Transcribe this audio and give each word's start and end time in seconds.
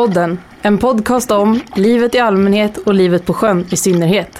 Båtpodden, 0.00 0.38
en 0.62 0.78
podcast 0.78 1.30
om 1.30 1.60
livet 1.76 2.14
i 2.14 2.18
allmänhet 2.18 2.76
och 2.76 2.94
livet 2.94 3.26
på 3.26 3.34
sjön 3.34 3.66
i 3.70 3.76
synnerhet. 3.76 4.38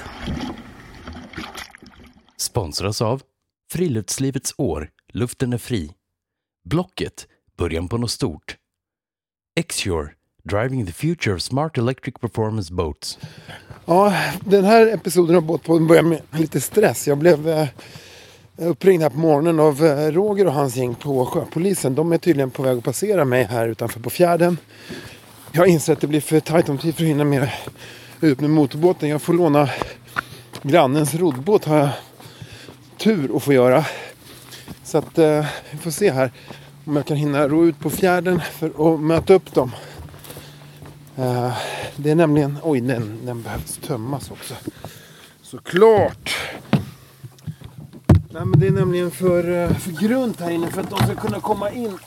Sponsras 2.37 3.03
av 3.03 3.23
Friluftslivets 3.73 4.55
år, 4.57 4.89
luften 5.13 5.53
är 5.53 5.59
fri. 5.59 5.91
Blocket, 6.65 7.27
början 7.59 7.89
på 7.89 7.99
något 7.99 8.11
stort. 8.11 8.57
Xure, 9.69 10.09
driving 10.43 10.87
the 10.87 10.93
future 10.93 11.35
of 11.35 11.43
smart 11.43 11.79
electric 11.79 12.15
performance 12.15 12.75
boats. 12.75 13.19
Ja, 13.87 14.15
den 14.45 14.65
här 14.65 14.87
episoden 14.95 15.37
av 15.37 15.43
Båtpodden 15.43 15.87
börjar 15.87 16.03
med 16.03 16.21
lite 16.33 16.61
stress. 16.61 17.09
Jag 17.09 17.19
blev 17.19 17.49
eh, 17.49 17.69
uppringd 18.57 19.03
här 19.03 19.11
på 19.11 19.19
morgonen 19.19 19.61
av 19.61 19.85
eh, 19.85 20.13
Roger 20.13 20.47
och 20.47 20.53
hans 20.53 20.77
gäng 20.77 20.95
på 20.95 21.27
sjöpolisen. 21.27 21.95
De 21.95 22.13
är 22.13 22.19
tydligen 22.19 22.51
på 22.51 22.63
väg 22.63 22.79
att 22.79 22.85
passera 22.85 23.25
mig 23.25 23.45
här 23.45 23.69
utanför 23.69 24.01
på 24.01 24.11
fjärden. 24.11 24.59
Jag 25.53 25.69
inser 25.69 25.93
att 25.93 26.01
det 26.01 26.07
blir 26.07 26.21
för 26.21 26.41
tajt 26.41 26.69
om 26.69 26.79
tid 26.79 26.95
för 26.95 27.03
att 27.03 27.09
hinna 27.09 27.25
med 27.25 27.51
ut 28.21 28.41
med 28.41 28.51
motorbåten. 28.51 29.09
Jag 29.09 29.23
får 29.23 29.35
låna 29.35 29.71
grannens 30.63 31.15
roddbåt 31.15 31.65
har 31.65 31.77
jag 31.77 31.91
tur 32.97 33.37
att 33.37 33.43
få 33.43 33.53
göra. 33.53 33.85
Så 34.85 34.99
att 34.99 35.19
eh, 35.19 35.47
vi 35.71 35.79
får 35.79 35.91
se 35.91 36.11
här 36.11 36.33
om 36.85 36.97
jag 36.97 37.07
kan 37.07 37.17
hinna 37.17 37.49
ro 37.49 37.65
ut 37.65 37.79
på 37.79 37.91
fjärden 37.91 38.41
för 38.53 38.95
att 38.95 39.01
möta 39.01 39.35
upp 39.35 39.55
dem. 39.55 39.73
Eh, 41.17 41.53
det 41.97 42.11
är 42.11 42.15
nämligen, 42.15 42.59
oj 42.63 42.81
den, 42.81 43.19
den 43.27 43.43
behövs 43.43 43.77
tömmas 43.87 44.31
också. 44.31 44.55
Såklart! 45.43 46.37
Nej 48.31 48.45
men 48.45 48.61
det 48.61 48.67
är 48.67 48.71
nämligen 48.71 49.11
för, 49.11 49.65
eh, 49.65 49.77
för 49.77 49.91
grunt 49.91 50.41
här 50.41 50.51
inne 50.51 50.71
för 50.71 50.81
att 50.81 50.91
de 50.91 50.99
ska 50.99 51.15
kunna 51.15 51.41
komma 51.41 51.71
in 51.71 51.99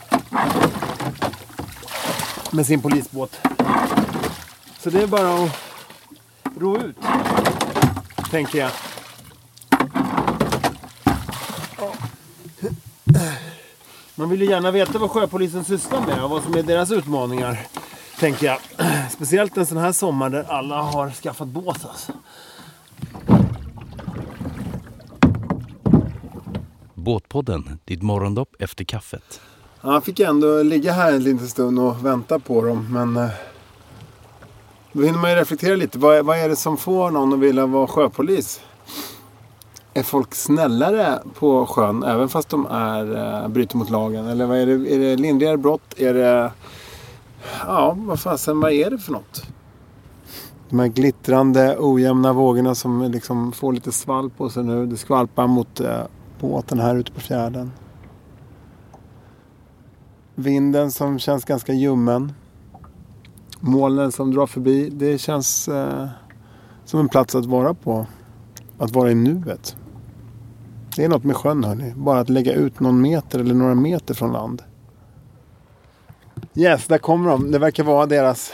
med 2.54 2.66
sin 2.66 2.82
polisbåt. 2.82 3.40
Så 4.78 4.90
det 4.90 5.02
är 5.02 5.06
bara 5.06 5.44
att 5.44 5.50
ro 6.58 6.78
ut, 6.78 6.96
tänker 8.30 8.58
jag. 8.58 8.70
Man 14.14 14.30
vill 14.30 14.40
ju 14.40 14.46
gärna 14.50 14.70
veta 14.70 14.98
vad 14.98 15.10
sjöpolisen 15.10 15.64
sysslar 15.64 16.06
med 16.06 16.24
och 16.24 16.30
vad 16.30 16.42
som 16.42 16.54
är 16.54 16.62
deras 16.62 16.90
utmaningar. 16.90 17.66
Tänker 18.18 18.46
jag. 18.46 18.58
Speciellt 19.10 19.56
en 19.56 19.66
sån 19.66 19.78
här 19.78 19.92
sommar 19.92 20.30
där 20.30 20.44
alla 20.48 20.82
har 20.82 21.10
skaffat 21.10 21.48
båt 21.48 21.84
alltså. 21.84 22.12
Båtpodden, 26.94 27.78
ditt 27.84 28.02
morgondopp 28.02 28.54
efter 28.58 28.84
kaffet. 28.84 29.40
Han 29.84 29.92
jag 29.92 30.04
fick 30.04 30.20
ändå 30.20 30.62
ligga 30.62 30.92
här 30.92 31.12
en 31.12 31.22
liten 31.22 31.48
stund 31.48 31.78
och 31.78 32.04
vänta 32.06 32.38
på 32.38 32.64
dem. 32.64 32.86
Men 32.90 33.16
eh, 33.16 33.30
då 34.92 35.02
hinner 35.02 35.18
man 35.18 35.30
ju 35.30 35.36
reflektera 35.36 35.76
lite. 35.76 35.98
Vad 35.98 36.16
är, 36.16 36.22
vad 36.22 36.38
är 36.38 36.48
det 36.48 36.56
som 36.56 36.76
får 36.76 37.10
någon 37.10 37.32
att 37.32 37.38
vilja 37.38 37.66
vara 37.66 37.86
sjöpolis? 37.86 38.60
Är 39.94 40.02
folk 40.02 40.34
snällare 40.34 41.18
på 41.38 41.66
sjön 41.66 42.02
även 42.02 42.28
fast 42.28 42.48
de 42.48 42.66
är, 42.66 43.16
eh, 43.42 43.48
bryter 43.48 43.76
mot 43.76 43.90
lagen? 43.90 44.26
Eller 44.26 44.46
vad 44.46 44.58
är, 44.58 44.66
det, 44.66 44.94
är 44.94 44.98
det 44.98 45.16
lindrigare 45.16 45.56
brott? 45.56 45.94
Är 45.96 46.14
det... 46.14 46.52
Ja, 47.66 47.96
vad 47.98 48.20
fasen, 48.20 48.60
vad 48.60 48.72
är 48.72 48.90
det 48.90 48.98
för 48.98 49.12
något? 49.12 49.42
De 50.68 50.78
här 50.78 50.88
glittrande 50.88 51.76
ojämna 51.78 52.32
vågorna 52.32 52.74
som 52.74 53.02
liksom 53.02 53.52
får 53.52 53.72
lite 53.72 53.92
svall 53.92 54.30
på 54.30 54.50
sig 54.50 54.64
nu. 54.64 54.86
Det 54.86 54.96
skvalpar 54.96 55.46
mot 55.46 55.80
eh, 55.80 56.00
båten 56.40 56.78
här 56.78 56.96
ute 56.96 57.12
på 57.12 57.20
fjärden. 57.20 57.70
Vinden 60.34 60.92
som 60.92 61.18
känns 61.18 61.44
ganska 61.44 61.72
ljummen. 61.72 62.32
Molnen 63.60 64.12
som 64.12 64.34
drar 64.34 64.46
förbi. 64.46 64.90
Det 64.90 65.18
känns 65.18 65.68
eh, 65.68 66.08
som 66.84 67.00
en 67.00 67.08
plats 67.08 67.34
att 67.34 67.46
vara 67.46 67.74
på. 67.74 68.06
Att 68.78 68.90
vara 68.90 69.10
i 69.10 69.14
nuet. 69.14 69.76
Det 70.96 71.04
är 71.04 71.08
något 71.08 71.24
med 71.24 71.36
sjön 71.36 71.64
hörni. 71.64 71.92
Bara 71.96 72.20
att 72.20 72.28
lägga 72.28 72.52
ut 72.52 72.80
någon 72.80 73.00
meter 73.00 73.38
eller 73.38 73.54
några 73.54 73.74
meter 73.74 74.14
från 74.14 74.32
land. 74.32 74.62
Yes, 76.54 76.86
där 76.86 76.98
kommer 76.98 77.30
de. 77.30 77.50
Det 77.50 77.58
verkar 77.58 77.84
vara 77.84 78.06
deras 78.06 78.52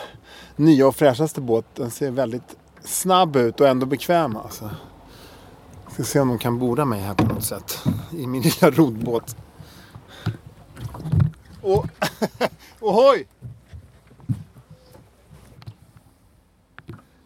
nya 0.56 0.86
och 0.86 0.96
fräschaste 0.96 1.40
båt. 1.40 1.64
Den 1.74 1.90
ser 1.90 2.10
väldigt 2.10 2.56
snabb 2.84 3.36
ut 3.36 3.60
och 3.60 3.68
ändå 3.68 3.86
bekväm 3.86 4.36
alltså. 4.36 4.70
Ska 5.92 6.02
se 6.02 6.20
om 6.20 6.28
de 6.28 6.38
kan 6.38 6.58
borda 6.58 6.84
mig 6.84 7.00
här 7.00 7.14
på 7.14 7.24
något 7.24 7.44
sätt. 7.44 7.78
I 8.12 8.26
min 8.26 8.42
lilla 8.60 8.70
roddbåt. 8.70 9.36
Och, 11.62 11.86
ohoj! 12.80 13.26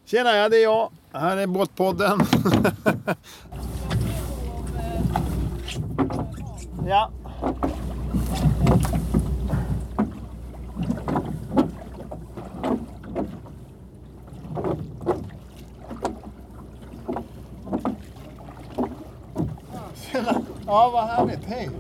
Tjena, 0.05 0.37
ja 0.37 0.49
det 0.49 0.57
är 0.57 0.63
jag. 0.63 0.91
Här 1.13 1.37
är 1.37 1.47
Båtpodden. 1.47 2.21
ja. 6.87 7.11
Tjena. 19.95 20.41
Ja, 20.67 20.91
vad 20.93 21.05
härligt. 21.05 21.45
Hej. 21.45 21.71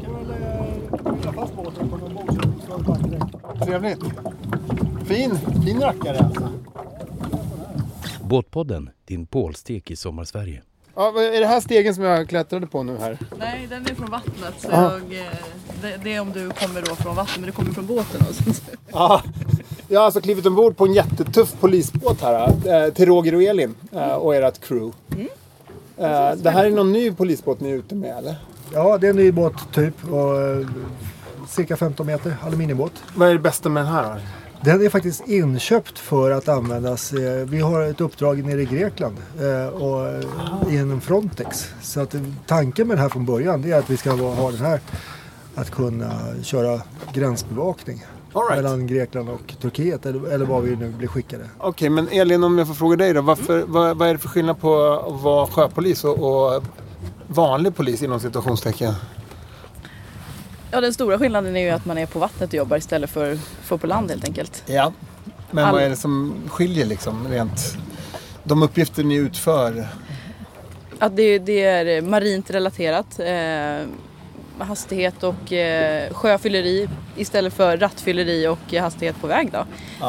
Trevligt. 3.64 4.00
Fin, 5.06 5.38
fin 5.64 5.80
rackare 5.80 6.18
alltså. 6.18 6.48
Båtpodden, 8.24 8.90
din 9.04 9.26
pålstek 9.26 9.90
i 9.90 9.96
sommarsverige. 9.96 10.62
Ja, 10.96 11.08
är 11.20 11.40
det 11.40 11.46
här 11.46 11.60
stegen 11.60 11.94
som 11.94 12.04
jag 12.04 12.28
klättrade 12.28 12.66
på 12.66 12.82
nu 12.82 12.96
här? 12.98 13.18
Nej, 13.38 13.66
den 13.70 13.82
är 13.86 13.94
från 13.94 14.10
vattnet. 14.10 14.54
Så 14.58 14.68
Ja. 14.70 14.82
jag, 14.92 15.18
eh, 15.20 15.26
det, 15.82 16.00
det 16.04 16.14
är 16.14 16.20
om 16.20 16.32
du 16.32 16.50
kommer 16.50 16.82
då 16.82 16.94
från 16.94 17.16
vattnet, 17.16 17.36
men 17.38 17.46
du 17.46 17.52
kommer 17.52 17.70
från 17.70 17.86
båten. 17.86 18.20
Och 18.28 18.34
sånt. 18.34 18.62
Ja, 18.92 19.22
jag 19.88 20.00
har 20.00 20.04
alltså 20.04 20.20
klivit 20.20 20.46
ombord 20.46 20.76
på 20.76 20.84
en 20.86 20.92
jättetuff 20.94 21.54
polisbåt 21.60 22.20
här. 22.20 22.48
eh, 22.86 22.92
Till 22.92 23.06
Roger 23.06 23.34
och 23.34 23.42
Elin 23.42 23.74
eh, 23.92 24.12
och 24.14 24.34
ert 24.34 24.60
crew. 24.60 24.92
Eh, 25.96 26.32
Det 26.36 26.50
här 26.50 26.64
är 26.64 26.70
någon 26.70 26.92
ny 26.92 27.12
polisbåt 27.12 27.60
ni 27.60 27.70
är 27.70 27.74
ute 27.74 27.94
med 27.94 28.18
eller? 28.18 28.34
Ja, 28.72 28.98
det 28.98 29.06
är 29.06 29.10
en 29.10 29.16
ny 29.16 29.32
båttyp. 29.32 30.04
Och, 30.10 30.40
eh, 30.42 30.66
cirka 31.54 31.76
15 31.76 32.06
meter 32.06 32.36
aluminiumbåt. 32.42 32.92
Vad 33.14 33.28
är 33.28 33.32
det 33.32 33.38
bästa 33.38 33.68
med 33.68 33.84
den 33.84 33.92
här? 33.92 34.20
Den 34.60 34.84
är 34.84 34.88
faktiskt 34.88 35.28
inköpt 35.28 35.98
för 35.98 36.30
att 36.30 36.48
användas. 36.48 37.12
eh, 37.12 37.46
Vi 37.46 37.60
har 37.60 37.82
ett 37.82 38.00
uppdrag 38.00 38.44
nere 38.44 38.62
i 38.62 38.64
Grekland 38.64 39.16
eh, 39.40 39.66
och 39.82 40.22
inom 40.70 41.00
Frontex. 41.00 41.74
Så 41.82 42.00
att 42.00 42.14
eh, 42.14 42.20
tanken 42.46 42.88
med 42.88 42.96
den 42.96 43.02
här 43.02 43.08
från 43.08 43.26
början 43.26 43.62
det 43.62 43.70
är 43.70 43.78
att 43.78 43.90
vi 43.90 43.96
ska 43.96 44.10
ha 44.12 44.50
den 44.50 44.60
här 44.60 44.80
att 45.54 45.70
kunna 45.70 46.10
köra 46.42 46.80
gränsbevakning 47.12 48.04
right. 48.34 48.56
mellan 48.56 48.86
Grekland 48.86 49.28
och 49.28 49.54
Turkiet 49.60 50.06
eller, 50.06 50.28
eller 50.28 50.46
var 50.46 50.60
vi 50.60 50.76
nu 50.76 50.88
blir 50.90 51.08
skickade. 51.08 51.44
Okej, 51.58 51.88
men 51.90 52.08
Elin 52.08 52.44
om 52.44 52.58
jag 52.58 52.66
får 52.66 52.74
fråga 52.74 52.96
dig 52.96 53.12
då. 53.12 53.20
Varför, 53.20 53.64
vad, 53.66 53.96
vad 53.98 54.08
är 54.08 54.12
det 54.12 54.18
för 54.18 54.28
skillnad 54.28 54.60
på 54.60 54.84
att 54.92 55.22
vara 55.22 55.46
sjöpolis 55.46 56.04
och, 56.04 56.54
och 56.56 56.62
vanlig 57.26 57.76
polis 57.76 58.02
inom 58.02 58.20
situationstecken? 58.20 58.94
Ja, 60.74 60.80
den 60.80 60.94
stora 60.94 61.18
skillnaden 61.18 61.56
är 61.56 61.60
ju 61.60 61.70
att 61.70 61.84
man 61.84 61.98
är 61.98 62.06
på 62.06 62.18
vattnet 62.18 62.48
och 62.50 62.54
jobbar 62.54 62.76
istället 62.76 63.10
för, 63.10 63.38
för 63.62 63.76
på 63.76 63.86
land 63.86 64.10
helt 64.10 64.24
enkelt. 64.24 64.62
Ja. 64.66 64.92
Men 65.50 65.64
All- 65.64 65.72
vad 65.74 65.82
är 65.82 65.90
det 65.90 65.96
som 65.96 66.34
skiljer 66.48 66.86
liksom 66.86 67.28
rent? 67.28 67.76
De 68.44 68.62
uppgifter 68.62 69.04
ni 69.04 69.14
utför? 69.14 69.86
Att 70.98 71.16
det, 71.16 71.38
det 71.38 71.64
är 71.64 72.02
marint 72.02 72.50
relaterat. 72.50 73.18
Eh, 73.18 73.86
hastighet 74.66 75.22
och 75.22 75.52
eh, 75.52 76.12
sjöfylleri 76.12 76.88
istället 77.16 77.52
för 77.52 77.76
rattfylleri 77.76 78.46
och 78.46 78.72
hastighet 78.80 79.20
på 79.20 79.26
väg. 79.26 79.52
Då. 79.52 79.58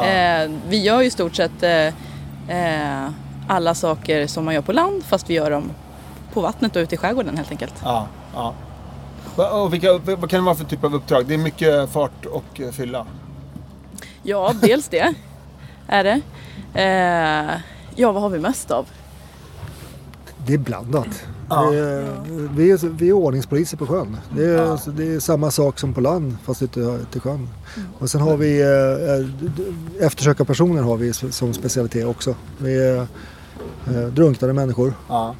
Eh, 0.00 0.50
vi 0.68 0.82
gör 0.82 1.00
ju 1.00 1.06
i 1.06 1.10
stort 1.10 1.36
sett 1.36 1.62
eh, 1.62 1.86
eh, 2.48 3.10
alla 3.48 3.74
saker 3.74 4.26
som 4.26 4.44
man 4.44 4.54
gör 4.54 4.62
på 4.62 4.72
land 4.72 5.04
fast 5.04 5.30
vi 5.30 5.34
gör 5.34 5.50
dem 5.50 5.70
på 6.32 6.40
vattnet 6.40 6.76
och 6.76 6.80
ute 6.80 6.94
i 6.94 6.98
skärgården 6.98 7.36
helt 7.36 7.50
enkelt. 7.50 7.74
Ja. 7.84 8.08
ja. 8.34 8.54
Och 9.36 9.74
vilka, 9.74 9.92
vad 9.92 10.30
kan 10.30 10.40
det 10.40 10.46
vara 10.46 10.54
för 10.54 10.64
typ 10.64 10.84
av 10.84 10.94
uppdrag? 10.94 11.26
Det 11.26 11.34
är 11.34 11.38
mycket 11.38 11.90
fart 11.90 12.26
och 12.26 12.60
eh, 12.60 12.70
fylla. 12.70 13.06
Ja, 14.22 14.52
dels 14.60 14.88
det 14.88 15.14
är 15.86 16.04
det. 16.04 16.20
Eh, 16.74 17.60
ja, 17.94 18.12
vad 18.12 18.22
har 18.22 18.30
vi 18.30 18.38
mest 18.38 18.70
av? 18.70 18.86
Det 20.46 20.54
är 20.54 20.58
blandat. 20.58 21.26
Ja. 21.48 21.70
Det 21.70 21.78
är, 21.78 22.22
vi, 22.54 22.70
är, 22.70 22.88
vi 22.88 23.08
är 23.08 23.12
ordningspoliser 23.12 23.76
på 23.76 23.86
sjön. 23.86 24.16
Det 24.36 24.44
är, 24.44 24.76
så 24.76 24.90
det 24.90 25.14
är 25.14 25.20
samma 25.20 25.50
sak 25.50 25.78
som 25.78 25.94
på 25.94 26.00
land 26.00 26.36
fast 26.44 26.62
ute 26.62 26.98
till 27.10 27.20
sjön. 27.20 27.48
Och 27.98 28.10
sen 28.10 28.20
har 28.20 28.36
vi 28.36 28.60
eh, 28.60 29.98
eh, 30.00 30.06
eftersökarpersoner 30.06 30.82
har 30.82 30.96
vi 30.96 31.12
som 31.12 31.54
specialitet 31.54 32.06
också. 32.06 32.34
Vi 32.58 32.88
är 32.88 33.06
eh, 33.86 34.06
drunknade 34.06 34.52
människor. 34.52 34.94
Ja. 35.08 35.34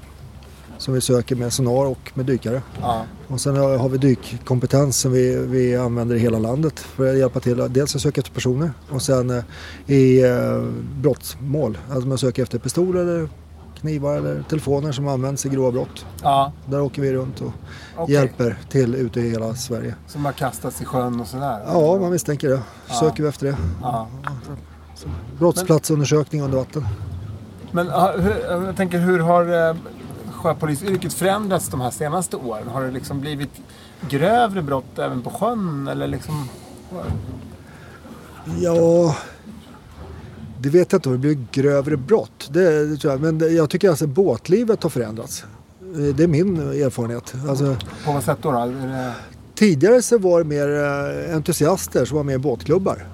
Som 0.87 0.95
vi 0.95 1.01
söker 1.01 1.37
med 1.37 1.53
sonar 1.53 1.87
och 1.87 2.13
med 2.15 2.27
dykare. 2.27 2.63
Ja. 2.81 3.05
Och 3.29 3.41
sen 3.41 3.57
har 3.57 3.89
vi 3.89 3.99
dykkompetens 3.99 4.99
som 4.99 5.13
vi, 5.13 5.37
vi 5.37 5.77
använder 5.77 6.17
i 6.17 6.19
hela 6.19 6.39
landet 6.39 6.81
för 6.81 7.11
att 7.11 7.19
hjälpa 7.19 7.41
till. 7.41 7.67
Dels 7.71 7.97
att 7.97 8.03
söka 8.03 8.21
efter 8.21 8.35
personer 8.35 8.71
och 8.91 9.03
sen 9.03 9.31
eh, 9.31 9.45
i 9.87 10.25
eh, 10.25 10.63
brottsmål. 11.01 11.79
Alltså 11.91 12.09
man 12.09 12.19
söker 12.19 12.43
efter 12.43 12.59
pistoler 12.59 13.01
eller 13.01 13.29
knivar 13.81 14.17
eller 14.17 14.43
telefoner 14.43 14.93
som 14.93 15.09
används 15.09 15.47
i 15.47 15.49
grova 15.49 15.73
brott. 15.73 16.07
ja. 16.23 16.53
Där 16.67 16.81
åker 16.81 17.03
vi 17.03 17.13
runt 17.13 17.41
och 17.41 17.53
Okej. 17.97 18.15
hjälper 18.15 18.59
till 18.69 18.95
ute 18.95 19.21
i 19.21 19.31
hela 19.31 19.55
Sverige. 19.55 19.95
Som 20.07 20.25
har 20.25 20.33
kastats 20.33 20.83
i 20.83 20.85
sjön 20.85 21.21
och 21.21 21.27
sådär? 21.27 21.61
Ja, 21.67 21.99
man 22.01 22.11
misstänker 22.11 22.49
det. 22.49 22.61
Ja. 22.89 22.95
Söker 22.95 23.23
vi 23.23 23.29
efter 23.29 23.47
det. 23.47 23.57
Ja. 23.83 24.09
Brottsplatsundersökning 25.39 26.43
under 26.43 26.59
vatten. 26.59 26.87
Men 27.71 27.87
hur, 28.21 28.37
jag 28.51 28.77
tänker, 28.77 28.99
hur 28.99 29.19
har 29.19 29.77
eh, 30.49 30.55
sjöpolisyrket 30.55 31.13
förändrats 31.13 31.69
de 31.69 31.81
här 31.81 31.91
senaste 31.91 32.37
åren? 32.37 32.69
Har 32.69 32.83
det 32.83 32.91
liksom 32.91 33.21
blivit 33.21 33.51
grövre 34.09 34.63
brott 34.63 34.99
även 34.99 35.23
på 35.23 35.31
sjön? 35.31 35.89
Eller 35.89 36.07
liksom... 36.07 36.49
Ja, 38.61 39.17
det 40.61 40.69
vet 40.69 40.93
jag 40.93 40.99
inte 40.99 41.09
om 41.09 41.13
det 41.15 41.19
blir 41.19 41.39
grövre 41.53 41.97
brott. 41.97 42.49
Det, 42.51 42.87
det 42.87 42.97
tror 42.97 43.13
jag. 43.13 43.21
Men 43.21 43.57
jag 43.57 43.71
tycker 43.71 43.89
alltså 43.89 44.07
båtlivet 44.07 44.83
har 44.83 44.91
förändrats. 44.91 45.45
Eh, 45.81 46.15
Det 46.15 46.23
är 46.23 46.29
min 46.29 46.57
erfarenhet. 46.59 47.35
Alltså, 47.49 47.77
På 48.05 48.13
vad 48.13 48.23
sätt 48.23 48.39
då? 48.43 48.53
då? 48.53 48.67
Det... 48.67 49.13
tidigare 49.55 50.03
så 50.03 50.19
var 50.19 50.39
det 50.39 50.45
mer 50.45 50.69
eh, 51.29 51.37
entusiaster 51.37 52.05
som 52.05 52.17
var 52.17 52.25
med 52.25 52.35
i 52.35 52.39
båtklubbar. 52.39 53.07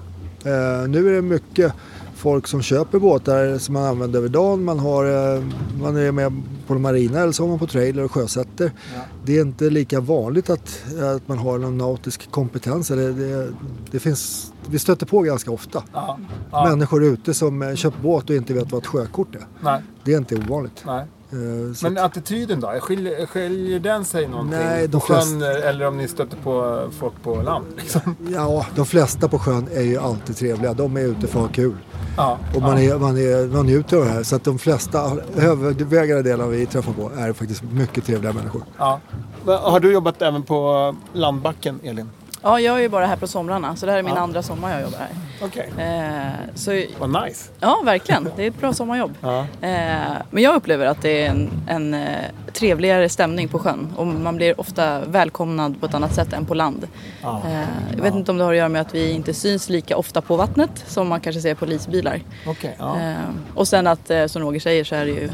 Eh, 0.45 0.87
nu 0.87 1.07
är 1.07 1.11
det 1.11 1.21
mycket 1.21 1.73
folk 2.23 2.47
som 2.47 2.61
köper 2.61 2.99
båtar 2.99 3.57
som 3.57 3.73
man 3.73 3.83
använder 3.83 4.19
över 4.19 4.29
dagen. 4.29 4.63
Man, 4.63 4.79
har, 4.79 5.35
eh, 5.35 5.43
man 5.81 5.97
är 5.97 6.11
med 6.11 6.41
på 6.67 6.73
marina 6.73 7.19
eller 7.19 7.31
så 7.31 7.43
har 7.43 7.49
man 7.49 7.59
på 7.59 7.67
trailer 7.67 8.03
och 8.03 8.11
sjösätter. 8.11 8.71
Ja. 8.95 9.01
Det 9.25 9.37
är 9.37 9.41
inte 9.41 9.69
lika 9.69 9.99
vanligt 9.99 10.49
att, 10.49 10.83
att 11.15 11.27
man 11.27 11.37
har 11.37 11.57
någon 11.57 11.77
nautisk 11.77 12.31
kompetens. 12.31 12.91
Eller 12.91 13.09
det, 13.11 13.53
det 13.91 13.99
finns, 13.99 14.53
vi 14.69 14.79
stöter 14.79 15.05
på 15.05 15.21
ganska 15.21 15.51
ofta. 15.51 15.83
Ja. 15.93 16.17
ja. 16.51 16.69
Människor 16.69 17.03
ute 17.03 17.33
som 17.33 17.61
eh, 17.61 17.75
köpt 17.75 18.01
båt 18.01 18.29
och 18.29 18.35
inte 18.35 18.53
vet 18.53 18.71
vad 18.71 18.81
ett 18.81 18.87
sjökort 18.87 19.35
är. 19.35 19.47
Nej, 19.61 19.81
Det 20.03 20.13
är 20.13 20.17
inte 20.17 20.35
ovanligt. 20.35 20.83
nej. 20.85 21.05
Eh, 21.33 21.73
så 21.73 21.85
Men 21.85 21.97
attityden 21.97 22.59
då? 22.59 22.67
Skiljer, 22.81 23.25
skiljer 23.25 23.79
den 23.79 24.05
sig 24.05 24.27
någonting 24.27 24.59
Nej, 24.59 24.87
de 24.87 24.91
på 24.91 24.99
sjön 24.99 25.41
eller 25.41 25.87
om 25.87 25.97
ni 25.97 26.07
stöter 26.07 26.37
på 26.37 26.83
folk 26.99 27.13
på 27.23 27.35
land? 27.35 27.65
Liksom? 27.77 28.15
ja, 28.33 28.65
de 28.75 28.85
flesta 28.85 29.27
på 29.27 29.39
sjön 29.39 29.67
är 29.73 29.81
ju 29.81 29.97
alltid 29.97 30.37
trevliga. 30.37 30.73
De 30.73 30.97
är 30.97 31.01
ute 31.01 31.27
för 31.27 31.39
att 31.39 31.45
ha 31.45 31.53
kul. 31.53 31.77
Ja. 32.17 32.37
Och 32.55 32.61
man, 32.61 32.83
ja. 32.85 32.95
är, 32.95 32.99
man, 32.99 33.17
är, 33.17 33.47
man 33.47 33.65
njuter 33.65 33.97
av 33.97 34.05
det 34.05 34.11
här. 34.11 34.23
Så 34.23 34.35
att 34.35 34.43
de 34.43 34.59
flesta, 34.59 35.11
övervägande 35.37 36.23
delen 36.23 36.49
vi 36.51 36.65
träffar 36.65 36.93
på 36.93 37.11
är 37.17 37.33
faktiskt 37.33 37.63
mycket 37.63 38.05
trevliga 38.05 38.33
människor. 38.33 38.63
Ja. 38.77 38.99
Har 39.45 39.79
du 39.79 39.93
jobbat 39.93 40.21
även 40.21 40.43
på 40.43 40.95
landbacken, 41.13 41.79
Elin? 41.83 42.09
Ja, 42.41 42.59
jag 42.59 42.77
är 42.77 42.81
ju 42.81 42.89
bara 42.89 43.05
här 43.05 43.15
på 43.17 43.27
somrarna 43.27 43.75
så 43.75 43.85
det 43.85 43.91
här 43.91 43.99
är 43.99 44.03
min 44.03 44.15
Ja. 44.15 44.21
andra 44.21 44.43
sommar 44.43 44.71
jag 44.71 44.81
jobbar 44.81 44.97
här. 44.97 45.09
Okej. 45.43 45.73
Eh, 45.77 46.31
så, 46.55 46.81
Vad 46.99 47.23
nice. 47.23 47.51
ja, 47.59 47.81
verkligen. 47.85 48.29
Det 48.35 48.43
är 48.43 48.47
ett 48.47 48.59
bra 48.59 48.73
sommarjobb. 48.73 49.13
Ja. 49.21 49.39
Eh, 49.61 50.17
men 50.31 50.43
jag 50.43 50.55
upplever 50.55 50.85
att 50.85 51.01
det 51.01 51.25
är 51.25 51.29
en, 51.29 51.49
en 51.67 51.93
eh, 51.93 52.07
trevligare 52.53 53.09
stämning 53.09 53.47
på 53.47 53.59
sjön 53.59 53.93
och 53.95 54.07
man 54.07 54.35
blir 54.35 54.59
ofta 54.59 55.05
välkomnad 55.05 55.79
på 55.79 55.85
ett 55.85 55.93
annat 55.93 56.15
sätt 56.15 56.33
än 56.33 56.45
på 56.45 56.53
land. 56.53 56.87
Ja. 57.21 57.41
Eh, 57.47 57.67
jag 57.95 58.03
vet 58.03 58.15
inte 58.15 58.31
om 58.31 58.37
det 58.37 58.43
har 58.43 58.51
att 58.51 58.57
göra 58.57 58.69
med 58.69 58.81
att 58.81 58.95
vi 58.95 59.11
inte 59.11 59.33
syns 59.33 59.69
lika 59.69 59.97
ofta 59.97 60.21
på 60.21 60.35
vattnet 60.35 60.83
som 60.87 61.07
man 61.07 61.19
kanske 61.19 61.41
ser 61.41 61.55
på 61.55 61.59
polisbilar. 61.65 62.21
Okej. 62.47 62.75
Ja. 62.79 62.99
Eh, 62.99 63.15
och 63.55 63.67
sen 63.67 63.87
att, 63.87 64.09
eh, 64.09 64.25
som 64.25 64.41
Roger 64.41 64.59
säger, 64.59 64.83
så 64.83 64.95
är 64.95 65.05
det 65.05 65.11
ju 65.11 65.29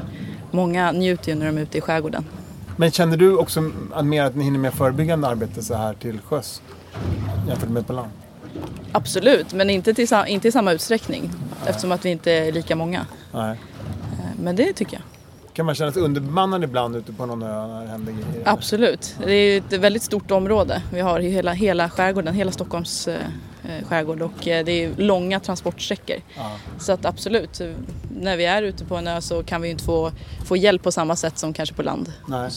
många 0.52 0.92
njuter 0.92 1.30
ju 1.32 1.36
när 1.36 1.46
de 1.46 1.58
är 1.58 1.62
ute 1.62 1.78
i 1.78 1.82
skärgården. 1.82 2.26
Men 2.76 2.92
känner 2.92 3.18
du 3.18 3.38
också 3.38 3.72
att 3.94 4.06
mer 4.06 4.24
att 4.24 4.36
ni 4.36 4.44
hinner 4.44 4.60
med 4.60 4.74
förebyggande 4.74 5.28
arbete 5.28 5.64
så 5.64 5.74
här 5.76 5.94
till 5.94 6.20
sjöss? 6.20 6.62
Jämfört 7.48 7.70
med 7.70 7.88
på 7.88 7.94
land? 7.94 8.12
Absolut, 8.92 9.54
men 9.54 9.70
inte, 9.70 9.94
till, 9.94 10.08
inte 10.28 10.48
i 10.48 10.52
samma 10.52 10.72
utsträckning 10.72 11.32
eftersom 11.66 11.92
att 11.92 12.06
vi 12.06 12.10
inte 12.10 12.32
är 12.32 12.52
lika 12.52 12.76
många. 12.76 13.06
Nej. 13.34 13.60
Eh, 14.12 14.42
men 14.42 14.56
det 14.56 14.74
tycker 14.74 14.94
jag. 14.94 15.04
Kan 15.54 15.66
man 15.66 15.76
känna 15.76 15.92
sig 15.92 16.02
underbemannad 16.02 16.64
ibland 16.64 16.96
ute 16.96 17.14
på 17.14 17.26
någon 17.26 17.44
ö 17.44 17.68
när 17.68 17.82
det 17.82 17.88
händer 17.88 18.12
grejer? 18.12 18.44
Absolut. 18.46 19.16
Det 19.26 19.34
är 19.34 19.58
ett 19.58 19.74
väldigt 19.74 20.04
stort 20.04 20.32
område. 20.32 20.82
Vi 20.94 21.00
har 21.00 21.20
hela, 21.20 21.54
hela 21.54 21.90
skärgården, 21.90 22.34
hela 22.34 22.52
Stockholms 22.52 23.08
eh, 23.08 23.20
eh, 23.64 23.88
skärgård 23.88 24.22
och 24.22 24.48
eh, 24.48 24.66
det 24.66 24.72
är 24.72 24.92
långa 24.98 25.40
transportsträckor. 25.40 26.16
Ja. 26.38 26.52
Så 26.80 26.92
att 26.92 27.06
absolut, 27.06 27.62
när 28.22 28.38
vi 28.38 28.46
är 28.46 28.64
ute 28.64 28.86
på 28.86 28.96
en 28.96 29.08
ö 29.08 29.22
så 29.22 29.44
kan 29.44 29.62
vi 29.62 29.70
inte 29.70 29.84
få, 29.84 30.12
få 30.46 30.58
hjälp 30.58 30.84
på 30.84 30.92
samma 30.92 31.16
sätt 31.16 31.38
som 31.38 31.54
kanske 31.54 31.76
på 31.76 31.84
land. 31.84 32.14
Nej. 32.28 32.52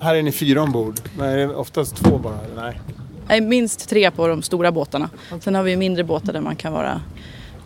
Här 0.00 0.14
är 0.14 0.22
ni 0.22 0.32
fyra 0.32 0.62
ombord. 0.62 1.00
Men 1.18 1.28
är 1.28 1.36
det 1.36 1.54
oftast 1.54 1.96
två 1.96 2.18
bara? 2.18 2.38
Eller? 2.44 2.62
Nej. 2.62 2.80
Nej, 3.28 3.40
minst 3.40 3.88
tre 3.88 4.10
på 4.10 4.28
de 4.28 4.42
stora 4.42 4.72
båtarna. 4.72 5.10
Sen 5.40 5.54
har 5.54 5.62
vi 5.62 5.76
mindre 5.76 6.04
båtar 6.04 6.32
där 6.32 6.40
man 6.40 6.56
kan 6.56 6.72
vara 6.72 7.00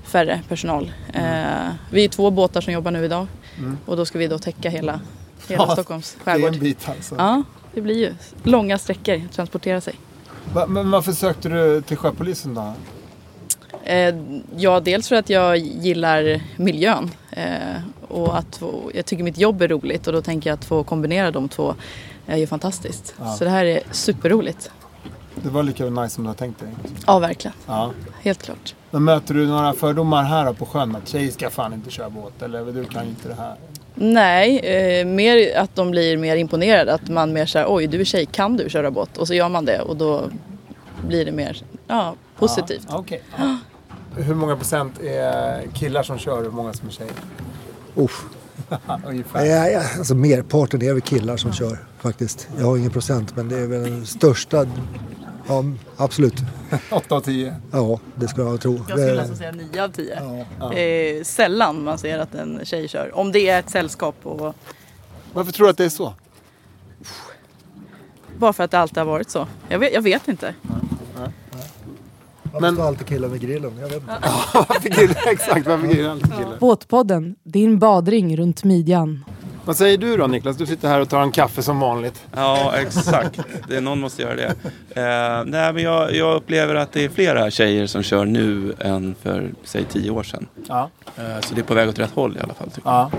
färre 0.05 0.41
personal. 0.49 0.93
Eh, 1.13 1.23
vi 1.91 2.05
är 2.05 2.09
två 2.09 2.31
båtar 2.31 2.61
som 2.61 2.73
jobbar 2.73 2.91
nu 2.91 3.05
idag 3.05 3.27
och 3.87 3.97
då 3.97 4.05
ska 4.07 4.19
vi 4.19 4.27
då 4.27 4.39
täcka 4.39 4.71
hela, 4.71 5.01
hela 5.49 5.65
Ja, 5.69 5.73
Stockholms 5.73 6.17
Det 6.25 6.31
är 6.31 6.35
skärgård. 6.35 6.55
en 6.55 6.61
bit 6.61 6.89
alltså. 6.89 7.15
Ja, 7.19 7.43
det 7.75 7.81
blir 7.81 7.95
ju 7.99 8.15
långa 8.43 8.79
sträckor 8.79 9.23
att 9.25 9.33
transportera 9.33 9.81
sig. 9.81 9.95
Va, 10.53 10.67
men 10.67 10.91
varför 10.91 11.13
sökte 11.13 11.49
du 11.49 11.83
till 11.83 11.97
sjöpolisen 11.97 12.55
då? 12.55 12.73
Eh, 13.85 14.15
ja, 14.57 14.81
dels 14.81 15.09
för 15.09 15.17
att 15.17 15.31
jag 15.31 15.57
gillar 15.59 16.41
miljön 16.57 17.11
eh, 17.31 17.47
och 18.09 18.39
att 18.39 18.57
få, 18.57 18.91
jag 18.95 19.07
tycker 19.07 19.25
mitt 19.25 19.39
jobb 19.39 19.63
är 19.63 19.69
roligt 19.69 20.07
och 20.07 20.13
då 20.13 20.23
tänker 20.23 20.51
jag 20.51 20.55
att 20.55 20.65
få 20.65 20.85
kombinera 20.85 21.31
de 21.31 21.49
två 21.49 21.75
är 22.27 22.37
ju 22.37 22.47
fantastiskt. 22.47 23.15
Ja. 23.19 23.33
Så 23.35 23.45
det 23.45 23.51
här 23.51 23.65
är 23.65 23.81
superroligt. 23.91 24.71
Det 25.43 25.49
var 25.49 25.63
lika 25.63 25.85
nice 25.85 26.15
som 26.15 26.25
du 26.25 26.31
har 26.31 26.35
tänkt 26.35 26.61
dig. 26.61 26.69
Ja, 27.07 27.19
verkligen. 27.19 27.57
Ja. 27.67 27.93
Helt 28.23 28.43
klart. 28.43 28.75
Men 28.91 29.05
möter 29.05 29.35
du 29.35 29.47
några 29.47 29.73
fördomar 29.73 30.23
här 30.23 30.53
på 30.53 30.67
sjön? 30.67 30.97
Att 30.97 31.09
tjejer 31.09 31.31
ska 31.31 31.51
fan 31.51 31.73
inte 31.73 31.91
köra 31.91 32.11
båt. 32.11 32.43
Eller 32.43 32.65
du 32.65 32.85
kan 32.85 33.07
inte 33.07 33.29
det 33.29 33.35
här. 33.35 33.57
Nej, 33.95 34.59
eh, 34.59 35.07
mer 35.07 35.57
att 35.57 35.75
de 35.75 35.91
blir 35.91 36.17
mer 36.17 36.37
imponerade. 36.37 36.95
Att 36.95 37.09
man 37.09 37.33
mer 37.33 37.47
säger 37.47 37.67
oj 37.69 37.87
du 37.87 38.01
är 38.01 38.05
tjej, 38.05 38.27
kan 38.27 38.57
du 38.57 38.71
köra 38.71 38.91
båt? 38.91 39.19
Och 39.19 39.27
så 39.27 39.35
gör 39.35 39.49
man 39.49 39.65
det 39.65 39.81
och 39.81 39.97
då 39.97 40.23
blir 41.09 41.25
det 41.25 41.33
mer 41.33 41.63
ja, 41.87 42.15
positivt. 42.39 42.87
Ja, 42.89 42.99
okej. 42.99 43.23
Ja. 43.37 43.59
Hur 44.17 44.35
många 44.35 44.57
procent 44.57 45.01
är 45.01 45.67
killar 45.75 46.03
som 46.03 46.19
kör 46.19 46.39
och 46.39 46.45
hur 46.45 46.51
många 46.51 46.73
som 46.73 46.89
är 46.89 46.93
tjejer? 46.93 47.13
Uff. 47.95 48.25
Ungefär. 49.07 49.45
Ja, 49.45 49.69
ja, 49.69 49.83
alltså 49.99 50.15
merparten 50.15 50.83
är 50.83 50.93
väl 50.93 51.03
killar 51.03 51.37
som 51.37 51.53
kör 51.53 51.79
faktiskt. 51.99 52.49
Jag 52.59 52.67
har 52.67 52.77
ingen 52.77 52.91
procent 52.91 53.37
men 53.37 53.49
det 53.49 53.59
är 53.59 53.67
väl 53.67 53.83
den 53.83 54.07
största. 54.07 54.67
Ja, 55.49 55.65
absolut. 55.97 56.35
8 56.91 57.15
av 57.15 57.21
10. 57.21 57.55
Ja, 57.73 58.01
det 58.15 58.29
skulle 58.29 58.47
jag 58.47 58.61
tro. 58.61 58.75
Jag 58.77 58.85
skulle 58.99 59.11
Eh, 59.13 59.17
nästan 59.17 59.37
säga 59.37 59.53
9 59.53 59.85
av 59.85 59.89
10. 59.89 60.45
Ja. 60.61 60.69
Det 60.69 60.81
är 60.81 61.25
sällan 61.25 61.85
man 61.85 61.99
ser 61.99 62.19
att 62.19 62.35
en 62.35 62.61
tjej 62.65 62.89
kör. 62.89 63.11
Om 63.17 63.33
det 63.33 63.49
är 63.49 63.59
ett 63.59 63.71
sällskap 63.71 64.15
och 64.23 64.55
Varför 65.33 65.53
tror 65.53 65.67
du 65.67 65.71
att 65.71 65.77
det 65.79 65.85
är 65.85 65.89
så? 65.89 66.15
bara 68.39 68.53
för 68.53 68.65
att 68.65 68.71
det 68.71 68.79
alltid 68.79 68.99
har 68.99 69.05
varit 69.05 69.31
så. 69.31 69.47
Jag 69.69 69.79
vet, 69.79 69.93
jag 69.95 70.03
vet 70.03 70.29
inte. 70.29 70.55
Varför 72.43 72.61
Men- 72.61 72.75
står 72.75 72.85
alltid 72.87 73.07
killar 73.07 73.29
vid 73.29 73.41
grillen? 73.43 73.73
Jag 73.81 73.89
vet 73.89 73.97
inte. 73.97 74.15
Varför 74.55 74.89
killar? 74.91 75.27
Exakt, 75.33 75.67
varför 75.67 75.89
killar 75.95 76.11
alltid 76.11 76.33
killar? 76.37 76.57
Båtpodden, 76.61 77.37
din 77.43 77.79
badring 77.79 78.37
runt 78.37 78.65
midjan. 78.65 79.25
Vad 79.67 79.77
säger 79.77 79.99
du 79.99 80.17
då 80.17 80.27
Niklas? 80.27 80.57
Du 80.57 80.67
sitter 80.67 80.89
här 80.89 81.01
och 81.01 81.09
tar 81.09 81.23
en 81.23 81.33
kaffe 81.33 81.63
som 81.63 81.81
vanligt. 81.81 82.25
Ja, 82.37 82.73
exakt. 82.77 83.41
Det, 83.69 83.81
någon 83.81 84.01
måste 84.01 84.23
göra 84.23 84.35
det. 84.35 84.55
Eh, 84.91 85.45
nej, 85.47 85.73
men 85.73 85.83
jag, 85.83 86.15
jag 86.15 86.37
upplever 86.37 86.75
att 86.75 86.93
det 86.93 87.05
är 87.05 87.09
flera 87.09 87.51
tjejer 87.51 87.87
som 87.87 88.03
kör 88.03 88.25
nu 88.25 88.75
än 88.79 89.15
för, 89.23 89.51
säg, 89.65 89.85
tio 89.85 90.11
år 90.11 90.23
sedan. 90.23 90.47
Ja. 90.69 90.91
Eh, 91.17 91.41
så 91.41 91.55
det 91.55 91.61
är 91.61 91.65
på 91.65 91.75
väg 91.75 91.89
åt 91.89 91.99
rätt 91.99 92.11
håll 92.11 92.37
i 92.37 92.41
alla 92.41 92.55
fall. 92.55 92.71
Tycker 92.71 92.91
jag. 92.91 93.11
ja. 93.13 93.19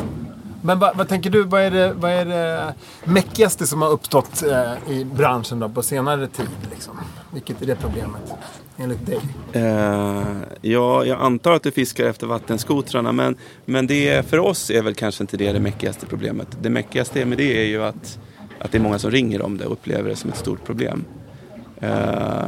Men 0.61 0.79
vad, 0.79 0.97
vad 0.97 1.07
tänker 1.07 1.29
du, 1.29 1.43
vad 1.43 1.61
är, 1.61 1.71
det, 1.71 1.93
vad 1.93 2.11
är 2.11 2.25
det 2.25 2.73
mäckigaste 3.03 3.67
som 3.67 3.81
har 3.81 3.89
uppstått 3.89 4.43
eh, 4.43 4.91
i 4.93 5.05
branschen 5.05 5.59
då 5.59 5.69
på 5.69 5.83
senare 5.83 6.27
tid? 6.27 6.49
Liksom? 6.71 6.99
Vilket 7.33 7.61
är 7.61 7.65
det 7.65 7.75
problemet 7.75 8.33
enligt 8.77 9.05
dig? 9.05 9.19
Uh, 9.55 10.37
ja, 10.61 11.05
jag 11.05 11.21
antar 11.21 11.51
att 11.51 11.63
du 11.63 11.71
fiskar 11.71 12.05
efter 12.05 12.27
vattenskotrarna, 12.27 13.11
men, 13.11 13.35
men 13.65 13.87
det 13.87 14.29
för 14.29 14.39
oss 14.39 14.69
är 14.69 14.81
väl 14.81 14.93
kanske 14.93 15.23
inte 15.23 15.37
det 15.37 15.51
det 15.51 15.59
mäckigaste 15.59 16.05
problemet. 16.05 16.57
Det 16.61 16.69
mäckigaste 16.69 17.25
med 17.25 17.37
det 17.37 17.61
är 17.61 17.65
ju 17.65 17.83
att, 17.83 18.19
att 18.59 18.71
det 18.71 18.77
är 18.77 18.81
många 18.81 18.99
som 18.99 19.11
ringer 19.11 19.41
om 19.41 19.57
det 19.57 19.65
och 19.65 19.71
upplever 19.71 20.09
det 20.09 20.15
som 20.15 20.29
ett 20.29 20.37
stort 20.37 20.65
problem. 20.65 21.05
Uh, 21.83 22.47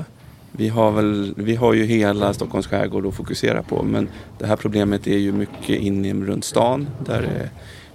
vi, 0.51 0.67
har 0.67 0.91
väl, 0.91 1.33
vi 1.38 1.55
har 1.55 1.74
ju 1.74 1.86
hela 1.86 2.33
Stockholms 2.33 2.67
skärgård 2.67 3.05
att 3.05 3.15
fokusera 3.15 3.63
på, 3.63 3.83
men 3.83 4.09
det 4.38 4.45
här 4.45 4.55
problemet 4.55 5.07
är 5.07 5.17
ju 5.17 5.31
mycket 5.31 5.69
inne 5.69 6.13
runt 6.13 6.45
stan 6.45 6.89
där 7.05 7.21
det 7.21 7.50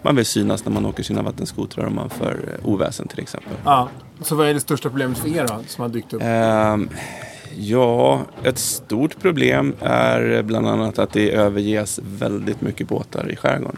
man 0.05 0.17
vill 0.17 0.27
synas 0.27 0.65
när 0.65 0.73
man 0.73 0.87
åker 0.87 1.03
sina 1.03 1.23
vattenskotrar 1.23 1.85
och 1.85 1.93
man 1.93 2.11
för 2.11 2.59
eh, 2.61 2.69
oväsen 2.69 3.09
till 3.09 3.21
exempel. 3.21 3.53
Ja. 3.65 3.89
Så 4.21 4.35
vad 4.35 4.49
är 4.49 4.55
det 4.55 4.61
största 4.61 4.89
problemet 4.89 5.19
för 5.19 5.29
er 5.29 5.47
då, 5.49 5.61
som 5.67 5.83
har 5.83 5.89
dykt 5.89 6.13
upp? 6.13 6.23
Ehm, 6.25 6.89
ja, 7.57 8.23
ett 8.43 8.59
stort 8.59 9.21
problem 9.21 9.75
är 9.81 10.43
bland 10.43 10.69
annat 10.69 10.99
att 10.99 11.13
det 11.13 11.31
överges 11.31 12.01
väldigt 12.03 12.61
mycket 12.61 12.89
båtar 12.89 13.31
i 13.33 13.37
skärgården. 13.37 13.77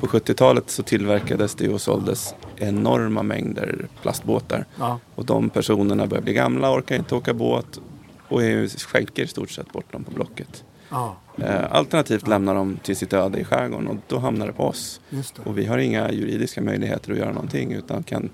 på 0.00 0.06
70-talet 0.06 0.70
så 0.70 0.82
tillverkades 0.82 1.54
det 1.54 1.68
och 1.68 1.80
såldes 1.80 2.34
enorma 2.56 3.22
mängder 3.22 3.88
plastbåtar. 4.02 4.64
Ja. 4.78 4.98
Och 5.14 5.24
de 5.24 5.50
personerna 5.50 6.06
börjar 6.06 6.22
bli 6.22 6.32
gamla, 6.32 6.74
orkar 6.74 6.96
inte 6.96 7.14
åka 7.14 7.34
båt 7.34 7.80
och 8.28 8.40
skänker 8.86 9.22
i 9.22 9.26
stort 9.26 9.50
sett 9.50 9.72
bort 9.72 9.92
dem 9.92 10.04
på 10.04 10.10
Blocket. 10.10 10.64
Ja, 10.90 11.16
Eh, 11.42 11.72
Alternativt 11.72 12.28
lämnar 12.28 12.54
dem 12.54 12.78
till 12.82 12.96
sitt 12.96 13.12
öde 13.12 13.38
i 13.40 13.44
skärgården 13.44 13.88
och 13.88 13.96
då 14.06 14.18
hamnar 14.18 14.46
det 14.46 14.52
på 14.52 14.64
oss. 14.64 15.00
just 15.10 15.34
det. 15.34 15.42
Och 15.50 15.58
vi 15.58 15.66
har 15.66 15.78
inga 15.78 16.12
juridiska 16.12 16.62
möjligheter 16.62 17.12
att 17.12 17.18
göra 17.18 17.32
någonting 17.32 17.72
utan 17.72 18.02
kan, 18.02 18.30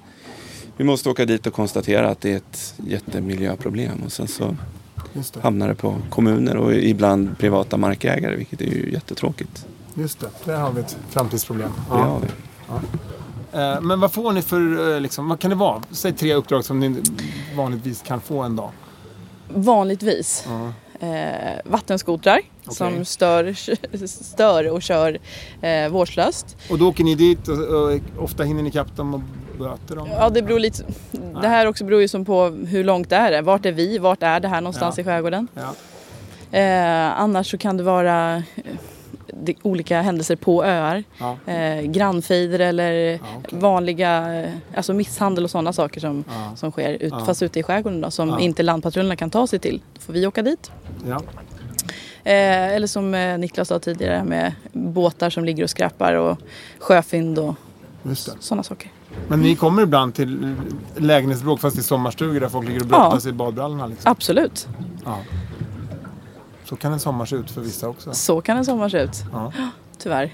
vi 0.76 0.84
måste 0.84 1.11
åka 1.11 1.25
dit 1.25 1.46
och 1.46 1.52
konstatera 1.52 2.08
att 2.11 2.20
det 2.20 2.32
är 2.32 2.37
ett 2.37 2.75
jättemiljöproblem 2.76 4.02
och 4.04 4.12
sen 4.12 4.28
så 4.28 4.56
Just 5.12 5.34
det. 5.34 5.40
hamnar 5.40 5.68
det 5.68 5.75
på 5.75 5.96
kommuner 6.11 6.56
och 6.56 6.75
ibland 6.75 7.38
privata 7.38 7.76
markägare 7.76 8.37
vilket 8.37 8.61
är 8.61 8.64
ju 8.66 8.92
jättetråkigt. 8.92 9.66
Just 9.94 10.20
det. 10.20 10.28
Där 10.44 10.56
har 10.56 10.73
vi 10.73 10.80
ett 10.80 10.96
framtidsproblem. 11.11 11.70
Det 11.90 11.94
har 11.96 12.20
vi. 12.20 12.28
Eh, 13.58 13.80
Men 13.80 14.00
vad 14.00 14.12
får 14.12 14.32
ni 14.32 14.42
för, 14.42 14.94
eh, 14.94 15.00
liksom, 15.00 15.28
vad 15.28 15.40
kan 15.40 15.50
det 15.50 15.56
vara? 15.56 15.82
Säg 15.90 16.12
tre 16.12 16.34
uppdrag 16.34 16.64
som 16.64 16.80
ni 16.80 17.02
vanligtvis 17.56 18.02
kan 18.02 18.20
få 18.20 18.42
en 18.42 18.56
dag. 18.56 18.70
Vanligtvis 19.49 20.46
eh, 21.00 21.60
vattenskotrar 21.64 22.40
som 22.68 23.04
stör, 23.04 23.54
stör 24.06 24.68
och 24.70 24.82
kör 24.82 25.18
eh, 25.62 25.88
vårdslöst. 25.88 26.56
Och 26.70 26.78
då 26.78 26.88
åker 26.88 27.04
ni 27.04 27.14
dit 27.14 27.48
och, 27.48 27.58
och 27.58 28.00
ofta 28.18 28.42
hinner 28.42 28.62
ni 28.62 28.68
ikapp 28.68 28.96
dem 28.96 29.14
och 29.14 29.20
böter 29.58 29.96
dem? 29.96 30.08
Ja, 30.10 30.30
det 30.30 30.42
beror 30.42 30.58
lite... 30.58 30.82
Det 31.42 31.48
här 31.48 31.66
också 31.66 31.84
beror 31.84 32.00
ju 32.00 32.08
som 32.08 32.24
på 32.24 32.48
hur 32.48 32.84
långt 32.84 33.10
det 33.10 33.16
är. 33.16 33.42
Vart 33.42 33.66
är 33.66 33.72
vi? 33.72 33.98
Vart 33.98 34.22
är 34.22 34.40
det 34.40 34.48
här 34.48 34.60
någonstans 34.60 34.98
Ja. 34.98 35.00
i 35.00 35.04
skärgården? 35.04 35.48
Ja. 35.54 35.74
Eh, 36.58 37.20
annars 37.20 37.50
så 37.50 37.58
kan 37.58 37.76
det 37.76 37.82
vara 37.82 38.42
det, 39.44 39.54
olika 39.62 40.02
händelser 40.02 40.36
på 40.36 40.64
öar. 40.64 41.04
Ja. 41.18 41.36
Eh, 41.52 41.82
grannfejder 41.82 42.58
eller 42.58 43.14
okej. 43.36 43.58
vanliga 43.58 44.40
eh, 44.42 44.50
alltså 44.76 44.94
misshandel 44.94 45.44
och 45.44 45.50
sådana 45.50 45.72
saker 45.72 46.00
som, 46.00 46.24
Ja. 46.28 46.56
som 46.56 46.70
sker. 46.72 46.90
Ut, 46.92 47.12
Ja. 47.18 47.24
Fast 47.24 47.42
ute 47.42 47.60
i 47.60 47.62
skärgården 47.62 48.00
då, 48.00 48.10
som 48.10 48.28
Ja. 48.28 48.40
inte 48.40 48.62
landpatrullerna 48.62 49.16
kan 49.16 49.30
ta 49.30 49.46
sig 49.46 49.58
till. 49.58 49.82
Då 49.94 50.00
får 50.00 50.12
vi 50.12 50.26
åka 50.26 50.42
dit. 50.42 50.70
Ja. 51.08 51.20
Eh, 52.24 52.74
eller 52.74 52.86
som 52.86 53.14
eh, 53.14 53.38
Niklas 53.38 53.68
sa 53.68 53.78
tidigare 53.78 54.24
med 54.24 54.52
båtar 54.72 55.30
som 55.30 55.44
ligger 55.44 55.64
och 55.64 55.70
skräpar 55.70 56.14
och 56.14 56.38
sjöfynd 56.78 57.38
och 57.38 57.54
sådana 58.40 58.62
saker. 58.62 58.90
Men 59.28 59.40
ni 59.40 59.56
kommer 59.56 59.82
ibland 59.82 60.14
till 60.14 60.54
lägenhetsbråk 60.96 61.60
fast 61.60 61.78
i 61.78 61.82
sommarstugor 61.82 62.40
där 62.40 62.48
folk 62.48 62.68
ligger 62.68 62.80
och 62.80 62.86
brottas 62.86 63.26
i 63.26 63.32
badbrallorna 63.32 63.86
liksom? 63.86 64.10
Absolut, 64.12 64.68
Ja. 65.04 65.18
Så 66.64 66.76
kan 66.76 66.92
en 66.92 67.00
sommar 67.00 67.26
se 67.26 67.37
ut 67.37 67.50
för 67.50 67.61
vissa 67.61 67.88
också. 67.88 68.14
så 68.14 68.40
kan 68.40 68.56
en 68.56 68.64
sommar 68.64 68.88
se 68.88 69.02
ut. 69.02 69.25
Ja. 69.33 69.52
Tyvärr. 69.99 70.33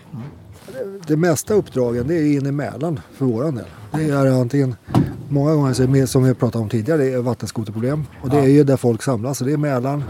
Det 1.06 1.16
mesta 1.16 1.54
uppdragen 1.54 2.06
det 2.06 2.14
är 2.14 2.36
inne 2.36 2.48
i 2.48 2.52
Mälaren 2.52 3.00
för 3.12 3.24
våran 3.24 3.54
del. 3.54 3.64
Det 3.92 4.04
är 4.04 4.40
antingen, 4.40 4.76
många 5.28 5.54
gånger 5.54 5.72
så 5.72 5.82
är 5.82 5.86
det, 5.86 6.06
som 6.06 6.24
vi 6.24 6.34
pratade 6.34 6.62
om 6.62 6.68
tidigare, 6.68 7.02
det 7.02 7.12
är 7.12 7.18
vattenskoterproblem. 7.18 8.06
Och 8.22 8.30
det 8.30 8.38
är 8.38 8.46
ju 8.48 8.64
där 8.64 8.76
folk 8.76 9.02
samlas. 9.02 9.38
Så 9.38 9.44
det 9.44 9.52
är 9.52 9.56
Mälaren, 9.56 10.04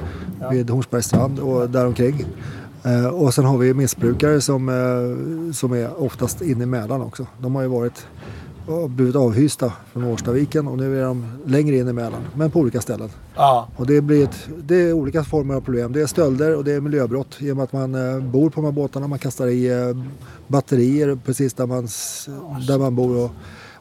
vid 0.50 0.70
Hornsbergs 0.70 1.06
strand 1.06 1.38
och 1.38 1.70
däromkring. 1.70 2.26
Eh, 2.84 3.06
och 3.06 3.34
sen 3.34 3.44
har 3.44 3.58
vi 3.58 3.74
missbrukare 3.74 4.40
som, 4.40 4.68
eh, 4.68 5.52
som 5.52 5.72
är 5.72 6.02
oftast 6.02 6.42
inne 6.42 6.62
i 6.62 6.66
Mälaren 6.66 7.02
också. 7.02 7.26
De 7.38 7.54
har 7.54 7.62
ju 7.62 7.68
varit 7.68 8.06
och 8.70 8.90
blivit 8.90 9.16
avhysta 9.16 9.72
från 9.92 10.04
Årstaviken 10.04 10.68
och 10.68 10.78
nu 10.78 11.00
är 11.00 11.04
de 11.04 11.26
längre 11.46 11.76
in 11.76 11.88
i 11.88 11.92
Mälaren, 11.92 12.22
men 12.34 12.50
på 12.50 12.58
olika 12.58 12.80
ställen. 12.80 13.10
Ja. 13.36 13.68
Och 13.76 13.86
det, 13.86 14.00
blir 14.00 14.24
ett, 14.24 14.48
det 14.64 14.74
är 14.76 14.92
olika 14.92 15.24
former 15.24 15.54
av 15.54 15.60
problem. 15.60 15.92
Det 15.92 16.02
är 16.02 16.06
stölder 16.06 16.56
och 16.56 16.64
det 16.64 16.72
är 16.72 16.80
miljöbrott 16.80 17.36
i 17.38 17.50
och 17.52 17.56
med 17.56 17.64
att 17.64 17.72
man 17.72 17.94
eh, 17.94 18.20
bor 18.24 18.50
på 18.50 18.60
de 18.60 18.64
här 18.64 18.72
båtarna. 18.72 19.06
Man 19.06 19.18
kastar 19.18 19.46
i 19.46 19.66
eh, 19.70 20.04
batterier 20.46 21.18
precis 21.24 21.54
där 21.54 21.66
man, 21.66 21.88
där 22.66 22.78
man 22.78 22.96
bor. 22.96 23.24
Och, 23.24 23.30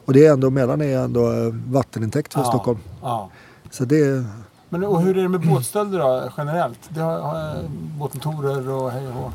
och 0.04 0.12
det 0.12 0.26
är 0.26 0.32
ändå, 0.32 0.50
Mälaren 0.50 0.80
är 0.82 0.98
ändå 0.98 1.32
eh, 1.32 1.54
vattenintäkt 1.66 2.32
för 2.34 2.40
Ja. 2.40 2.44
Stockholm. 2.46 2.78
ja. 3.02 3.30
Så 3.70 3.84
det, 3.84 4.24
Men 4.68 4.84
och 4.84 5.02
hur 5.02 5.18
är 5.18 5.22
det 5.22 5.28
med 5.28 5.48
båtstölder 5.48 5.98
då 5.98 6.30
generellt? 6.36 6.78
Det 6.88 7.00
har, 7.00 7.18
har 7.20 7.54
båtmotorer 7.98 8.68
och 8.70 8.90
hej 8.90 9.06
och 9.06 9.12
hå. 9.14 9.30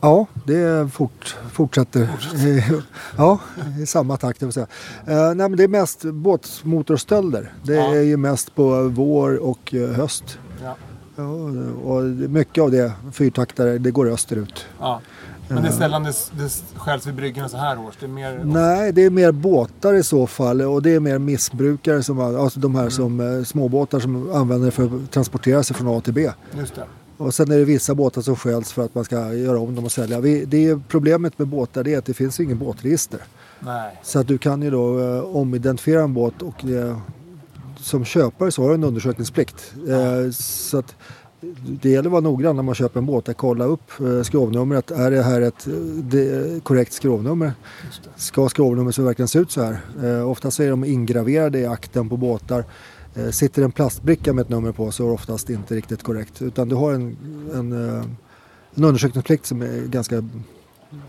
Ja, 0.00 0.26
det 0.46 0.92
fort, 0.92 1.36
fortsätter. 1.52 2.08
ja, 3.16 3.38
i 3.82 3.86
samma 3.86 4.16
takt. 4.16 4.42
Jag 4.42 4.54
säga. 4.54 4.66
Eh, 5.06 5.16
nej, 5.34 5.34
men 5.48 5.56
det 5.56 5.64
är 5.64 5.68
mest 5.68 6.04
båtmotorstölder. 6.04 7.52
Det 7.62 7.74
Ja. 7.74 7.94
är 7.94 8.00
ju 8.02 8.16
mest 8.16 8.54
på 8.54 8.88
vår 8.88 9.36
och 9.36 9.74
eh, 9.74 9.90
höst. 9.90 10.38
Ja. 10.64 10.76
Ja, 11.16 11.24
och 11.84 12.02
mycket 12.04 12.62
av 12.62 12.70
det, 12.70 12.92
fyrtaktare, 13.12 13.78
det 13.78 13.90
går 13.90 14.10
österut. 14.10 14.66
Ja. 14.80 15.00
Men 15.48 15.62
det 15.62 15.68
är 15.68 15.72
sällan 15.72 16.02
det, 16.04 16.12
det 16.32 16.62
stjäls 16.76 17.06
vid 17.06 17.14
bryggorna 17.14 17.48
så 17.48 17.56
här 17.56 17.78
års. 17.78 17.94
Det 18.00 18.06
är 18.06 18.10
mer... 18.10 18.40
Nej, 18.44 18.92
det 18.92 19.04
är 19.04 19.10
mer 19.10 19.32
båtar 19.32 19.94
i 19.94 20.02
så 20.02 20.26
fall 20.26 20.62
och 20.62 20.82
det 20.82 20.94
är 20.94 21.00
mer 21.00 21.18
missbrukare 21.18 22.02
som 22.02 22.20
alltså 22.20 22.60
de 22.60 22.74
här 22.74 22.88
som 22.90 23.20
eh, 23.38 23.44
småbåtar 23.44 24.00
som 24.00 24.32
använder 24.32 24.64
det 24.66 24.70
för 24.70 24.84
att 24.84 25.10
transportera 25.10 25.62
sig 25.62 25.76
från 25.76 25.88
A 25.98 26.00
till 26.00 26.12
B. 26.12 26.30
Just 26.58 26.74
det. 26.74 26.84
Och 27.16 27.34
sen 27.34 27.50
är 27.50 27.58
det 27.58 27.64
vissa 27.64 27.94
båtar 27.94 28.22
som 28.22 28.36
stjäls 28.36 28.72
för 28.72 28.84
att 28.84 28.94
man 28.94 29.04
ska 29.04 29.34
göra 29.34 29.60
om 29.60 29.74
dem 29.74 29.84
och 29.84 29.92
sälja. 29.92 30.20
Vi, 30.20 30.44
det 30.44 30.68
är 30.68 30.80
problemet 30.88 31.38
med 31.38 31.48
båtar 31.48 31.84
det 31.84 31.94
är 31.94 31.98
att 31.98 32.04
det 32.04 32.14
finns 32.14 32.40
ingen 32.40 32.58
båtregister. 32.58 33.20
Nej. 33.60 34.00
Så 34.02 34.18
att 34.18 34.26
du 34.26 34.38
kan 34.38 34.62
ju 34.62 34.70
då 34.70 35.00
eh, 35.00 35.36
omidentifiera 35.36 36.02
en 36.02 36.14
båt 36.14 36.42
och 36.42 36.64
eh, 36.64 36.98
som 37.80 38.04
köpare 38.04 38.50
så 38.50 38.62
har 38.62 38.68
du 38.68 38.74
en 38.74 38.84
undersökningsplikt. 38.84 39.74
Eh, 39.88 40.30
så 40.30 40.78
att 40.78 40.94
det 41.80 41.90
gäller 41.90 42.08
att 42.08 42.12
vara 42.12 42.20
noggrann 42.20 42.56
när 42.56 42.62
man 42.62 42.74
köper 42.74 43.00
en 43.00 43.06
båt. 43.06 43.28
Att 43.28 43.36
kolla 43.36 43.64
upp 43.64 44.00
eh, 44.00 44.22
skrovnumret. 44.22 44.90
Är 44.90 45.10
det 45.10 45.22
här 45.22 45.40
ett 45.40 45.66
eh, 45.66 45.72
det, 46.02 46.64
korrekt 46.64 46.92
skrovnummer? 46.92 47.52
Ska 48.16 48.48
skrovnumret 48.48 48.94
så 48.94 49.02
verkligen 49.02 49.28
se 49.28 49.38
ut 49.38 49.50
så 49.50 49.62
här? 49.62 49.80
Eh, 50.04 50.30
oftast 50.30 50.60
är 50.60 50.70
de 50.70 50.84
ingraverade 50.84 51.58
i 51.58 51.66
akten 51.66 52.08
på 52.08 52.16
båtar. 52.16 52.64
Eh, 53.16 53.30
sitter 53.30 53.62
en 53.62 53.72
plastbricka 53.72 54.32
med 54.32 54.42
ett 54.42 54.48
nummer 54.48 54.72
på 54.72 54.90
så 54.90 55.02
är 55.02 55.06
det 55.06 55.12
oftast 55.14 55.50
inte 55.50 55.74
riktigt 55.74 56.02
korrekt. 56.02 56.42
Utan 56.42 56.68
du 56.68 56.74
har 56.74 56.92
en, 56.92 57.16
en, 57.54 57.88
eh, 57.88 58.04
en 58.74 58.84
undersökningsplikt 58.84 59.46
som 59.46 59.62
är 59.62 59.86
ganska 59.86 60.24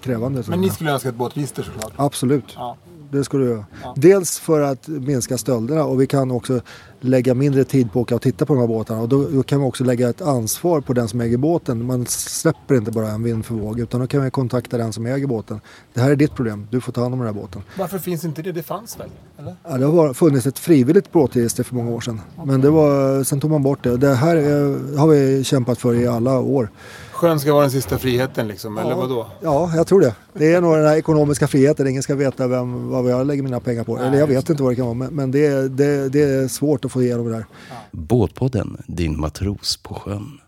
krävande. 0.01 0.43
Men 0.47 0.61
ni 0.61 0.69
skulle 0.69 0.91
önska 0.91 1.09
ett 1.09 1.15
båtregister 1.15 1.63
såklart? 1.63 1.93
Absolut. 1.95 2.45
Ja. 2.55 2.77
Det 3.11 3.23
skulle 3.23 3.45
du 3.45 3.51
göra. 3.51 3.65
Ja. 3.83 3.93
Dels 3.97 4.39
för 4.39 4.61
att 4.61 4.87
minska 4.87 5.37
stölderna 5.37 5.83
och 5.83 6.01
vi 6.01 6.07
kan 6.07 6.31
också 6.31 6.61
lägga 6.99 7.33
mindre 7.33 7.63
tid 7.63 7.91
på 7.91 7.99
att 7.99 8.03
åka 8.03 8.15
och 8.15 8.21
titta 8.21 8.45
på 8.45 8.53
de 8.53 8.59
här 8.59 8.67
båtarna. 8.67 9.01
Och 9.01 9.09
då, 9.09 9.27
då 9.29 9.43
kan 9.43 9.59
vi 9.59 9.65
också 9.65 9.83
lägga 9.83 10.09
ett 10.09 10.21
ansvar 10.21 10.81
på 10.81 10.93
den 10.93 11.07
som 11.07 11.21
äger 11.21 11.37
båten. 11.37 11.85
Man 11.85 12.05
släpper 12.05 12.75
inte 12.75 12.91
bara 12.91 13.09
en 13.09 13.23
vind 13.23 13.45
för 13.45 13.55
våg 13.55 13.79
utan 13.79 14.01
då 14.01 14.07
kan 14.07 14.23
vi 14.23 14.31
kontakta 14.31 14.77
den 14.77 14.93
som 14.93 15.05
äger 15.05 15.27
båten. 15.27 15.61
Det 15.93 16.01
här 16.01 16.11
är 16.11 16.15
ditt 16.15 16.35
problem, 16.35 16.67
du 16.71 16.81
får 16.81 16.91
ta 16.91 17.01
hand 17.01 17.13
om 17.13 17.19
den 17.19 17.27
här 17.27 17.41
båten. 17.41 17.61
Varför 17.77 17.99
finns 17.99 18.25
inte 18.25 18.41
det? 18.41 18.51
Det 18.51 18.63
fanns 18.63 18.99
väl? 18.99 19.09
Eller? 19.37 19.55
Ja, 19.63 19.77
det 19.77 19.85
har 19.85 20.13
funnits 20.13 20.45
ett 20.45 20.59
frivilligt 20.59 21.11
båtregister 21.11 21.63
för 21.63 21.75
många 21.75 21.91
år 21.91 22.01
sedan. 22.01 22.21
Men 22.45 22.61
det 22.61 22.69
var, 22.69 23.23
sen 23.23 23.39
tog 23.39 23.51
man 23.51 23.63
bort 23.63 23.83
det. 23.83 23.97
Det 23.97 24.13
här 24.15 24.35
är, 24.35 24.97
har 24.97 25.07
vi 25.07 25.43
kämpat 25.43 25.77
för 25.77 25.93
i 25.93 26.07
alla 26.07 26.39
år. 26.39 26.69
Sjön 27.17 27.39
ska 27.39 27.53
vara 27.53 27.61
den 27.61 27.71
sista 27.71 27.97
friheten 27.97 28.47
liksom, 28.47 28.77
eller 28.77 28.95
vadå? 28.95 29.27
Ja, 29.41 29.71
jag 29.75 29.87
tror 29.87 30.01
det. 30.01 30.15
Det 30.33 30.53
är 30.53 30.61
nog 30.61 30.75
den 30.75 30.85
här 30.87 30.95
ekonomiska 30.95 31.47
friheten. 31.47 31.87
Ingen 31.87 32.03
ska 32.03 32.15
veta 32.15 32.47
vem, 32.47 32.89
vad 32.89 33.11
jag 33.11 33.27
lägger 33.27 33.43
mina 33.43 33.59
pengar 33.59 33.83
på. 33.83 33.97
Eller 33.97 34.17
jag 34.17 34.27
vet 34.27 34.49
inte 34.49 34.63
vad 34.63 34.71
det 34.71 34.75
kan 34.75 34.85
vara. 34.85 34.93
Men, 34.95 35.13
men 35.15 35.31
det, 35.31 35.45
är- 35.45 35.69
det, 35.69 36.09
det 36.09 36.21
är 36.21 36.47
svårt 36.47 36.85
att 36.85 36.91
få 36.91 37.01
igenom 37.03 37.25
det 37.25 37.31
där. 37.31 37.45
Båtpodden, 37.91 38.81
din 38.87 39.19
matros 39.19 39.77
på 39.77 39.93
sjön. 39.93 40.39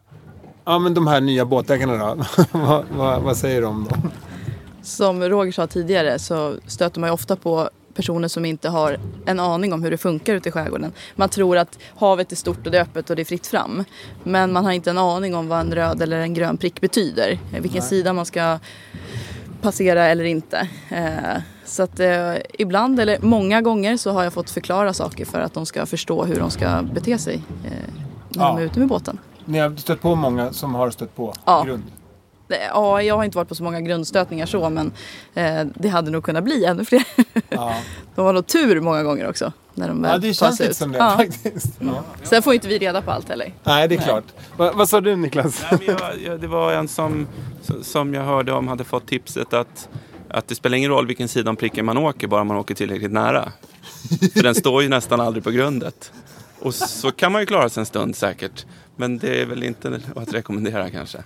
Ja, 0.65 0.79
men 0.79 0.93
de 0.93 1.07
här 1.07 1.21
nya 1.21 1.45
båtägarna 1.45 1.97
då? 2.15 2.23
vad, 2.59 2.85
vad, 2.97 3.21
vad 3.21 3.37
säger 3.37 3.61
de 3.61 3.67
om 3.67 3.87
dem? 3.89 4.11
Som 4.83 5.23
Roger 5.23 5.51
sa 5.51 5.67
tidigare 5.67 6.19
så 6.19 6.55
stöter 6.67 6.99
man 6.99 7.09
ju 7.09 7.13
ofta 7.13 7.35
på 7.35 7.69
personer 7.99 8.27
som 8.27 8.45
inte 8.45 8.69
har 8.69 8.97
en 9.25 9.39
aning 9.39 9.73
om 9.73 9.83
hur 9.83 9.91
det 9.91 9.97
funkar 9.97 10.33
ute 10.35 10.49
i 10.49 10.51
skärgården. 10.51 10.91
Man 11.15 11.29
tror 11.29 11.57
att 11.57 11.79
havet 11.97 12.31
är 12.31 12.35
stort 12.35 12.65
och 12.65 12.71
det 12.71 12.77
är 12.77 12.81
öppet 12.81 13.09
och 13.09 13.15
det 13.15 13.21
är 13.21 13.25
fritt 13.25 13.47
fram. 13.47 13.83
Men 14.23 14.53
man 14.53 14.65
har 14.65 14.71
inte 14.71 14.89
en 14.89 14.97
aning 14.97 15.35
om 15.35 15.47
vad 15.47 15.59
en 15.59 15.73
röd 15.75 16.01
eller 16.01 16.19
en 16.19 16.33
grön 16.33 16.57
prick 16.57 16.81
betyder. 16.81 17.39
Vilken 17.61 17.81
sida 17.81 18.13
man 18.13 18.25
ska 18.25 18.59
passera 19.61 20.05
eller 20.05 20.23
inte. 20.23 20.67
Eh, 20.89 21.41
så 21.65 21.83
att 21.83 21.99
eh, 21.99 22.33
ibland, 22.59 22.99
eller 22.99 23.17
många 23.21 23.61
gånger, 23.61 23.97
så 23.97 24.11
har 24.11 24.23
jag 24.23 24.33
fått 24.33 24.49
förklara 24.49 24.93
saker 24.93 25.25
för 25.25 25.39
att 25.41 25.53
de 25.53 25.65
ska 25.65 25.85
förstå 25.85 26.23
hur 26.23 26.35
de 26.39 26.49
ska 26.51 26.81
bete 26.93 27.17
sig 27.17 27.35
eh, 27.65 27.71
när 28.29 28.43
Ja. 28.45 28.47
de 28.47 28.57
är 28.57 28.61
ute 28.65 28.79
med 28.79 28.87
båten. 28.87 29.17
Ni 29.45 29.59
har 29.59 29.75
stött 29.75 30.01
på 30.01 30.15
många 30.15 30.53
som 30.53 30.75
har 30.75 30.89
stött 30.89 31.15
på 31.15 31.33
Ja. 31.45 31.63
grund? 31.63 31.83
Ja, 32.49 33.01
jag 33.01 33.15
har 33.17 33.23
inte 33.23 33.37
varit 33.37 33.47
på 33.49 33.55
så 33.55 33.63
många 33.63 33.81
grundstötningar 33.81 34.45
så 34.45 34.69
men 34.69 34.91
eh, 35.33 35.65
det 35.75 35.89
hade 35.89 36.11
nog 36.11 36.23
kunnat 36.23 36.43
bli 36.43 36.65
ännu 36.65 36.85
fler. 36.85 37.03
Ja, 37.49 37.75
De 38.15 38.25
har 38.25 38.33
nog 38.33 38.47
tur 38.47 38.81
många 38.81 39.03
gånger 39.03 39.29
också. 39.29 39.53
När 39.73 39.87
de 39.87 40.03
ja 40.03 40.17
det 40.17 40.33
känns 40.33 40.59
lite 40.59 40.71
ut. 40.71 40.77
som 40.77 40.91
det 40.91 40.97
Ja. 40.97 41.17
faktiskt. 41.17 41.73
Ja. 41.79 42.03
Sen 42.23 42.41
får 42.43 42.53
inte 42.53 42.67
vi 42.67 42.77
reda 42.77 43.01
på 43.01 43.11
allt 43.11 43.29
heller. 43.29 43.53
Nej, 43.63 43.87
det 43.87 43.95
är 43.95 44.01
klart. 44.01 44.23
Va, 44.57 44.71
vad 44.75 44.89
sa 44.89 45.01
du 45.01 45.15
Niklas? 45.15 45.65
Nej, 45.71 45.79
men 45.85 45.95
jag, 45.99 46.21
jag, 46.25 46.39
det 46.41 46.47
var 46.47 46.73
en 46.73 46.87
som, 46.87 47.27
som 47.81 48.13
jag 48.13 48.23
hörde 48.23 48.51
om 48.51 48.67
hade 48.67 48.83
fått 48.83 49.07
tipset 49.07 49.53
att, 49.53 49.89
att 50.29 50.47
det 50.47 50.55
spelar 50.55 50.77
ingen 50.77 50.91
roll 50.91 51.07
vilken 51.07 51.27
sida 51.27 51.49
om 51.49 51.55
pricken 51.55 51.85
man 51.85 51.97
åker, 51.97 52.27
bara 52.27 52.43
man 52.43 52.57
åker 52.57 52.75
tillräckligt 52.75 53.11
nära. 53.11 53.51
För 54.33 54.43
den 54.43 54.55
står 54.55 54.83
ju 54.83 54.89
nästan 54.89 55.19
aldrig 55.21 55.43
på 55.43 55.51
grundet. 55.51 56.11
Och 56.59 56.73
så 56.75 57.11
kan 57.11 57.31
man 57.31 57.41
ju 57.41 57.45
klara 57.45 57.69
sig 57.69 57.81
en 57.81 57.85
stund 57.85 58.15
säkert. 58.15 58.65
Men 58.95 59.17
det 59.17 59.41
är 59.41 59.45
väl 59.45 59.63
inte 59.63 59.99
att 60.15 60.33
rekommendera 60.33 60.89
kanske. 60.89 61.17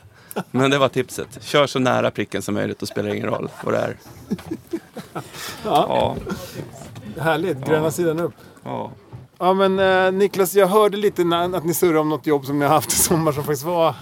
Men 0.51 0.71
det 0.71 0.77
var 0.77 0.89
tipset. 0.89 1.43
Kör 1.43 1.67
så 1.67 1.79
nära 1.79 2.11
pricken 2.11 2.41
som 2.41 2.53
möjligt 2.53 2.81
och 2.81 2.87
spelar 2.87 3.13
ingen 3.13 3.27
roll 3.27 3.49
vad 3.63 3.73
det 3.73 3.79
är. 3.79 3.97
Ja. 5.65 6.15
Härligt, 7.19 7.65
gröna 7.67 7.91
sidan 7.91 8.19
upp. 8.19 8.33
ja. 8.63 8.91
Ja 9.39 9.53
men 9.53 9.79
eh, 9.79 10.11
Niklas, 10.11 10.55
jag 10.55 10.67
hörde 10.67 10.97
lite 10.97 11.23
när, 11.23 11.55
att 11.57 11.65
ni 11.65 11.73
surrade 11.73 11.99
om 11.99 12.09
något 12.09 12.27
jobb 12.27 12.45
som 12.45 12.59
ni 12.59 12.65
har 12.65 12.73
haft 12.73 12.93
i 12.93 12.95
sommar 12.95 13.31
som 13.31 13.43
faktiskt 13.43 13.63
var... 13.65 13.95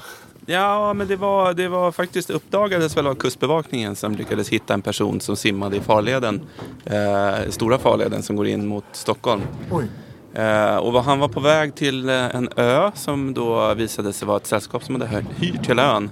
Ja, 0.45 0.93
men 0.93 1.07
det 1.07 1.15
var, 1.15 1.53
det 1.53 1.67
var 1.67 1.91
faktiskt 1.91 2.29
uppdagades 2.29 2.97
väl 2.97 3.07
av 3.07 3.15
Kustbevakningen 3.15 3.95
som 3.95 4.15
lyckades 4.15 4.49
hitta 4.49 4.73
en 4.73 4.81
person 4.81 5.21
som 5.21 5.35
simmade 5.35 5.77
i 5.77 5.79
farleden. 5.79 6.41
Eh, 6.85 7.49
stora 7.49 7.77
farleden 7.77 8.23
som 8.23 8.35
går 8.35 8.47
in 8.47 8.67
mot 8.67 8.85
Stockholm. 8.91 9.41
Oj. 9.71 9.85
Eh, 10.35 10.75
och 10.75 10.93
var- 10.93 11.01
han 11.01 11.19
var 11.19 11.27
på 11.27 11.39
väg 11.39 11.75
till 11.75 12.09
eh, 12.09 12.35
en 12.35 12.49
ö 12.55 12.91
som 12.95 13.33
då 13.33 13.73
visade 13.73 14.13
sig 14.13 14.27
vara 14.27 14.37
ett 14.37 14.47
sällskap 14.47 14.83
som 14.83 14.95
hade 15.01 15.23
hyrt 15.39 15.69
hela 15.69 15.95
ön. 15.95 16.09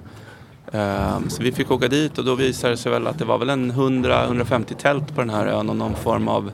Eh, 0.73 1.19
så 1.27 1.43
vi 1.43 1.51
fick 1.51 1.71
åka 1.71 1.87
dit 1.87 2.17
och 2.17 2.25
då 2.25 2.35
visade 2.35 2.73
det 2.73 2.77
sig 2.77 2.91
väl 2.91 3.07
att 3.07 3.19
det 3.19 3.25
var 3.25 3.37
väl 3.37 3.49
en 3.49 3.71
100-150 3.71 4.75
tält 4.75 5.15
på 5.15 5.21
den 5.21 5.29
här 5.29 5.45
ön 5.47 5.69
och 5.69 5.75
någon 5.75 5.95
form 5.95 6.27
av 6.27 6.51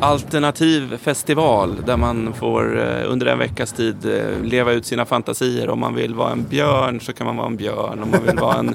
alternativ 0.00 0.96
festival 0.96 1.76
där 1.86 1.96
man 1.96 2.32
får 2.32 2.78
eh, 2.78 3.12
under 3.12 3.26
en 3.26 3.38
veckas 3.38 3.72
tid 3.72 3.96
eh, 4.06 4.42
leva 4.42 4.72
ut 4.72 4.86
sina 4.86 5.04
fantasier. 5.04 5.68
Om 5.70 5.80
man 5.80 5.94
vill 5.94 6.14
vara 6.14 6.32
en 6.32 6.42
björn 6.44 7.00
så 7.00 7.12
kan 7.12 7.26
man 7.26 7.36
vara 7.36 7.46
en 7.46 7.56
björn. 7.56 8.02
Om 8.02 8.10
man 8.10 8.22
vill 8.26 8.36
vara 8.38 8.54
en 8.58 8.74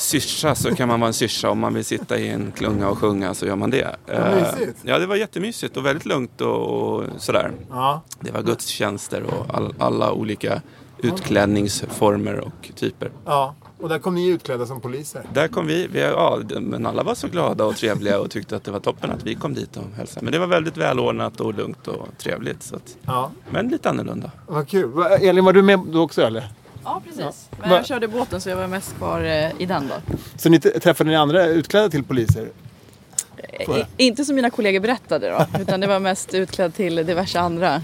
syrsa 0.00 0.54
så 0.54 0.74
kan 0.74 0.88
man 0.88 1.00
vara 1.00 1.08
en 1.08 1.14
syrsa. 1.14 1.50
Om 1.50 1.58
man 1.58 1.74
vill 1.74 1.84
sitta 1.84 2.18
i 2.18 2.28
en 2.28 2.52
klunga 2.52 2.88
och 2.88 2.98
sjunga 2.98 3.34
så 3.34 3.46
gör 3.46 3.56
man 3.56 3.70
det. 3.70 3.96
Eh, 4.06 4.34
mysigt. 4.34 4.78
Ja, 4.82 4.98
det 4.98 5.06
var 5.06 5.16
jättemysigt 5.16 5.76
och 5.76 5.86
väldigt 5.86 6.06
lugnt 6.06 6.40
och, 6.40 7.04
sådär. 7.18 7.52
Ja. 7.70 8.02
Det 8.20 8.30
var 8.30 8.42
gudstjänster 8.42 9.22
och 9.22 9.54
all, 9.54 9.74
alla 9.78 10.12
olika 10.12 10.62
utklädningsformer 10.98 12.40
och 12.40 12.70
typer. 12.74 13.10
ja. 13.26 13.54
Och 13.82 13.88
där 13.88 13.98
kom 13.98 14.14
ni 14.14 14.28
utklädda 14.28 14.66
som 14.66 14.80
poliser. 14.80 15.22
Där 15.34 15.48
kom 15.48 15.66
vi, 15.66 15.86
vi 15.92 16.00
ja, 16.00 16.38
men 16.60 16.86
alla 16.86 17.02
var 17.02 17.14
så 17.14 17.28
glada 17.28 17.64
och 17.64 17.76
trevliga 17.76 18.20
och 18.20 18.30
tyckte 18.30 18.56
att 18.56 18.64
det 18.64 18.70
var 18.70 18.80
toppen 18.80 19.10
att 19.10 19.22
vi 19.26 19.34
kom 19.34 19.54
dit 19.54 19.76
och 19.76 19.84
hälsade. 19.96 20.24
Men 20.24 20.32
det 20.32 20.38
var 20.38 20.46
väldigt 20.46 20.76
välordnat 20.76 21.40
och 21.40 21.54
lugnt 21.54 21.88
och 21.88 22.08
trevligt. 22.18 22.62
Så 22.62 22.76
att, 22.76 22.96
Ja. 23.06 23.30
men 23.50 23.68
lite 23.68 23.90
annorlunda. 23.90 24.30
Vad 24.46 24.68
kul. 24.68 25.02
Elin, 25.20 25.44
var 25.44 25.52
du 25.52 25.62
med 25.62 25.80
då 25.92 26.02
också 26.02 26.22
eller? 26.22 26.48
Ja, 26.84 27.02
precis. 27.04 27.48
Men 27.60 27.70
Va- 27.70 27.76
jag 27.76 27.86
körde 27.86 28.08
båten 28.08 28.40
så 28.40 28.48
jag 28.50 28.56
var 28.56 28.66
mest 28.66 28.96
kvar 28.96 29.20
eh, 29.24 29.50
i 29.62 29.66
den 29.66 29.88
då. 29.88 30.14
Så 30.36 30.48
ni 30.48 30.60
träffade 30.60 31.10
ni 31.10 31.16
andra 31.16 31.46
utklädda 31.46 31.88
till 31.88 32.04
poliser? 32.04 32.48
Jag? 33.66 33.78
I, 33.78 34.06
inte 34.06 34.24
som 34.24 34.34
mina 34.36 34.50
kollegor 34.50 34.80
berättade 34.80 35.30
då, 35.30 35.58
utan 35.62 35.80
det 35.80 35.86
var 35.86 36.00
mest 36.00 36.34
utklädd 36.34 36.74
till 36.74 36.94
diverse 36.96 37.40
andra 37.40 37.82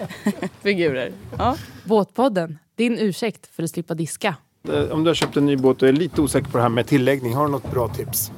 figurer. 0.62 1.12
Ja. 1.38 1.56
Båtpodden, 1.84 2.58
din 2.76 2.98
ursäkt 2.98 3.46
för 3.56 3.62
att 3.62 3.70
slippa 3.70 3.94
diska. 3.94 4.34
Eh, 4.72 4.82
Om 4.90 5.04
du 5.04 5.10
har 5.10 5.14
köpt 5.14 5.36
en 5.36 5.46
ny 5.46 5.56
båt 5.56 5.82
och 5.82 5.88
är 5.88 5.92
lite 5.92 6.20
osäker 6.20 6.50
på 6.50 6.56
det 6.56 6.62
här 6.62 6.68
med 6.70 6.86
tilläggning, 6.86 7.34
har 7.34 7.44
du 7.46 7.50
något 7.50 7.70
bra 7.70 7.88
tips? 7.88 8.32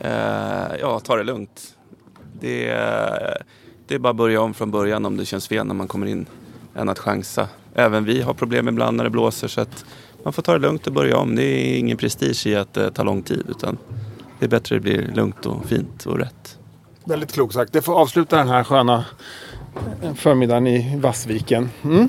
Eh, 0.00 0.10
ja, 0.80 1.00
ta 1.04 1.16
det 1.16 1.22
lugnt. 1.24 1.76
Det, 2.40 2.68
är- 2.68 3.42
det 3.86 3.94
är 3.94 3.98
bara 3.98 4.10
att 4.10 4.16
börja 4.16 4.40
om 4.40 4.54
från 4.54 4.70
början 4.70 5.06
om 5.06 5.16
det 5.16 5.24
känns 5.24 5.48
fel 5.48 5.66
när 5.66 5.74
man 5.74 5.88
kommer 5.88 6.06
in 6.06 6.26
än 6.76 6.88
att 6.88 6.98
chansa. 6.98 7.48
Även 7.74 8.04
vi 8.04 8.22
har 8.22 8.34
problem 8.34 8.68
ibland 8.68 8.96
när 8.96 9.04
det 9.04 9.10
blåser 9.10 9.48
så 9.48 9.60
att 9.60 9.84
man 10.22 10.32
får 10.32 10.42
ta 10.42 10.52
det 10.52 10.58
lugnt 10.58 10.86
och 10.86 10.92
börja 10.92 11.16
om. 11.16 11.36
Det 11.36 11.42
är 11.44 11.78
ingen 11.78 11.96
prestige 11.96 12.46
i 12.46 12.56
att 12.56 12.74
det 12.74 12.90
tar 12.90 13.04
lång 13.04 13.22
tid 13.22 13.46
utan 13.48 13.78
det 14.38 14.46
är 14.46 14.50
bättre 14.50 14.76
att 14.76 14.82
det 14.82 14.90
blir 14.90 15.12
lugnt 15.14 15.46
och 15.46 15.66
fint 15.66 16.06
och 16.06 16.18
rätt. 16.18 16.58
Väldigt 17.04 17.32
klokt 17.32 17.54
sagt. 17.54 17.72
Det 17.72 17.82
får 17.82 17.94
avsluta 17.94 18.36
den 18.36 18.48
här 18.48 18.64
sköna 18.64 19.04
eh, 20.02 20.14
förmiddagen 20.14 20.66
i 20.66 21.00
Vassviken. 21.00 21.70
Mm? 21.84 22.08